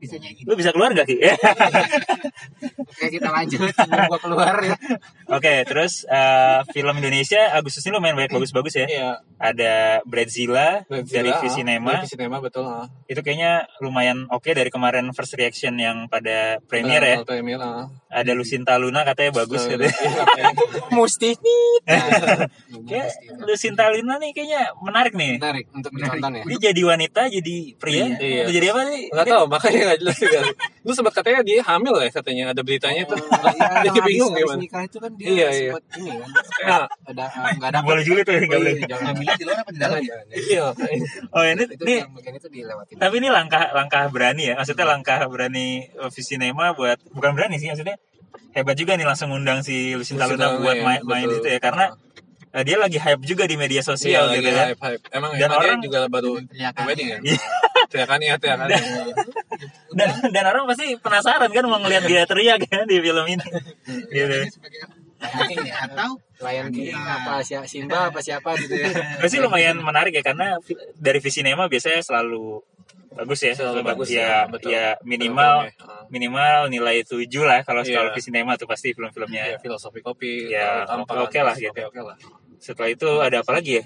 Bisa 0.01 0.17
ya. 0.17 0.25
nyanyi. 0.25 0.41
Lu 0.49 0.57
bisa 0.57 0.73
keluar 0.73 0.97
gak, 0.97 1.05
Ki? 1.05 1.21
Oke 2.81 3.05
kita 3.13 3.29
lanjut. 3.29 3.69
Gua 4.09 4.19
keluar 4.19 4.55
ya. 4.65 4.75
Oke, 5.29 5.61
terus 5.69 6.03
eh, 6.09 6.59
film 6.73 6.97
Indonesia 6.97 7.53
Agustus 7.53 7.85
ini 7.85 7.93
lumayan 7.93 8.17
banyak 8.17 8.33
bagus-bagus 8.33 8.81
ya. 8.81 8.87
Iya. 8.89 9.11
Ada 9.37 9.73
Bradzilla 10.09 10.81
dari 10.89 11.05
Godzilla, 11.05 11.31
ah. 11.37 11.41
Visinema. 11.45 11.91
Dari 12.01 12.05
Visinema 12.09 12.37
betul. 12.41 12.65
ah. 12.65 12.89
Itu 13.05 13.21
kayaknya 13.21 13.69
lumayan 13.77 14.25
oke 14.33 14.49
dari 14.51 14.73
kemarin 14.73 15.13
first 15.13 15.37
reaction 15.37 15.77
yang 15.77 16.09
pada 16.09 16.57
premiere 16.65 17.05
ya. 17.05 17.17
Betul, 17.21 17.37
Premiere. 17.37 17.61
ah. 17.61 17.85
Ada 18.09 18.33
Lucinta 18.33 18.75
Luna 18.81 19.05
katanya 19.05 19.31
bagus 19.37 19.69
katanya. 19.69 19.93
iya, 19.93 20.23
kayaknya. 20.25 20.65
Mesti. 20.97 21.29
Kayak 22.89 23.07
Lucinta 23.45 23.87
Luna 23.93 24.17
nih 24.17 24.31
kayaknya 24.33 24.61
menarik 24.81 25.13
nih. 25.13 25.37
Menarik 25.37 25.65
untuk 25.71 25.91
ditonton 25.93 26.31
ya. 26.41 26.43
Dia 26.49 26.59
jadi 26.73 26.81
wanita, 26.83 27.21
jadi 27.29 27.55
pria. 27.77 28.05
Iya. 28.17 28.43
Jadi 28.49 28.65
apa 28.67 28.81
nih? 28.89 29.03
Nggak 29.13 29.27
tahu, 29.29 29.43
makanya 29.47 29.83
nggak 29.91 29.99
jelas 29.99 30.17
juga. 30.17 30.39
Lu 30.81 30.91
sempat 30.91 31.13
katanya 31.13 31.43
dia 31.43 31.59
hamil 31.61 31.93
ya 31.97 32.09
katanya 32.09 32.43
ada 32.49 32.61
beritanya 32.61 33.03
tuh. 33.03 33.19
Iya, 33.19 33.67
Jadi 33.85 33.91
yang 33.91 34.07
bingung 34.07 34.31
habis- 34.31 34.39
habis 34.39 34.47
gimana. 34.47 34.61
nikah 34.63 34.81
itu 34.81 34.97
kan 34.97 35.11
dia 35.13 35.27
Iya, 35.27 35.47
iya. 35.51 35.71
sempet 35.71 35.83
ini 35.93 36.09
kan. 36.11 36.29
Ya, 36.61 36.79
Ada 37.03 37.23
eh, 37.27 37.51
nggak 37.53 37.69
ada 37.69 37.79
Boleh 37.83 38.03
juga 38.03 38.21
tuh, 38.23 38.33
nggak 38.33 38.49
boleh. 38.55 38.73
Jangan 38.81 39.05
Hamilnya 39.11 39.35
di 39.35 39.43
luar 39.43 39.57
apa 39.59 39.69
di 39.69 39.79
dalam 39.79 39.99
ya? 39.99 40.15
iya. 40.31 40.65
Oh 41.29 41.43
ini, 41.43 41.63
itu 41.65 41.83
ini 41.83 41.93
yang 41.99 42.35
itu 42.35 42.47
dilewatin. 42.47 42.95
tapi 42.95 43.15
ini 43.19 43.27
langkah 43.27 43.63
langkah 43.71 44.03
berani 44.07 44.43
ya. 44.47 44.53
Maksudnya 44.55 44.85
langkah 44.87 45.19
berani 45.27 45.65
uh, 45.95 46.07
Visinema 46.07 46.71
buat 46.71 46.97
bukan 47.11 47.31
berani 47.35 47.59
sih 47.59 47.67
maksudnya 47.67 47.99
hebat 48.51 48.75
juga 48.75 48.95
nih 48.95 49.03
langsung 49.03 49.31
undang 49.31 49.59
si 49.59 49.91
Lucinta 49.93 50.23
Luna 50.25 50.55
buat 50.57 50.75
ya, 50.75 50.83
main, 50.83 51.01
main 51.03 51.23
betul. 51.25 51.39
itu 51.39 51.47
ya 51.51 51.59
karena 51.59 51.85
uh, 52.51 52.63
dia 52.63 52.77
lagi 52.77 52.97
hype 52.97 53.23
juga 53.23 53.43
di 53.43 53.55
media 53.55 53.79
Iya, 53.79 53.87
sosial 53.87 54.23
lagi 54.27 54.39
gitu 54.39 54.49
kan. 54.51 54.65
hype, 54.67 54.81
hype. 54.81 55.03
Emang 55.09 55.31
Dan 55.33 55.47
emang 55.47 55.59
dia 55.59 55.67
orang- 55.67 55.81
juga 55.81 55.99
baru 56.07 56.31
Teriakan. 56.43 56.83
wedding 56.85 57.07
ya. 57.07 57.17
Iya. 57.21 57.39
Teriakan 57.87 58.19
ya, 58.19 58.33
teriakan. 58.37 58.67
Dan 59.91 60.09
dan 60.31 60.43
orang 60.45 60.63
pasti 60.65 60.85
penasaran 60.95 61.49
kan 61.49 61.63
mau 61.65 61.77
ngeliat 61.77 62.03
dia 62.03 62.23
teriak 62.23 62.59
kan 62.63 62.85
di 62.85 62.97
film 62.97 63.25
ini. 63.25 63.45
gitu. 64.09 64.35
Mungkin 65.21 65.57
ya. 65.63 65.75
Atau 65.85 66.09
Lion 66.41 66.67
King 66.71 66.97
apa 66.97 67.45
si 67.45 67.53
Simba 67.67 68.09
apa 68.09 68.19
siapa 68.19 68.57
gitu 68.57 68.73
ya. 68.73 68.89
Pasti 69.19 69.37
lumayan 69.37 69.77
menarik 69.77 70.11
ya 70.11 70.23
karena 70.23 70.57
dari 70.95 71.19
Visinema 71.19 71.69
biasanya 71.69 72.01
selalu 72.01 72.63
bagus 73.11 73.39
ya. 73.43 73.53
Selalu 73.53 73.81
bagus 73.85 74.09
ya, 74.09 74.23
ya, 74.23 74.37
betul. 74.49 74.71
ya 74.71 74.95
minimal 75.03 75.67
Film-filmnya. 75.69 76.07
minimal 76.09 76.57
nilai 76.71 76.97
7 77.03 77.27
lah 77.43 77.59
kalau 77.61 77.83
Iya. 77.83 77.93
kalau 77.93 78.09
Visinema 78.15 78.55
tuh 78.57 78.65
pasti 78.65 78.95
film-filmnya. 78.95 79.43
Iya, 79.51 79.57
filosofi 79.59 80.01
kopi. 80.01 80.49
Ya, 80.49 80.87
oke 80.89 81.37
lah 81.37 81.53
gitu. 81.53 81.75
Oke 81.75 82.01
lah. 82.01 82.17
Setelah 82.61 82.89
itu 82.93 83.09
ada 83.19 83.41
apa 83.41 83.51
lagi 83.57 83.81
ya? 83.81 83.85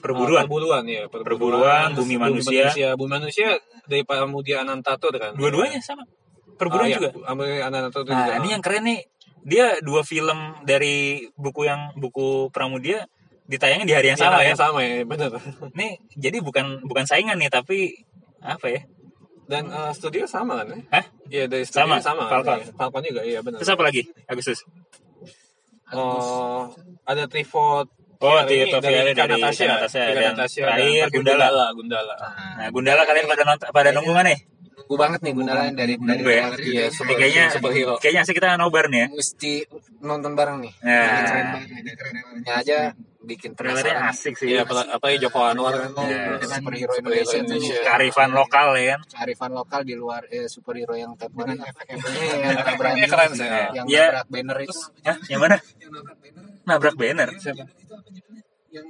Perburuan. 0.00 0.44
Ah, 0.44 0.48
perburuan 0.48 0.84
ya. 0.88 1.02
Perburuan, 1.08 1.88
Bumi 1.92 2.16
Manusia. 2.16 2.72
Bumi 2.96 3.10
manusia 3.12 3.56
dari 3.84 4.00
Pramudia 4.04 4.64
Anantatur 4.64 5.12
kan. 5.16 5.36
Dua-duanya 5.36 5.80
sama. 5.80 6.08
Perburuan 6.56 6.88
Ah, 6.88 6.92
iya, 6.92 6.96
juga. 6.96 7.10
Anantatur 7.68 8.08
Nah, 8.08 8.24
juga. 8.28 8.32
ini 8.40 8.48
yang 8.52 8.62
keren 8.64 8.84
nih. 8.84 9.00
Dia 9.44 9.76
dua 9.84 10.00
film 10.00 10.56
dari 10.64 11.28
buku 11.36 11.68
yang 11.68 11.92
buku 12.00 12.48
Pramudia 12.48 13.04
ditayangin 13.44 13.84
di 13.84 13.92
hari 13.92 14.08
yang 14.08 14.16
sama 14.16 14.40
ya. 14.40 14.56
Yang 14.56 14.60
sama 14.64 14.80
ya, 14.80 15.04
benar. 15.04 15.30
Nih, 15.76 16.00
jadi 16.16 16.40
bukan 16.40 16.80
bukan 16.80 17.04
saingan 17.04 17.36
nih, 17.36 17.52
tapi 17.52 17.92
apa 18.40 18.72
ya? 18.72 18.80
Dan 19.44 19.68
eh, 19.68 19.92
studio 19.92 20.24
sama 20.24 20.64
kan 20.64 20.72
ya? 20.72 20.80
Hah? 20.96 21.04
Iya, 21.28 21.44
dari 21.44 21.64
studio 21.68 21.84
Sama, 21.84 22.00
sama. 22.00 22.24
Falcon. 22.32 22.56
Iya, 22.56 22.72
Falcon 22.72 23.02
juga, 23.04 23.20
iya 23.20 23.44
benar. 23.44 23.60
Terus 23.60 23.72
apa 23.76 23.82
lagi? 23.84 24.02
Agustus. 24.24 24.64
Oh, 25.92 26.72
ada 27.04 27.28
Trifot 27.28 27.84
Oh, 28.24 28.40
Ini 28.40 28.48
Trifot 28.64 28.80
Viare 28.80 29.12
dari 29.12 29.36
Natasha, 29.36 29.64
Natasha, 29.68 30.00
Tika 30.00 30.16
dan 30.16 30.32
Natasha, 30.32 30.60
terakhir 30.64 31.06
Gundala. 31.12 31.44
Gundala, 31.44 31.66
Gundala. 31.70 32.14
Nah, 32.56 32.68
Gundala 32.70 33.02
kalian 33.04 33.26
pada 33.26 33.42
nonton, 33.44 33.66
pada 33.68 33.88
nunggu 33.92 34.12
mana 34.12 34.32
nih? 34.32 34.40
Nunggu 34.74 34.96
banget 34.96 35.20
nih 35.20 35.32
Gundala 35.34 35.62
dari 35.70 35.94
dari 35.94 36.22
ya? 36.22 36.48
trailer 36.48 36.58
Iya, 36.58 36.84
kayaknya 37.14 37.44
superhero. 37.48 37.94
kayaknya 37.98 38.20
asik 38.22 38.34
kita 38.34 38.56
nobar 38.56 38.88
nih 38.88 38.98
ya. 38.98 39.08
mesti 39.10 39.52
nonton 40.00 40.32
bareng 40.32 40.58
nih. 40.58 40.72
Nah. 40.78 41.04
Keren 41.22 41.46
banget 41.52 41.68
nih, 41.78 41.94
kerennya 41.94 42.54
aja 42.54 42.78
bikin 43.22 43.50
Trailernya 43.52 43.92
penasaran. 43.92 44.12
asik 44.12 44.34
sih. 44.36 44.46
Iya, 44.46 44.60
apa- 44.62 44.88
apalagi 44.90 45.18
Joko 45.18 45.40
Anwar 45.40 45.72
kan. 45.74 45.90
Iya. 46.02 46.40
Superhero 46.42 46.92
Indonesia. 46.94 47.76
Kearifan 47.82 48.30
lokal 48.30 48.66
ya 48.74 48.84
kan. 48.90 49.00
kearifan 49.14 49.50
lokal 49.52 49.80
di 49.82 49.94
luar 49.94 50.24
eh, 50.28 50.44
superhero 50.46 50.92
yang 50.94 51.12
Dengan 51.14 51.60
efek-efeknya 51.60 53.06
keren 53.06 53.30
sih. 53.32 53.44
ya. 53.44 53.68
yang 53.74 53.86
Iya. 53.86 54.04
nabrak 54.10 54.26
banner 54.28 54.56
itu 54.60 54.72
Hah? 55.02 55.16
Yang 55.26 55.40
mana? 55.40 55.56
yang 55.78 55.90
banner 55.92 56.14
Nabrak 56.64 56.94
banner. 56.94 57.28
siapa 57.36 57.64
itu 57.66 57.92
apa 57.92 58.08
judulnya 58.08 58.42
yang 58.70 58.86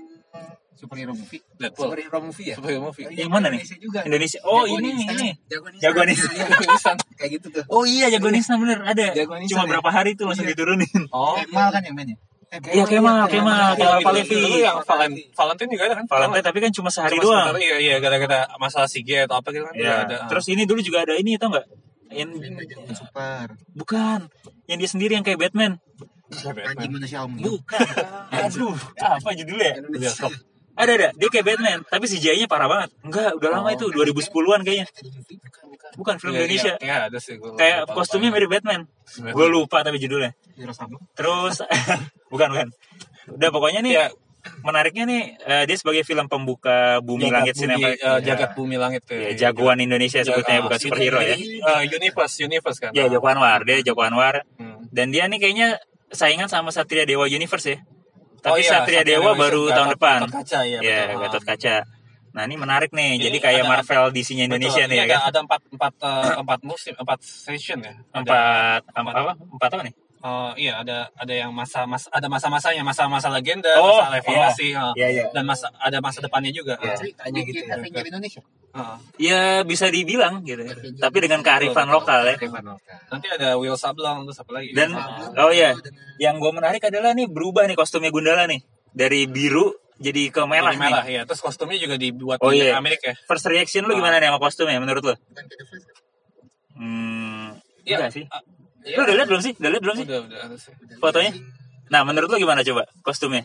superhero 0.74 1.12
movie. 1.12 1.40
Deadpool. 1.54 1.86
superhero 1.88 2.18
movie 2.20 2.46
ya 2.46 2.56
Superhero 2.56 2.80
movie. 2.84 3.04
Yang 3.10 3.30
mana 3.30 3.46
nih? 3.48 3.60
Indonesia 3.60 3.78
juga 3.78 3.98
Indonesia. 4.04 4.38
Oh, 4.42 4.62
Jagoan 4.62 4.80
ini 4.80 4.88
instan. 4.92 5.14
ini. 5.16 5.30
jagoan 5.44 5.72
instan. 5.72 5.80
Jagoan. 5.80 6.06
Iya, 6.06 6.24
jagoan 6.44 6.70
instan. 6.70 6.96
kayak 7.14 7.30
gitu 7.32 7.46
tuh 7.50 7.62
Oh 7.68 7.84
iya 7.84 8.06
jagoan 8.08 8.34
instan 8.34 8.56
bener 8.58 8.78
ada. 8.80 9.06
Jagoan 9.12 9.40
instan 9.40 9.52
Cuma 9.52 9.62
ya? 9.62 9.70
berapa 9.70 9.90
hari 9.90 10.10
tuh 10.14 10.24
langsung 10.26 10.44
Iya. 10.44 10.52
diturunin. 10.52 11.02
Oh, 11.10 11.34
Kemal 11.36 11.68
kan 11.70 11.82
yang 11.82 11.94
mainnya. 11.94 12.16
Eh, 12.54 12.58
Iya 12.70 12.84
Kemal, 12.86 13.26
Kemal, 13.26 13.74
Kemal 13.74 13.98
Itu- 13.98 14.06
Palevi. 14.06 14.38
itu 14.38 14.58
yang 14.60 14.78
Valen- 14.80 15.18
Valentine 15.32 15.70
juga 15.70 15.82
ada 15.84 15.94
kan? 15.96 16.04
Valentine 16.06 16.44
tapi 16.44 16.58
kan 16.60 16.70
cuma 16.70 16.86
sehari 16.88 17.18
Cuma 17.18 17.24
doang. 17.24 17.46
sebentar, 17.50 17.66
Iya, 17.66 17.76
iya, 17.80 17.94
gara-gara 17.98 18.40
masalah 18.56 18.86
Sige 18.86 19.16
atau 19.20 19.34
apa 19.34 19.48
gitu 19.50 19.64
kan. 19.64 19.74
Ya. 19.74 20.06
ada. 20.06 20.16
Terus 20.28 20.46
ini 20.48 20.62
dulu 20.62 20.78
juga 20.78 21.02
ada 21.02 21.18
ini 21.18 21.34
tau 21.34 21.50
nggak? 21.50 21.66
Yang 22.14 22.30
super. 22.94 23.58
bukan, 23.74 24.30
yang 24.64 24.78
dia 24.78 24.86
sendiri 24.86 25.12
yang 25.14 25.26
kayak 25.26 25.40
Batman. 25.40 25.82
Anjing 26.64 26.90
manusia 26.90 27.18
om. 27.20 27.32
Bukan. 27.32 27.80
Aduh, 28.30 28.74
apa 28.96 29.28
judulnya? 29.32 29.72
Bioskop. 29.88 30.32
Ada 30.74 30.90
ada, 30.92 31.08
dia 31.14 31.28
kayak 31.28 31.46
Batman, 31.46 31.78
tapi 31.84 32.04
CGI-nya 32.04 32.44
parah 32.44 32.66
banget. 32.66 32.90
Enggak, 33.00 33.30
udah 33.38 33.50
lama 33.52 33.70
itu 33.70 33.86
2010-an 33.88 34.60
kayaknya. 34.60 34.86
Bukan 35.94 36.14
film 36.18 36.34
Iya, 36.34 36.38
Indonesia. 36.40 36.74
Iya, 36.74 36.82
iya, 36.82 36.96
ada 37.06 37.18
sih. 37.18 37.38
gua 37.38 37.54
Kayak 37.54 37.86
lupa 37.86 37.94
kostumnya 37.94 38.28
lupa. 38.28 38.36
mirip 38.36 38.50
Batman. 38.50 38.80
Gue 39.30 39.46
lupa 39.48 39.78
tapi 39.80 39.96
judulnya. 39.96 40.34
Terus 41.14 41.62
bukan 42.32 42.48
bukan. 42.50 42.66
Udah 43.30 43.48
pokoknya 43.48 43.80
nih 43.80 43.94
Iya. 43.94 44.06
menariknya 44.60 45.04
nih 45.06 45.22
eh, 45.40 45.64
dia 45.64 45.76
sebagai 45.78 46.02
film 46.02 46.26
pembuka 46.26 46.98
bumi 47.00 47.24
Jagat 47.24 47.32
langit 47.32 47.54
bumi, 47.54 47.62
sinema 47.62 47.86
eh, 47.88 48.18
jagat 48.20 48.50
bumi 48.52 48.76
langit 48.76 49.00
tuh. 49.00 49.16
ya, 49.16 49.30
jagoan 49.40 49.78
Indonesia 49.78 50.20
sebutnya 50.20 50.58
bukan 50.60 50.76
superhero 50.76 51.16
ya. 51.18 51.32
Eh, 51.32 51.82
universe, 51.88 52.34
universe 52.40 52.78
kan. 52.78 52.90
Ya 52.90 53.06
Joko 53.06 53.24
Anwar, 53.24 53.62
dia 53.62 53.78
Joko 53.80 54.02
Anwar 54.02 54.42
Hmm. 54.58 54.84
dan 54.90 55.08
dia 55.08 55.24
nih 55.24 55.38
kayaknya 55.38 55.78
saingan 56.14 56.46
sama 56.46 56.70
Satria 56.70 57.04
Dewa 57.04 57.26
Universe 57.26 57.68
ya. 57.68 57.78
Oh 57.78 58.52
Tapi 58.52 58.60
iya, 58.60 58.70
Satria 58.70 59.00
Satria 59.00 59.02
Dewa 59.04 59.30
Dewa 59.30 59.40
baru 59.40 59.62
Gatot- 59.62 59.74
tahun 59.74 59.88
depan. 59.92 60.18
Gatot 60.20 60.34
Kaca, 60.34 60.58
iya, 60.62 60.78
Ya, 60.78 60.98
betul. 61.04 61.20
Gatot 61.22 61.44
Kaca. 61.44 61.76
Nah, 62.34 62.42
ini 62.44 62.56
menarik 62.56 62.90
nih. 62.90 63.10
Ini 63.14 63.24
Jadi 63.24 63.38
kayak 63.38 63.62
ada- 63.62 63.70
Marvel 63.70 64.04
DC-nya 64.10 64.44
Indonesia 64.44 64.74
Betul, 64.76 64.90
nih 64.90 64.96
ini 64.96 64.98
ya 64.98 65.04
ada, 65.04 65.14
kan. 65.14 65.20
ada 65.24 65.38
empat 65.40 65.60
empat 65.70 65.92
eh, 65.96 66.32
empat 66.36 66.60
musim 66.62 66.92
empat 66.94 67.18
session 67.22 67.78
ya. 67.78 67.94
Ada- 68.10 68.20
Empat 68.20 68.80
apa, 68.90 69.10
apa? 69.14 69.32
Empat 69.38 69.70
apa 69.70 69.82
nih? 69.86 69.94
Eh, 70.24 70.50
iya 70.58 70.80
ada 70.80 71.12
ada 71.12 71.34
yang 71.34 71.52
masa 71.52 71.84
mas 71.84 72.08
ada 72.08 72.26
masa-masanya 72.26 72.80
masa-masa 72.80 73.28
legenda, 73.28 73.68
Oh, 73.76 74.00
masa 74.00 74.08
reformasi, 74.14 74.72
eh, 74.72 74.92
Iya, 74.96 75.08
iya. 75.10 75.24
dan 75.30 75.44
masa 75.44 75.68
ada 75.76 76.00
masa 76.00 76.18
depannya 76.18 76.48
juga. 76.50 76.74
Iya. 76.78 76.96
ceritanya 76.96 77.40
gitu 77.42 77.60
ya 77.60 77.76
Avenger 77.76 78.04
Indonesia. 78.06 78.42
Eh, 78.74 78.96
Ya 79.20 79.40
bisa 79.62 79.86
dibilang 79.86 80.40
gitu. 80.42 80.64
Tapi 80.96 81.16
dengan 81.20 81.40
kearifan 81.40 81.86
lokal 81.86 82.24
ya. 82.24 82.34
kearifan 82.34 82.64
lokal 82.66 82.96
nanti 83.06 83.26
ada 83.28 83.54
Will 83.54 83.76
Sableng 83.76 84.24
terus 84.24 84.40
apa 84.40 84.50
lagi? 84.50 84.72
Dan 84.72 84.90
Eh, 84.90 85.38
oh 85.38 85.52
ya, 85.52 85.76
yang 86.18 86.40
gue 86.40 86.50
menarik 86.50 86.80
adalah 86.82 87.12
nih 87.12 87.28
berubah 87.28 87.64
nih 87.64 87.76
kostumnya 87.76 88.08
Gundala 88.08 88.48
nih 88.48 88.64
dari 88.90 89.28
biru 89.28 89.70
jadi 89.94 90.26
ke 90.26 90.42
merah, 90.42 90.72
jadi 90.72 90.80
merah 90.80 91.04
nih. 91.04 91.14
ya. 91.14 91.22
Terus 91.22 91.38
kostumnya 91.38 91.78
juga 91.78 91.94
dibuat 91.94 92.42
Oh, 92.42 92.50
di 92.50 92.58
iya. 92.60 92.74
Amerika 92.74 93.12
ya. 93.12 93.16
First 93.22 93.46
reaction 93.46 93.84
lu 93.84 93.94
gimana 93.94 94.18
nih 94.18 94.26
sama 94.26 94.40
kostumnya 94.40 94.80
menurut 94.80 95.04
lu? 95.04 95.14
Hmm, 96.74 97.54
Iya. 97.86 98.10
sih. 98.10 98.26
Lu 98.84 99.00
udah 99.00 99.14
lihat 99.16 99.28
belum 99.28 99.42
sih? 99.42 99.52
Udah 99.56 99.70
lihat 99.72 99.82
belum 99.82 99.96
sih 99.96 100.06
Udah, 100.06 100.20
udah 100.24 100.58
sih. 100.60 100.72
fotonya? 101.00 101.32
Nah, 101.88 102.00
menurut 102.04 102.28
lu 102.28 102.36
gimana 102.38 102.60
coba 102.60 102.84
kostumnya? 103.00 103.44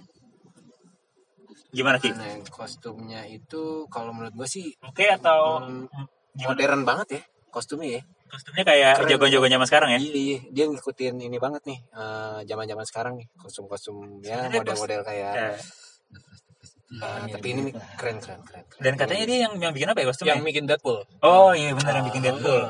Gimana 1.69 2.01
Ki? 2.01 2.09
nah 2.09 2.25
kostumnya 2.49 3.21
itu 3.23 3.85
kalau 3.87 4.09
menurut 4.09 4.33
gua 4.33 4.49
sih 4.49 4.73
Oke 4.81 5.05
atau 5.05 5.61
hmm, 5.61 5.85
gimana? 6.33 6.57
modern 6.57 6.81
banget 6.81 7.07
ya 7.13 7.21
kostumnya 7.49 7.89
ya 7.97 8.01
Kostumnya 8.25 8.61
kayak 8.61 9.05
jagoan-jagoan 9.05 9.49
zaman 9.49 9.67
sekarang 9.69 9.89
ya? 9.93 9.99
iya 10.01 10.13
iya 10.17 10.39
dia 10.49 10.65
ngikutin 10.65 11.21
ini 11.21 11.37
banget 11.37 11.61
nih 11.65 11.77
eh, 11.93 12.39
zaman-zaman 12.45 12.85
sekarang 12.89 13.13
nih 13.21 13.29
kostum-kostum 13.37 14.17
ya 14.21 14.49
model-model 14.49 15.01
kayak 15.05 15.33
Ya. 16.89 17.05
eh, 17.05 17.25
tapi 17.29 17.47
ini 17.53 17.69
nih 17.69 17.73
keren 18.01 18.17
keren 18.17 18.41
keren, 18.41 18.65
keren. 18.65 18.81
Dan 18.81 18.93
katanya 18.97 19.23
dia 19.29 19.37
yang 19.45 19.53
yang 19.61 19.69
bikin 19.69 19.93
apa 19.93 20.01
ya 20.01 20.05
kostumnya? 20.09 20.33
Yang 20.33 20.45
bikin 20.49 20.63
Deadpool. 20.65 20.99
Oh 21.21 21.53
iya 21.53 21.77
benar 21.77 22.01
yang 22.01 22.05
bikin 22.09 22.21
Deadpool. 22.25 22.61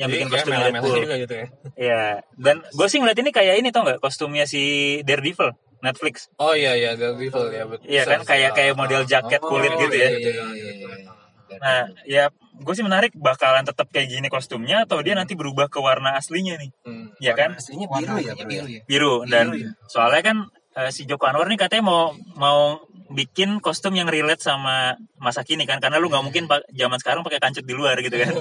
Yang 0.00 0.08
Jadi 0.08 0.14
bikin 0.16 0.28
kostumnya 0.32 0.66
Deadpool. 0.72 0.96
juga 1.04 1.16
gitu 1.20 1.34
ya. 1.36 1.46
Iya. 1.76 2.02
Dan 2.40 2.56
gue 2.64 2.86
sih 2.88 2.98
ngeliat 3.00 3.18
ini 3.20 3.30
kayak 3.30 3.54
ini 3.60 3.68
tau 3.68 3.82
nggak 3.84 4.00
kostumnya 4.00 4.44
si 4.48 4.62
Daredevil 5.04 5.52
Netflix. 5.82 6.32
Oh 6.40 6.54
iya 6.56 6.72
iya 6.72 6.96
Daredevil 6.96 7.46
ya 7.52 7.64
betul. 7.68 7.86
Iya 7.86 8.02
kan 8.08 8.20
kayak 8.24 8.50
kayak 8.56 8.74
model 8.74 9.02
jaket 9.04 9.40
kulit 9.42 9.72
gitu 9.76 9.96
ya. 9.96 10.08
iya, 10.08 10.18
iya, 10.18 10.32
iya, 10.56 10.70
iya. 10.80 11.10
Nah, 11.52 11.84
ya 12.08 12.24
gue 12.32 12.74
sih 12.74 12.80
menarik 12.80 13.12
bakalan 13.12 13.68
tetap 13.68 13.92
kayak 13.92 14.08
gini 14.08 14.32
kostumnya 14.32 14.88
atau 14.88 15.04
dia 15.04 15.12
nanti 15.12 15.36
berubah 15.36 15.68
ke 15.68 15.78
warna 15.84 16.16
aslinya 16.16 16.56
nih. 16.56 16.70
Hmm. 16.88 17.12
Ya 17.20 17.36
kan? 17.36 17.52
Aslinya 17.60 17.86
biru 17.92 18.16
ya, 18.16 18.32
bro. 18.32 18.46
biru 18.48 18.66
ya. 18.72 18.80
Biru 18.88 19.14
dan 19.28 19.52
Biru 19.52 19.68
ya. 19.68 19.70
soalnya 19.84 20.22
kan 20.24 20.36
eh, 20.80 20.88
si 20.88 21.04
Joko 21.04 21.28
Anwar 21.28 21.44
nih 21.52 21.60
katanya 21.60 21.84
mau 21.84 22.16
mau 22.40 22.80
bikin 23.12 23.60
kostum 23.60 23.92
yang 23.92 24.08
relate 24.08 24.40
sama 24.40 24.96
masa 25.20 25.44
kini 25.44 25.68
kan 25.68 25.76
karena 25.84 26.00
lu 26.00 26.08
nggak 26.08 26.24
mungkin 26.24 26.48
pak 26.48 26.64
zaman 26.72 26.96
sekarang 26.96 27.20
pakai 27.20 27.44
kancut 27.44 27.68
di 27.68 27.74
luar 27.76 28.00
gitu 28.00 28.16
kan. 28.16 28.32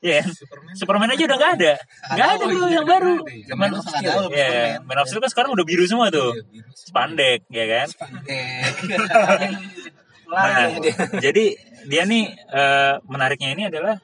Iya. 0.00 0.24
kan? 0.24 0.32
Superman. 0.32 0.72
Superman 0.74 1.08
aja 1.12 1.22
udah 1.28 1.36
nggak 1.36 1.52
ada. 1.56 1.72
Nggak 2.10 2.28
ada 2.30 2.40
Oh, 2.40 2.48
bro 2.48 2.56
iya, 2.58 2.68
yang 2.72 2.86
baru. 2.88 3.14
Man 3.20 3.44
Zaman 3.44 3.68
of 3.68 3.76
dulu 3.76 3.90
Steel. 3.92 4.10
Iya, 4.32 4.48
Superman. 4.48 4.80
Man 4.82 4.96
of 4.96 5.06
Steel 5.06 5.20
kan 5.20 5.30
sekarang 5.30 5.50
udah 5.52 5.64
biru 5.64 5.84
semua 5.84 6.06
tuh. 6.08 6.30
Iya. 6.32 6.62
Spandek, 6.72 7.40
ya 7.48 7.64
kan? 7.66 7.86
Spandek. 7.86 8.72
Nah, 10.30 10.66
jadi 11.18 11.44
dia 11.84 12.02
nih 12.06 12.24
eh, 12.32 12.94
menariknya 13.04 13.50
ini 13.50 13.62
adalah 13.66 13.98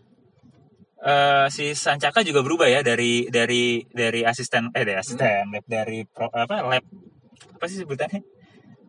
eh, 0.98 1.46
si 1.48 1.70
Sancaka 1.72 2.20
juga 2.20 2.42
berubah 2.42 2.66
ya 2.66 2.82
dari 2.82 3.30
dari 3.30 3.78
dari 3.86 4.20
asisten 4.20 4.74
eh 4.74 4.82
dari 4.82 4.98
asisten 4.98 5.48
lab 5.48 5.64
dari 5.64 6.02
pro, 6.02 6.26
apa 6.26 6.66
lab 6.66 6.84
apa 7.54 7.64
sih 7.70 7.78
sebutannya? 7.78 8.20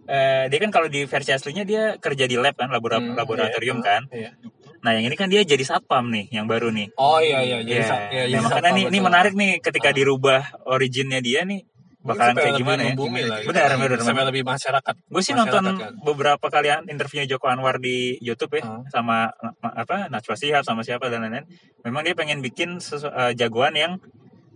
Eh, 0.08 0.43
dia 0.47 0.60
kan 0.60 0.72
kalau 0.72 0.88
di 0.88 1.03
versi 1.03 1.30
aslinya 1.30 1.62
dia 1.62 1.84
kerja 1.99 2.26
di 2.26 2.39
lab 2.39 2.55
kan 2.55 2.72
labora- 2.72 3.03
Hmm, 3.03 3.14
laboratorium 3.14 3.80
iya. 3.80 3.86
kan. 3.86 4.01
Iya. 4.10 4.30
Nah 4.78 4.92
yang 4.94 5.06
ini 5.06 5.16
kan 5.16 5.28
dia 5.28 5.42
jadi 5.42 5.62
satpam 5.62 6.10
nih 6.10 6.30
yang 6.32 6.46
baru 6.46 6.70
nih. 6.70 6.94
Oh 6.96 7.18
iya 7.18 7.42
iya 7.42 7.58
jadi 7.62 7.82
Iya. 7.82 7.88
sa- 7.88 8.08
iya, 8.10 8.24
Nah, 8.30 8.46
makanya 8.46 8.62
satpam 8.62 8.76
nih 8.78 8.84
ini 8.88 9.00
menarik 9.00 9.34
nih 9.34 9.52
ketika 9.60 9.90
Ah. 9.90 9.96
dirubah 9.96 10.42
originnya 10.66 11.20
dia 11.20 11.42
nih 11.44 11.66
bakalan 12.00 12.40
kayak 12.40 12.56
gimana 12.56 12.82
ya? 12.82 12.94
lah, 12.96 13.12
gitu. 13.44 13.52
Benar, 13.52 13.70
benar, 13.76 14.00
Sampai 14.00 14.24
benar. 14.24 14.30
lebih 14.32 14.44
masyarakat. 14.46 14.94
Gue 15.12 15.20
sih 15.20 15.36
Masyarakat 15.36 15.52
nonton 15.60 15.66
kan. 15.76 15.92
beberapa 16.00 16.46
kali 16.48 16.68
interviewnya 16.88 17.28
Joko 17.28 17.46
Anwar 17.48 17.76
di 17.78 18.16
YouTube 18.20 18.56
ya 18.56 18.64
Hmm. 18.64 18.88
sama 18.88 19.28
ma- 19.60 19.76
apa 19.76 20.08
Najwa 20.08 20.36
Shihab 20.40 20.64
sama 20.64 20.88
siapa 20.88 21.12
dan 21.12 21.20
lain-lain. 21.22 21.44
Memang 21.84 22.08
dia 22.08 22.16
pengen 22.16 22.40
bikin 22.40 22.80
sesu- 22.80 23.12
eh, 23.12 23.34
jagoan 23.34 23.74
yang 23.74 23.94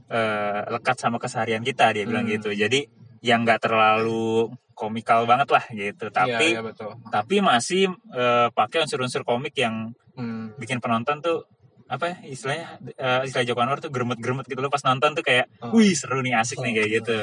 eh, 0.08 0.62
lekat 0.70 1.00
sama 1.00 1.16
keseharian 1.18 1.64
kita 1.64 1.92
dia 1.92 2.04
bilang 2.04 2.28
Hmm. 2.28 2.36
gitu. 2.36 2.52
Jadi 2.52 2.84
yang 3.22 3.42
nggak 3.42 3.62
terlalu 3.62 4.50
komikal 4.74 5.24
banget 5.24 5.50
lah 5.50 5.64
gitu. 5.70 6.10
Tapi 6.10 6.52
Iya, 6.52 6.58
iya, 6.58 6.62
betul. 6.62 6.98
tapi 7.08 7.38
masih 7.40 7.84
eh, 8.12 8.48
pakai 8.50 8.84
unsur-unsur 8.84 9.22
komik 9.22 9.54
yang 9.56 9.94
Hmm. 10.12 10.52
bikin 10.58 10.78
penonton 10.78 11.18
tuh 11.18 11.48
apa 11.88 12.04
ya 12.08 12.16
istilahnya 12.26 12.68
eh, 12.94 13.22
istilah 13.24 13.46
Joko 13.46 13.62
Anwar 13.62 13.80
tuh 13.80 13.88
germet-germet 13.88 14.44
gitu 14.44 14.60
loh 14.60 14.68
pas 14.68 14.82
nonton 14.82 15.12
tuh 15.12 15.22
kayak 15.22 15.48
Oh. 15.62 15.72
wih 15.74 15.92
seru 15.92 16.20
nih 16.20 16.36
asik 16.36 16.60
nih 16.60 16.74
kayak 16.76 16.90
gitu. 16.98 17.18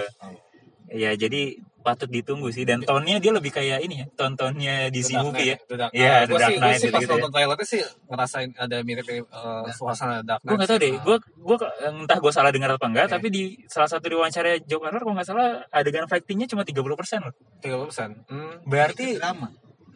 Ya 0.88 1.12
jadi 1.14 1.60
patut 1.88 2.12
ditunggu 2.12 2.52
sih 2.52 2.68
dan 2.68 2.84
tonnya 2.84 3.16
dia 3.16 3.32
lebih 3.32 3.48
kayak 3.48 3.80
ini 3.80 4.04
ya 4.04 4.06
tontonnya 4.12 4.92
The 4.92 5.00
Dark 5.00 5.24
movie 5.24 5.48
ya. 5.48 5.56
Dark 5.72 5.92
Iya, 5.96 6.12
Gua 6.28 6.36
Dark 6.36 6.56
Knight 6.60 6.76
sih 6.76 6.92
pas 6.92 7.00
gitu-gitu 7.00 7.12
nonton 7.16 7.30
trailernya 7.32 7.64
sih 7.64 7.80
ngerasain 8.04 8.50
ada 8.60 8.76
mirip-mirip 8.84 9.24
uh, 9.32 9.64
suasana 9.72 10.20
Dark 10.20 10.44
Knight. 10.44 10.52
Gue 10.52 10.60
gak 10.60 10.68
tau 10.68 10.78
deh, 10.78 10.92
gue 11.00 11.16
gue 11.24 11.56
entah 11.88 12.18
gue 12.20 12.32
salah 12.36 12.50
dengar 12.52 12.76
apa 12.76 12.84
enggak, 12.84 13.06
Oke. 13.08 13.14
tapi 13.16 13.26
di 13.32 13.42
salah 13.64 13.88
satu 13.88 14.04
diwawancara 14.04 14.60
Joko 14.68 14.84
Anwar 14.84 15.00
kalau 15.00 15.16
nggak 15.16 15.28
salah 15.32 15.64
adegan 15.72 16.04
fightingnya 16.04 16.44
cuma 16.44 16.68
30% 16.68 16.84
loh. 17.24 17.32
30%. 17.64 18.28
Hmm. 18.28 18.54
Berarti 18.68 19.16
drama. 19.16 19.48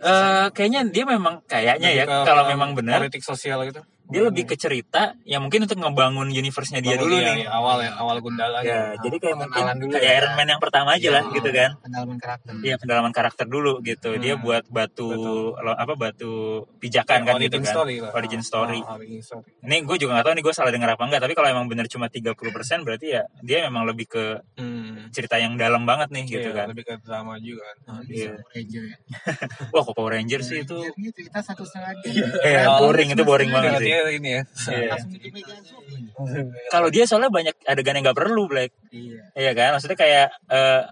eh 0.03 0.47
kayaknya 0.51 0.81
dia 0.91 1.05
memang 1.07 1.47
kayaknya 1.47 1.91
ya 1.95 2.05
kalau 2.09 2.49
memang 2.49 2.75
benar 2.75 3.05
politik 3.05 3.23
sosial 3.23 3.63
gitu. 3.69 3.85
Dia 4.13 4.23
lebih 4.23 4.45
ke 4.45 4.55
cerita 4.55 5.03
yang 5.25 5.41
mungkin 5.41 5.65
untuk 5.65 5.75
ngebangun 5.75 6.29
universe-nya 6.29 6.79
dia 6.79 6.95
Bangun 6.95 7.03
dulu 7.03 7.17
iya, 7.17 7.27
nih. 7.27 7.37
iya, 7.39 7.49
awal 7.51 7.77
ya, 7.81 7.91
awal 7.97 8.17
Gundala 8.19 8.59
Ya, 8.61 8.93
gitu. 8.93 9.03
jadi 9.03 9.17
kayak 9.19 9.37
mungkin 9.39 9.63
dulu 9.79 9.91
kayak 9.91 10.05
ya. 10.05 10.17
Iron 10.19 10.33
Man 10.35 10.49
yang 10.49 10.61
pertama 10.61 10.89
aja 10.93 11.09
lah 11.11 11.23
Iya. 11.23 11.35
gitu 11.35 11.49
kan. 11.51 11.71
Pendalaman 11.79 12.19
karakter. 12.19 12.53
Iya 12.59 12.75
pendalaman 12.77 13.13
karakter 13.13 13.47
dulu 13.47 13.73
gitu. 13.81 14.11
Dia 14.15 14.35
Hmm. 14.35 14.43
buat 14.43 14.65
batu 14.69 15.09
Betul. 15.09 15.73
apa 15.73 15.93
batu 15.95 16.33
pijakan 16.79 17.21
kan 17.23 17.35
gitu 17.39 17.49
origin 17.51 17.63
kan. 17.63 17.73
story 17.73 17.97
lah. 17.99 18.11
Origin 18.13 18.43
story. 18.43 18.81
Ah, 18.81 18.95
origin 18.95 19.21
story. 19.21 19.49
Ini 19.63 19.77
gue 19.83 19.97
juga 19.97 20.11
gak 20.15 20.25
tahu 20.25 20.35
nih 20.35 20.45
gue 20.45 20.55
salah 20.55 20.71
dengar 20.71 20.91
apa 20.91 21.03
enggak, 21.03 21.21
tapi 21.21 21.33
kalau 21.33 21.49
emang 21.49 21.67
bener 21.67 21.87
cuma 21.87 22.07
30% 22.07 22.37
berarti 22.83 23.07
ya 23.11 23.23
dia 23.41 23.65
memang 23.65 23.83
lebih 23.85 24.07
ke 24.07 24.25
Hmm. 24.55 25.09
cerita 25.11 25.37
yang 25.37 25.57
dalam 25.57 25.83
banget 25.83 26.09
nih 26.09 26.25
gitu 26.29 26.49
Iya, 26.49 26.55
kan. 26.55 26.67
Lebih 26.69 26.85
ke 26.85 26.95
drama 27.01 27.35
juga 27.39 27.65
kan. 27.65 27.77
Nah, 27.89 28.01
Iya. 28.05 28.37
ya. 28.53 28.97
Wah, 29.73 29.83
kok 29.83 29.95
Power 29.95 30.13
Ranger 30.13 30.41
sih 30.41 30.61
itu 30.61 30.77
ini 30.95 31.09
cerita 31.11 31.39
satu 31.41 31.63
setengah 31.63 31.93
jam. 31.99 32.27
eh 32.41 32.55
Kalau 32.61 32.79
boring 32.83 33.09
itu 33.11 33.23
boring 33.23 33.49
Iya, 33.49 33.57
banget 33.57 33.73
sih. 33.79 33.89
Dia 34.03 34.13
ini 34.13 34.31
ya. 34.31 34.43
Iya. 34.69 34.95
Zoom. 36.19 36.47
Kalau 36.69 36.89
dia 36.89 37.05
soalnya 37.05 37.29
banyak 37.29 37.55
adegan 37.65 37.95
yang 37.95 38.05
nggak 38.05 38.19
perlu 38.19 38.47
Black. 38.47 38.71
Iya. 38.89 39.33
Iya 39.33 39.51
kan? 39.53 39.69
Maksudnya 39.75 39.95
kayak 39.95 40.27
eh, 40.49 40.83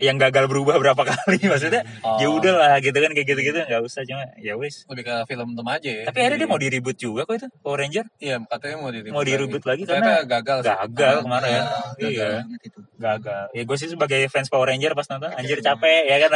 yang 0.00 0.16
gagal 0.16 0.48
berubah 0.48 0.80
berapa 0.80 0.96
kali 1.12 1.44
maksudnya 1.44 1.84
Oh. 2.00 2.16
ya 2.16 2.32
udahlah 2.32 2.80
gitu 2.80 2.96
kan 2.96 3.12
kayak 3.12 3.28
gitu-gitu 3.28 3.60
nggak 3.60 3.84
usah 3.84 4.00
cuma 4.02 4.24
ya 4.40 4.56
wis. 4.56 4.88
Lebih 4.88 5.04
ke 5.04 5.14
film 5.28 5.52
remaja 5.52 5.90
ya. 5.92 6.04
Tapi 6.08 6.16
akhirnya 6.18 6.38
dia 6.40 6.48
mau 6.48 6.56
di 6.56 6.68
reboot 6.72 6.96
juga 6.96 7.28
kok 7.28 7.36
itu 7.36 7.48
Power 7.60 7.78
Ranger. 7.78 8.08
Iya, 8.16 8.40
katanya 8.48 8.76
mau 8.78 8.88
di 8.88 8.98
Mau 9.06 9.20
di-reboot 9.20 9.60
lagi 9.62 9.84
Ternyata 9.84 10.24
karena 10.24 10.24
gagal. 10.24 10.58
sih. 10.58 10.68
Gagal 10.72 11.14
kemarin. 11.20 11.52
Iya, 11.52 11.64
Iya, 12.00 12.08
gagal. 12.08 12.40
Itu. 12.64 12.78
gagal. 12.96 13.44
Ya 13.52 13.62
gue 13.64 13.76
sih 13.76 13.88
sebagai 13.88 14.20
fans 14.32 14.48
Power 14.48 14.72
Ranger 14.72 14.92
pas 14.94 15.04
nonton 15.06 15.28
anjir 15.30 15.60
capek 15.60 16.02
ya 16.06 16.16
kan. 16.18 16.30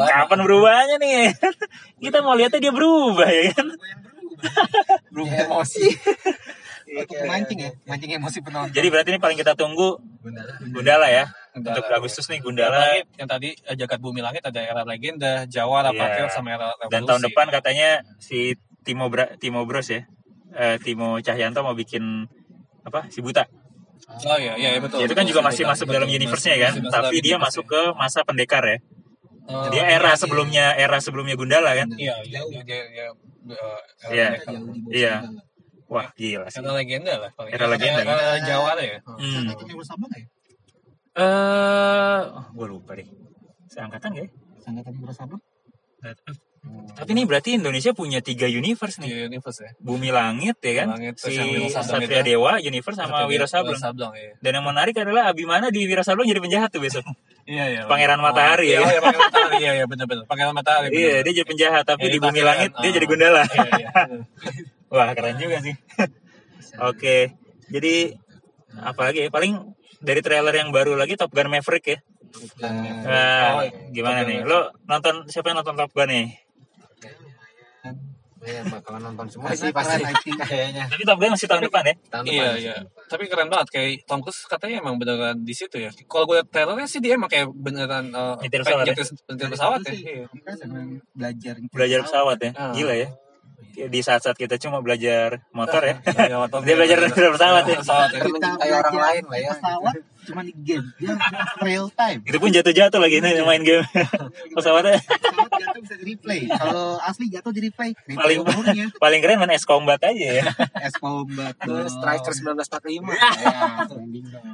Kapan 0.00 0.38
berubahnya 0.40 0.96
nih? 0.96 1.36
Kita 2.02 2.24
mau 2.24 2.32
lihatnya 2.32 2.56
dia 2.58 2.72
berubah 2.72 3.28
ya 3.28 3.52
kan. 3.52 3.68
Berubah 5.12 5.34
Iya. 5.34 5.44
emosi. 5.46 5.84
Untuk 6.90 7.22
mancing 7.22 7.58
ya, 7.60 7.70
mancing 7.84 8.10
emosi 8.12 8.38
penonton. 8.40 8.74
Jadi 8.74 8.86
berarti 8.90 9.08
ini 9.10 9.20
paling 9.22 9.38
kita 9.38 9.54
tunggu 9.54 10.02
Gundala 10.68 11.06
ya. 11.06 11.30
Untuk 11.50 11.86
Agustus 11.86 12.26
nih 12.26 12.38
Yang 12.38 12.46
Gundala 12.46 12.78
tadi, 12.78 12.98
yang 13.14 13.28
tadi 13.28 13.48
eh, 13.54 13.74
Jagat 13.74 13.98
Bumi 13.98 14.18
Langit 14.18 14.42
ada 14.42 14.58
era 14.58 14.82
legenda, 14.82 15.46
Jawara, 15.46 15.90
Iya. 15.90 15.98
Patriot 15.98 16.30
sama 16.30 16.48
era 16.50 16.66
revolusi. 16.72 16.90
dan 16.90 17.02
tahun 17.04 17.22
depan 17.26 17.46
katanya 17.50 17.88
si 18.18 18.54
Timo 18.80 19.06
Bra 19.06 19.34
Timo 19.36 19.62
Bros 19.64 19.86
ya. 19.86 20.02
Eh, 20.50 20.76
Timo 20.78 21.18
Cahyanto 21.18 21.62
mau 21.62 21.74
bikin 21.74 22.26
apa? 22.82 23.06
Si 23.06 23.22
Buta. 23.22 23.46
Oh 24.26 24.34
iya, 24.34 24.58
iya 24.58 24.74
iya, 24.74 24.80
betul. 24.82 24.98
Ya, 24.98 25.06
itu 25.06 25.14
kan 25.14 25.22
juga 25.22 25.38
Betul, 25.38 25.48
masih 25.54 25.62
betul, 25.62 25.70
masuk 25.70 25.86
betul, 25.86 25.96
dalam 25.96 26.08
universe-nya 26.10 26.54
kan. 26.58 26.72
Masih 26.74 26.90
Tapi 26.90 27.16
dia 27.16 27.28
universe 27.30 27.44
masuk 27.46 27.64
ke 27.70 27.80
masa 27.94 28.18
pendekar 28.26 28.62
ya. 28.66 28.78
Oh, 29.48 29.66
Dia 29.72 29.82
iya, 29.82 29.96
era 29.98 30.12
iya. 30.12 30.18
sebelumnya 30.20 30.64
era 30.76 30.98
sebelumnya 31.00 31.34
Gundala 31.34 31.72
kan. 31.72 31.88
Iya, 31.96 32.14
iya, 32.26 32.40
iya, 32.44 32.62
iya, 32.64 32.84
iya. 32.92 33.04
Eh, 33.50 33.80
era 34.12 34.12
Iya. 34.12 34.28
Iya. 34.90 35.14
Wah, 35.90 36.06
gila 36.14 36.46
sih. 36.52 36.62
Era 36.62 36.70
legenda 36.76 37.12
lah. 37.18 37.30
paling. 37.34 37.50
Era 37.50 37.66
legenda, 37.66 38.00
kan? 38.06 38.14
Era 38.14 38.38
Jawara 38.46 38.82
ya. 38.84 38.98
Hmm. 39.02 39.50
Itu 39.50 39.62
yang 39.66 39.78
bersama 39.82 40.04
nggak 40.06 40.20
ya? 40.22 40.28
Eh, 41.18 42.20
gue 42.54 42.66
lupa 42.70 42.94
deh. 42.94 43.08
Seangkatan 43.66 44.08
gak 44.14 44.22
ya? 44.22 44.30
Sangkatan 44.62 44.92
bersama? 45.02 45.36
Tapi 46.90 47.16
ini 47.16 47.24
berarti 47.24 47.56
Indonesia 47.56 47.96
punya 47.96 48.20
tiga 48.20 48.44
universe 48.44 49.00
nih. 49.00 49.32
universe 49.32 49.64
ya. 49.64 49.70
Bumi 49.80 50.12
Langit 50.12 50.60
ya 50.60 50.84
kan? 50.84 50.92
Langit, 50.92 51.16
si 51.16 51.32
Satria. 51.72 52.20
Dewa 52.20 52.60
universe 52.60 53.00
sama 53.00 53.24
Wiro 53.24 53.48
Sableng. 53.48 53.80
Iya. 53.80 54.36
Dan 54.44 54.60
yang 54.60 54.66
menarik 54.68 54.92
adalah 55.00 55.32
Abimana 55.32 55.72
di 55.72 55.88
Wiro 55.88 56.04
Sableng 56.04 56.28
jadi 56.28 56.42
penjahat 56.44 56.68
tuh 56.72 56.82
besok. 56.84 57.04
Iya, 57.50 57.64
iya. 57.66 57.82
Pangeran 57.90 58.22
Matahari, 58.22 58.70
ya. 58.70 58.78
Iya, 58.78 58.88
iya, 58.94 59.00
Pangeran 59.02 59.22
Matahari. 59.26 59.56
Iya, 59.58 59.70
iya, 59.74 59.84
benar-benar. 59.90 60.24
Pangeran 60.30 60.54
Matahari. 60.54 60.86
iya, 60.86 60.94
benar-benar. 60.94 61.24
dia 61.26 61.32
jadi 61.34 61.48
penjahat 61.50 61.82
tapi 61.82 62.04
Iya, 62.06 62.12
di 62.14 62.18
Bumi 62.22 62.30
takkan, 62.30 62.46
Langit 62.46 62.70
dia 62.70 62.86
ah. 62.86 62.94
jadi 62.94 63.06
Gundala. 63.10 63.42
Iya, 63.42 63.70
iya. 63.80 63.90
Wah, 64.94 65.08
keren 65.18 65.36
juga 65.40 65.56
sih. 65.58 65.74
Oke. 66.78 67.16
Jadi 67.66 67.94
apalagi 68.78 69.26
ya? 69.26 69.28
Paling 69.34 69.52
dari 69.98 70.20
trailer 70.22 70.54
yang 70.54 70.70
baru 70.70 70.94
lagi 70.94 71.18
Top 71.18 71.32
Gun 71.34 71.50
Maverick 71.50 71.86
ya. 71.90 71.98
Nah, 72.62 73.66
Oh, 73.66 73.66
gimana 73.90 74.22
Top 74.22 74.30
nih? 74.30 74.38
Lo 74.46 74.70
nonton 74.86 75.26
siapa 75.26 75.50
yang 75.50 75.58
nonton 75.64 75.74
Top 75.74 75.90
Gun 75.90 76.06
nih? 76.06 76.26
Iya, 78.40 78.64
bakalan 78.72 79.12
nonton 79.12 79.28
semua 79.28 79.52
sih 79.52 79.68
pasti. 79.68 80.00
Kayaknya. 80.48 80.88
Tapi 80.88 81.02
Top 81.04 81.20
Gun 81.20 81.36
masih 81.36 81.44
tahun 81.44 81.62
depan 81.68 81.82
ya? 81.84 81.94
Tahun 82.08 82.24
Iya, 82.24 82.40
depan. 82.48 82.56
iya. 82.56 82.74
Tapi 83.04 83.24
keren 83.28 83.48
banget 83.52 83.68
kayak 83.68 83.90
Tom 84.08 84.24
Cruise 84.24 84.48
katanya 84.48 84.80
emang 84.80 84.96
beneran 84.96 85.36
di 85.44 85.52
situ 85.52 85.76
ya. 85.76 85.92
Kalau 86.08 86.24
gue 86.24 86.40
liat 86.40 86.48
trailernya 86.48 86.88
sih 86.88 87.04
dia 87.04 87.20
emang 87.20 87.28
kayak 87.28 87.52
beneran 87.52 88.08
uh, 88.16 88.40
Nyetir 88.40 88.64
pesawat 88.64 88.84
ya? 88.88 88.96
pesawat 89.28 89.80
ya. 89.84 89.92
Iya. 89.92 90.24
Belajar. 91.12 91.54
Belajar 91.68 91.98
pesawat 92.00 92.38
ya. 92.40 92.50
Ah. 92.56 92.72
Gila 92.72 92.94
ya. 92.96 93.08
Di 93.70 94.00
saat-saat 94.02 94.36
kita 94.36 94.60
cuma 94.60 94.84
belajar 94.84 95.40
motor 95.50 95.80
ya. 95.80 95.94
Iya, 96.04 96.36
motor 96.36 96.60
Dia 96.66 96.74
belajar 96.76 96.98
pesawat 97.08 97.64
ya. 97.64 97.76
Pesawat 97.80 98.08
ya. 98.12 98.20
Mencintai 98.26 98.70
orang 98.72 98.96
lain 98.96 99.22
lah 99.24 99.38
ya. 99.40 99.50
Pesawat 99.56 99.94
cuma 100.20 100.40
di 100.44 100.52
game. 100.60 100.86
Dia 101.00 101.16
real 101.64 101.86
time. 101.92 102.20
Itu 102.28 102.36
pun 102.36 102.50
jatuh-jatuh 102.52 103.00
lagi 103.00 103.16
nih 103.24 103.40
main 103.42 103.62
game. 103.64 103.84
Pesawatnya 104.56 105.00
Pesawat 105.00 105.50
jatuh 105.56 105.80
bisa 105.80 105.94
di 105.96 106.04
replay. 106.12 106.40
Kalau 106.46 107.00
asli 107.00 107.26
jatuh 107.32 107.52
di 107.52 107.60
replay. 107.64 107.90
Paling- 108.10 108.40
umurnya. 108.44 108.86
paling 109.02 109.20
keren 109.24 109.38
main 109.40 109.52
S 109.56 109.64
Combat 109.64 110.00
aja 110.02 110.28
ya. 110.42 110.44
S 110.84 110.96
Combat. 111.00 111.54
Striker 111.88 112.32
1945. 112.36 113.16
Ya, 113.16 113.52
trending 113.88 114.26
dong. 114.28 114.44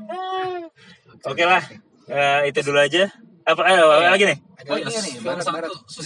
Oke 1.27 1.43
lah. 1.43 1.63
Eh, 2.07 2.41
itu 2.55 2.63
dulu 2.63 2.79
aja. 2.79 3.11
Apa, 3.47 3.63
eh, 3.63 3.79
apa 3.79 4.11
lagi 4.11 4.27
nih? 4.27 4.39
Ada 4.59 4.71
Oh 4.75 4.79
iya, 4.79 4.91
nih? 4.91 5.15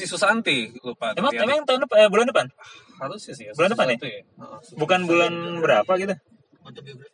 Susanti 0.05 0.77
lupa. 0.85 1.17
Emang 1.17 1.33
emang 1.33 1.65
tahun 1.65 1.89
depan, 1.89 1.97
eh, 2.05 2.09
bulan 2.13 2.29
depan? 2.29 2.47
Harusnya 3.01 3.33
sih 3.35 3.45
ya. 3.49 3.53
bulan 3.57 3.71
depan 3.73 3.87
ya? 3.89 3.97
Susi 4.61 4.77
Bukan 4.77 5.01
bulan 5.09 5.33
berapa 5.59 5.93
gitu? 5.97 6.15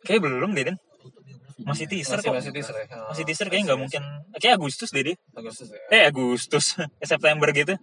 Kayak 0.03 0.21
belum 0.21 0.51
deh, 0.51 0.63
Den. 0.67 0.77
Autobiografi. 0.77 1.63
Masih 1.63 1.85
teaser 1.87 2.19
Masih 2.19 2.27
kok. 2.29 2.35
masih 2.37 2.51
teaser 2.53 2.75
ya. 2.77 2.85
Masih 3.09 3.23
teaser 3.25 3.47
kayaknya 3.47 3.65
nggak 3.71 3.79
mungkin. 3.79 4.01
Kayak 4.37 4.53
Agustus 4.59 4.89
deh 4.91 5.03
dia. 5.03 5.15
Agustus 5.33 5.67
ya. 5.71 5.79
Eh 5.89 6.03
Agustus, 6.05 6.65
September 7.11 7.47
gitu. 7.49 7.73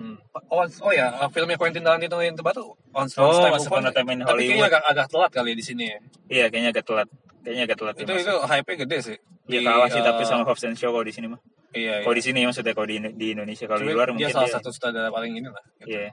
Hmm. 0.00 0.16
Oh, 0.50 0.64
oh 0.64 0.90
ya, 0.90 1.14
uh, 1.14 1.30
filmnya 1.30 1.54
Quentin 1.54 1.84
Tarantino 1.84 2.18
yang 2.18 2.34
terbaru 2.34 2.74
Once 2.90 3.14
Oh, 3.22 3.28
Once 3.46 3.68
Upon 3.70 3.86
a 3.86 3.92
Time 3.94 4.10
in 4.10 4.24
Tapi 4.24 4.50
kayaknya 4.50 4.66
Hollywood. 4.66 4.70
agak, 4.72 4.82
agak 4.82 5.06
telat 5.12 5.30
kali 5.30 5.52
di 5.54 5.62
sini 5.62 5.84
ya. 5.86 5.98
Iya, 6.26 6.44
kayaknya 6.50 6.70
agak 6.74 6.84
telat. 6.88 7.08
Kayaknya 7.44 7.62
agak 7.70 7.76
telat. 7.78 7.94
Itu 8.00 8.12
itu 8.16 8.34
hype-nya 8.42 8.76
gede 8.82 8.98
sih. 8.98 9.16
Iya 9.42 9.60
kalah 9.62 9.88
sih 9.88 10.00
uh, 10.00 10.04
tapi 10.06 10.22
sama 10.24 10.42
Hobbs 10.42 10.64
and 10.64 10.74
Shaw 10.74 10.90
kalau 10.90 11.06
di 11.06 11.14
sini 11.14 11.26
mah. 11.30 11.38
Iya, 11.72 12.04
Kalau 12.04 12.12
iya. 12.12 12.20
di 12.20 12.24
sini 12.24 12.38
maksudnya 12.44 12.74
kalau 12.74 12.84
di, 12.84 12.96
di 13.16 13.26
Indonesia 13.32 13.64
kalau 13.64 13.80
di 13.80 13.94
luar 13.94 14.08
dia 14.10 14.14
mungkin 14.14 14.28
salah 14.28 14.44
dia. 14.44 14.56
satu 14.58 14.68
sutradara 14.70 15.08
paling 15.08 15.32
ini 15.32 15.48
lah. 15.48 15.64
Gitu. 15.78 15.88
Iya. 15.94 16.08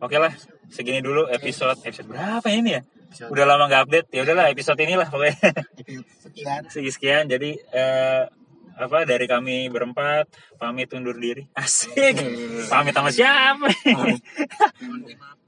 Oke 0.00 0.16
lah, 0.16 0.32
segini 0.72 1.04
dulu 1.04 1.28
episode 1.28 1.76
episode 1.84 2.08
berapa 2.08 2.48
ini 2.48 2.80
ya? 2.80 2.82
Udah 3.28 3.44
lama 3.44 3.68
nggak 3.68 3.82
update. 3.84 4.08
Ya 4.16 4.24
udahlah 4.24 4.48
episode 4.48 4.80
inilah 4.80 5.04
pokoknya. 5.12 5.36
Episode 5.76 6.08
sekian. 6.24 6.60
Sekian. 6.96 7.24
Jadi 7.28 7.58
eh, 7.58 8.24
apa 8.80 9.04
dari 9.04 9.28
kami 9.28 9.68
berempat 9.68 10.30
pamit 10.56 10.88
undur 10.96 11.20
diri. 11.20 11.44
Asik. 11.52 12.16
Pamit 12.72 12.96
sama 12.96 13.12
siapa? 13.12 13.68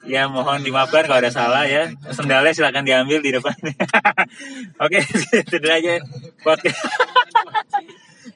ya 0.05 0.29
mohon 0.29 0.61
dimaafkan 0.61 1.09
kalau 1.09 1.25
ada 1.25 1.33
salah 1.33 1.65
ya. 1.65 1.89
Sendalnya 2.13 2.53
silakan 2.53 2.85
diambil 2.85 3.25
di 3.25 3.33
depan. 3.33 3.57
Oke, 4.85 5.01
itu 5.01 5.57
aja 5.65 5.97
podcast. 6.45 6.83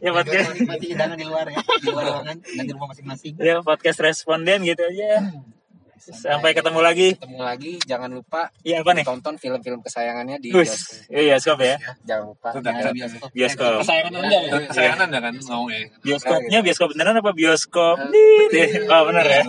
ya 0.00 0.10
podcast. 0.16 0.48
Hidangan 0.80 1.18
di 1.18 1.26
luar 1.28 1.44
ya. 1.50 1.60
Di 1.60 1.92
luar 1.92 2.04
ruangan 2.08 2.36
dan 2.40 2.64
di 2.64 2.72
rumah 2.72 2.88
masing-masing. 2.94 3.36
Ya 3.36 3.60
podcast 3.60 4.00
responden 4.00 4.64
gitu 4.64 4.80
aja. 4.80 5.44
Sampai 5.96 6.52
ketemu 6.52 6.80
lagi. 6.80 7.08
Ketemu 7.14 7.40
lagi, 7.40 7.72
jangan 7.82 8.10
lupa 8.10 8.52
Iya 8.62 8.84
apa 8.84 8.92
nih? 8.92 9.04
tonton 9.04 9.34
film-film 9.36 9.80
kesayangannya 9.80 10.36
di 10.38 10.48
Wis, 10.50 10.68
bioskop. 10.70 11.10
iya 11.10 11.20
bioskop 11.32 11.58
ya. 11.58 11.76
Jangan 12.04 12.24
lupa. 12.26 12.48
Sudah, 12.52 12.70
Ada 12.70 12.82
kan? 12.82 12.92
bioskop. 12.92 13.28
Bioskop. 13.32 13.78
Kesayangan 13.82 14.12
anda 14.14 14.36
ya? 14.36 14.58
Kesayangan 14.66 15.00
anda 15.02 15.18
kan 15.18 15.34
ngomongnya. 15.36 15.78
Bioskopnya 16.00 16.58
bioskop 16.60 16.88
beneran 16.92 17.14
apa 17.16 17.30
bioskop? 17.32 17.96
Dit. 18.52 18.86
Oh 18.86 19.02
bener 19.04 19.24
ya. 19.24 19.42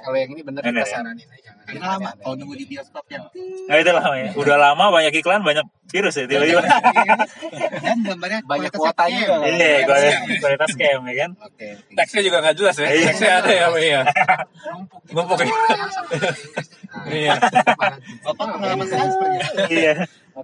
Kalau 0.00 0.16
yang 0.16 0.30
ini 0.30 0.42
bener 0.42 0.60
kita 0.60 0.78
ya? 0.78 0.86
saranin 0.86 1.26
aja. 1.26 1.50
Lama. 1.76 2.10
Kalau 2.16 2.34
nunggu 2.40 2.56
di 2.56 2.64
bioskop 2.64 3.04
yang 3.12 3.28
Nah 3.68 3.76
itu 3.76 3.90
lama 3.92 4.16
ya. 4.16 4.32
Udah 4.32 4.56
lama 4.56 4.84
banyak 4.88 5.12
iklan 5.20 5.44
banyak 5.44 5.68
virus 5.92 6.16
ya 6.16 6.24
tiba-tiba. 6.24 6.64
dan 7.84 7.98
gambarnya 8.04 8.40
Banyak 8.48 8.72
kuota 8.72 9.04
juga. 9.08 9.44
Iya, 9.44 9.84
kualitas, 9.84 10.16
kualitas 10.40 10.68
scam 10.72 11.00
ya 11.04 11.14
kan. 11.26 11.30
Oke. 11.44 11.68
Teksnya 11.92 12.20
juga 12.24 12.36
nggak 12.40 12.56
jelas 12.56 12.76
ya. 12.80 12.88
Iya. 12.88 13.06
Teksnya 13.12 13.32
ada 13.44 13.50
ya, 13.52 13.66
iya. 13.76 14.00
Numpuk. 14.72 15.00
Numpuk 15.12 15.38
ya. 15.44 15.52
Iya. 17.08 17.34
Bapak 18.24 18.46
pengalaman 18.56 18.86
saya 18.88 19.06
seperti 19.12 19.36
itu. 19.36 19.56
Iya. 19.76 19.92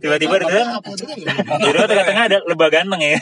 Tiba-tiba 0.01 0.35
di 0.43 0.47
dalam 0.51 1.87
tengah-tengah 1.87 2.25
ada 2.27 2.39
lebah 2.47 2.69
ganteng 2.73 3.01
ya. 3.03 3.19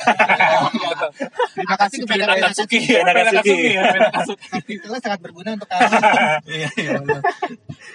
Terima 1.52 1.76
kasih 1.76 1.96
kepada 2.04 2.22
Pena 2.24 2.34
Pena 2.34 2.48
Katsuki. 2.48 2.78
Pena 2.80 3.12
Pena 3.12 3.30
Katsuki. 3.32 3.52
Katsuki. 3.52 3.68
ya, 3.72 3.82
Pena 3.92 4.08
Katsuki. 4.12 4.44
Artikelnya 4.56 5.00
sangat 5.02 5.20
berguna 5.20 5.50
untuk 5.56 5.68
kami. 5.68 5.84
Iya, 6.52 6.68
iya. 6.76 6.98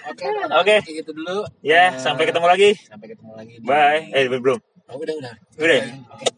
Oke. 0.08 0.24
Oke. 0.62 0.76
Itu 0.88 1.10
dulu. 1.14 1.46
Ya, 1.62 1.90
Eh, 1.90 1.90
sampai 2.02 2.26
ketemu 2.26 2.46
lagi. 2.46 2.70
Sampai 2.86 3.06
ketemu 3.14 3.32
lagi. 3.38 3.54
Bye. 3.62 4.10
Eh 4.14 4.26
belum. 4.28 4.58
Oh, 4.88 4.96
udah 4.96 5.14
udah. 5.20 5.34
Udah. 5.60 5.76
ya? 5.76 5.84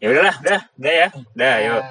Ya 0.03 0.07
udahlah, 0.11 0.35
udah, 0.43 0.59
udah 0.75 0.93
ya. 0.93 1.07
Udah, 1.35 1.55
yuk. 1.63 1.83